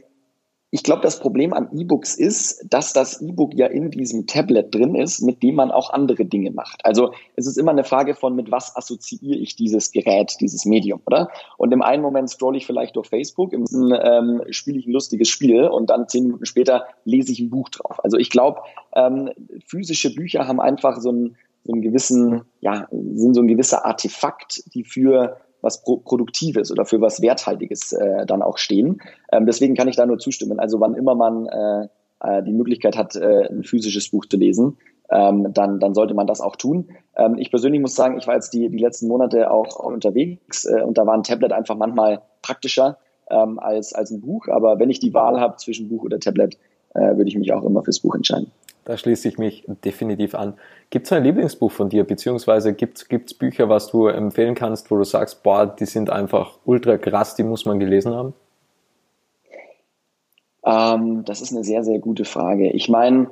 ich 0.73 0.81
glaube, 0.81 1.03
das 1.03 1.19
Problem 1.19 1.53
an 1.53 1.69
E-Books 1.71 2.15
ist, 2.15 2.65
dass 2.67 2.93
das 2.93 3.21
E-Book 3.21 3.53
ja 3.53 3.67
in 3.67 3.91
diesem 3.91 4.25
Tablet 4.25 4.73
drin 4.73 4.95
ist, 4.95 5.21
mit 5.21 5.43
dem 5.43 5.53
man 5.53 5.69
auch 5.69 5.91
andere 5.91 6.25
Dinge 6.25 6.49
macht. 6.49 6.83
Also 6.83 7.13
es 7.35 7.45
ist 7.45 7.59
immer 7.59 7.69
eine 7.69 7.83
Frage 7.83 8.15
von, 8.15 8.35
mit 8.35 8.49
was 8.49 8.75
assoziiere 8.75 9.37
ich 9.37 9.55
dieses 9.55 9.91
Gerät, 9.91 10.33
dieses 10.41 10.65
Medium, 10.65 10.99
oder? 11.05 11.29
Und 11.59 11.71
im 11.73 11.83
einen 11.83 12.01
Moment 12.01 12.27
scroll 12.27 12.57
ich 12.57 12.65
vielleicht 12.65 12.95
durch 12.95 13.07
Facebook, 13.07 13.53
im 13.53 13.65
ähm, 13.71 14.41
spiele 14.49 14.79
ich 14.79 14.87
ein 14.87 14.93
lustiges 14.93 15.29
Spiel 15.29 15.67
und 15.67 15.91
dann 15.91 16.07
zehn 16.07 16.23
Minuten 16.23 16.45
später 16.45 16.85
lese 17.05 17.33
ich 17.33 17.39
ein 17.39 17.51
Buch 17.51 17.69
drauf. 17.69 18.03
Also 18.03 18.17
ich 18.17 18.31
glaube, 18.31 18.61
ähm, 18.95 19.29
physische 19.67 20.11
Bücher 20.15 20.47
haben 20.47 20.59
einfach 20.59 20.99
so 21.01 21.09
einen, 21.09 21.37
so 21.65 21.73
einen 21.73 21.83
gewissen, 21.83 22.45
ja, 22.61 22.87
sind 22.89 23.35
so 23.35 23.41
ein 23.41 23.47
gewisser 23.47 23.85
Artefakt, 23.85 24.63
die 24.73 24.85
für 24.85 25.37
was 25.63 25.81
Pro 25.81 25.97
Produktives 25.97 26.71
oder 26.71 26.85
für 26.85 27.01
was 27.01 27.21
Werthaltiges 27.21 27.93
äh, 27.93 28.25
dann 28.27 28.43
auch 28.43 28.57
stehen. 28.59 29.01
Ähm, 29.31 29.47
deswegen 29.47 29.75
kann 29.75 29.87
ich 29.87 29.95
da 29.95 30.05
nur 30.05 30.19
zustimmen. 30.19 30.59
Also 30.59 30.79
wann 30.79 30.93
immer 30.93 31.15
man 31.15 31.47
äh, 31.47 31.87
äh, 32.19 32.43
die 32.43 32.53
Möglichkeit 32.53 32.97
hat, 32.97 33.15
äh, 33.15 33.47
ein 33.49 33.63
physisches 33.63 34.09
Buch 34.09 34.25
zu 34.25 34.37
lesen, 34.37 34.77
ähm, 35.09 35.53
dann, 35.53 35.79
dann 35.79 35.93
sollte 35.93 36.13
man 36.13 36.27
das 36.27 36.41
auch 36.41 36.55
tun. 36.55 36.89
Ähm, 37.15 37.37
ich 37.37 37.49
persönlich 37.49 37.81
muss 37.81 37.95
sagen, 37.95 38.17
ich 38.17 38.27
war 38.27 38.35
jetzt 38.35 38.53
die, 38.53 38.69
die 38.69 38.77
letzten 38.77 39.07
Monate 39.07 39.51
auch, 39.51 39.79
unterwegs 39.79 40.65
äh, 40.65 40.81
und 40.81 40.97
da 40.97 41.05
war 41.05 41.13
ein 41.13 41.23
Tablet 41.23 41.51
einfach 41.51 41.75
manchmal 41.75 42.21
praktischer 42.41 42.97
ähm, 43.29 43.59
als, 43.59 43.93
als 43.93 44.11
ein 44.11 44.21
Buch. 44.21 44.47
Aber 44.49 44.79
wenn 44.79 44.89
ich 44.89 44.99
die 44.99 45.13
Wahl 45.13 45.39
habe 45.39 45.57
zwischen 45.57 45.89
Buch 45.89 46.03
oder 46.03 46.19
Tablet, 46.19 46.57
äh, 46.93 47.15
würde 47.15 47.27
ich 47.27 47.37
mich 47.37 47.53
auch 47.53 47.63
immer 47.63 47.83
fürs 47.83 47.99
Buch 47.99 48.15
entscheiden. 48.15 48.51
Da 48.85 48.97
schließe 48.97 49.27
ich 49.29 49.37
mich 49.37 49.63
definitiv 49.83 50.35
an. 50.35 50.55
Gibt 50.89 51.05
es 51.05 51.13
ein 51.13 51.23
Lieblingsbuch 51.23 51.71
von 51.71 51.89
dir, 51.89 52.03
beziehungsweise 52.03 52.73
gibt 52.73 52.97
es 53.11 53.33
Bücher, 53.33 53.69
was 53.69 53.87
du 53.87 54.07
empfehlen 54.07 54.55
kannst, 54.55 54.91
wo 54.91 54.97
du 54.97 55.03
sagst, 55.03 55.41
boah, 55.43 55.65
die 55.65 55.85
sind 55.85 56.09
einfach 56.09 56.59
ultra 56.65 56.97
krass, 56.97 57.35
die 57.35 57.43
muss 57.43 57.65
man 57.65 57.79
gelesen 57.79 58.13
haben? 58.13 58.33
Ähm, 60.65 61.23
das 61.25 61.41
ist 61.41 61.51
eine 61.51 61.63
sehr, 61.63 61.83
sehr 61.83 61.99
gute 61.99 62.25
Frage. 62.25 62.69
Ich 62.71 62.89
meine, 62.89 63.29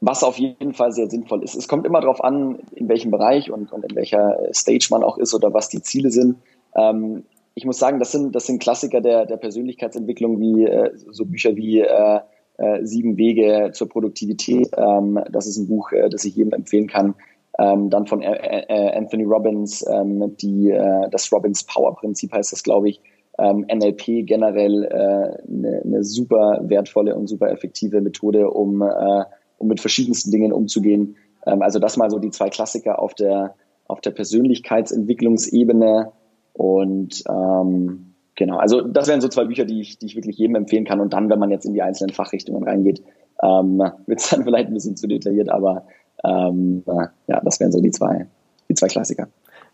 was 0.00 0.22
auf 0.22 0.38
jeden 0.38 0.74
Fall 0.74 0.92
sehr 0.92 1.08
sinnvoll 1.08 1.42
ist. 1.42 1.54
Es 1.54 1.68
kommt 1.68 1.86
immer 1.86 2.00
darauf 2.00 2.22
an, 2.22 2.58
in 2.72 2.88
welchem 2.88 3.10
Bereich 3.10 3.50
und, 3.50 3.72
und, 3.72 3.84
in 3.84 3.96
welcher 3.96 4.38
Stage 4.52 4.88
man 4.90 5.02
auch 5.02 5.18
ist 5.18 5.34
oder 5.34 5.54
was 5.54 5.68
die 5.68 5.82
Ziele 5.82 6.10
sind. 6.10 6.36
Ähm, 6.76 7.24
ich 7.54 7.64
muss 7.64 7.78
sagen, 7.78 7.98
das 8.00 8.12
sind, 8.12 8.34
das 8.34 8.46
sind 8.46 8.60
Klassiker 8.60 9.00
der, 9.00 9.26
der 9.26 9.36
Persönlichkeitsentwicklung, 9.36 10.40
wie 10.40 10.64
äh, 10.64 10.90
so 10.94 11.24
Bücher 11.24 11.56
wie 11.56 11.80
äh, 11.80 12.20
äh, 12.58 12.84
Sieben 12.84 13.16
Wege 13.16 13.70
zur 13.72 13.88
Produktivität. 13.88 14.70
Ähm, 14.76 15.20
das 15.30 15.46
ist 15.46 15.56
ein 15.56 15.68
Buch, 15.68 15.92
äh, 15.92 16.08
das 16.08 16.24
ich 16.24 16.36
jedem 16.36 16.52
empfehlen 16.52 16.86
kann. 16.86 17.14
Ähm, 17.58 17.90
dann 17.90 18.06
von 18.06 18.22
äh, 18.22 18.64
äh 18.68 18.96
Anthony 18.96 19.24
Robbins, 19.24 19.84
ähm, 19.88 20.36
die, 20.40 20.70
äh, 20.70 21.08
das 21.10 21.32
Robbins 21.32 21.64
Power 21.64 21.94
Prinzip 21.94 22.32
heißt 22.32 22.52
das, 22.52 22.62
glaube 22.62 22.88
ich. 22.88 23.00
Ähm, 23.36 23.66
NLP 23.68 24.26
generell 24.26 24.88
eine 24.88 25.80
äh, 25.80 25.86
ne 25.86 26.04
super 26.04 26.60
wertvolle 26.62 27.16
und 27.16 27.26
super 27.26 27.50
effektive 27.50 28.00
Methode, 28.00 28.50
um, 28.50 28.80
äh, 28.82 29.24
um 29.58 29.68
mit 29.68 29.80
verschiedensten 29.80 30.30
Dingen 30.30 30.52
umzugehen. 30.52 31.16
Ähm, 31.46 31.62
also 31.62 31.80
das 31.80 31.96
mal 31.96 32.10
so 32.10 32.18
die 32.18 32.30
zwei 32.30 32.48
Klassiker 32.48 33.00
auf 33.00 33.14
der, 33.14 33.54
auf 33.86 34.00
der 34.00 34.12
Persönlichkeitsentwicklungsebene 34.12 36.12
und 36.52 37.24
ähm, 37.28 38.13
Genau, 38.36 38.56
also 38.56 38.80
das 38.80 39.06
wären 39.06 39.20
so 39.20 39.28
zwei 39.28 39.44
Bücher, 39.44 39.64
die 39.64 39.80
ich, 39.80 39.98
die 39.98 40.06
ich 40.06 40.16
wirklich 40.16 40.36
jedem 40.36 40.56
empfehlen 40.56 40.84
kann. 40.84 41.00
Und 41.00 41.12
dann, 41.12 41.30
wenn 41.30 41.38
man 41.38 41.50
jetzt 41.50 41.66
in 41.66 41.74
die 41.74 41.82
einzelnen 41.82 42.12
Fachrichtungen 42.12 42.64
reingeht, 42.64 43.02
ähm, 43.42 43.78
wird 44.06 44.20
es 44.20 44.30
dann 44.30 44.44
vielleicht 44.44 44.68
ein 44.68 44.74
bisschen 44.74 44.96
zu 44.96 45.06
detailliert, 45.06 45.48
aber 45.48 45.86
ähm, 46.24 46.82
ja, 47.26 47.40
das 47.44 47.60
wären 47.60 47.72
so 47.72 47.80
die 47.80 47.90
zwei, 47.90 48.26
die 48.68 48.74
zwei 48.74 48.88
Klassiker. 48.88 49.28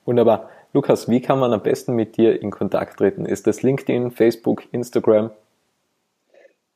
Wunderbar. 0.05 0.49
Lukas, 0.73 1.09
wie 1.09 1.21
kann 1.21 1.39
man 1.39 1.53
am 1.53 1.63
besten 1.63 1.95
mit 1.95 2.17
dir 2.17 2.41
in 2.41 2.51
Kontakt 2.51 2.99
treten? 2.99 3.27
Ist 3.27 3.47
das 3.47 3.63
LinkedIn, 3.63 4.11
Facebook, 4.11 4.63
Instagram? 4.73 5.31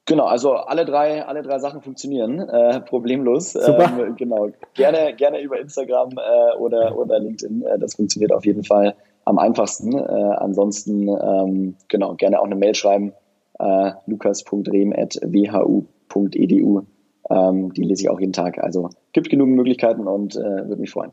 Genau, 0.06 0.24
also 0.24 0.52
alle 0.54 0.84
drei, 0.84 1.24
alle 1.24 1.42
drei 1.42 1.58
Sachen 1.58 1.80
funktionieren 1.80 2.40
äh, 2.40 2.80
problemlos. 2.80 3.52
Super. 3.52 3.90
Ähm, 3.98 4.16
genau, 4.16 4.50
gerne, 4.74 5.14
gerne 5.14 5.40
über 5.40 5.58
Instagram 5.58 6.10
äh, 6.10 6.56
oder 6.58 6.96
oder 6.98 7.18
LinkedIn. 7.18 7.62
Äh, 7.62 7.78
das 7.78 7.94
funktioniert 7.94 8.32
auf 8.32 8.44
jeden 8.44 8.64
Fall 8.64 8.94
am 9.24 9.38
einfachsten. 9.38 9.96
Äh, 9.96 10.02
ansonsten 10.02 11.08
ähm, 11.08 11.76
genau 11.88 12.14
gerne 12.14 12.40
auch 12.40 12.46
eine 12.46 12.56
Mail 12.56 12.74
schreiben 12.74 13.12
äh, 13.58 13.92
lukas.rehm.whu.edu. 14.06 16.82
Ähm, 17.30 17.72
die 17.72 17.82
lese 17.82 18.02
ich 18.02 18.10
auch 18.10 18.20
jeden 18.20 18.34
Tag. 18.34 18.62
Also 18.62 18.90
gibt 19.12 19.30
genug 19.30 19.48
Möglichkeiten 19.48 20.06
und 20.06 20.36
äh, 20.36 20.68
würde 20.68 20.80
mich 20.80 20.90
freuen. 20.90 21.12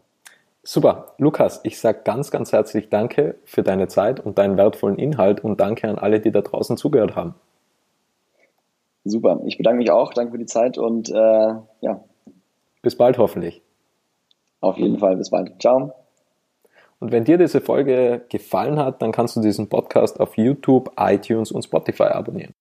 Super. 0.64 1.16
Lukas, 1.18 1.62
ich 1.64 1.80
sage 1.80 2.02
ganz, 2.04 2.30
ganz 2.30 2.52
herzlich 2.52 2.90
Danke 2.90 3.40
für 3.46 3.64
deine 3.64 3.88
Zeit 3.88 4.20
und 4.20 4.38
deinen 4.38 4.58
wertvollen 4.58 5.00
Inhalt 5.00 5.44
und 5.44 5.60
danke 5.60 5.88
an 5.88 5.98
alle, 5.98 6.20
die 6.20 6.30
da 6.32 6.42
draußen 6.42 6.78
zugehört 6.78 7.16
haben. 7.16 7.34
Super. 9.04 9.42
Ich 9.46 9.58
bedanke 9.58 9.80
mich 9.80 9.90
auch. 9.90 10.14
Danke 10.14 10.34
für 10.34 10.38
die 10.38 10.46
Zeit 10.46 10.78
und 10.78 11.10
äh, 11.10 11.14
ja. 11.14 12.04
Bis 12.84 12.96
bald 12.96 13.18
hoffentlich. 13.18 13.64
Auf 14.60 14.78
jeden 14.78 15.00
Fall. 15.00 15.18
Bis 15.18 15.32
bald. 15.32 15.60
Ciao. 15.60 15.96
Und 17.02 17.12
wenn 17.12 17.24
dir 17.24 17.40
diese 17.40 17.62
Folge 17.62 18.26
gefallen 18.30 18.78
hat, 18.78 19.02
dann 19.02 19.12
kannst 19.12 19.36
du 19.36 19.42
diesen 19.42 19.70
Podcast 19.70 20.20
auf 20.20 20.38
YouTube, 20.38 20.92
iTunes 20.98 21.52
und 21.52 21.64
Spotify 21.64 22.04
abonnieren. 22.04 22.54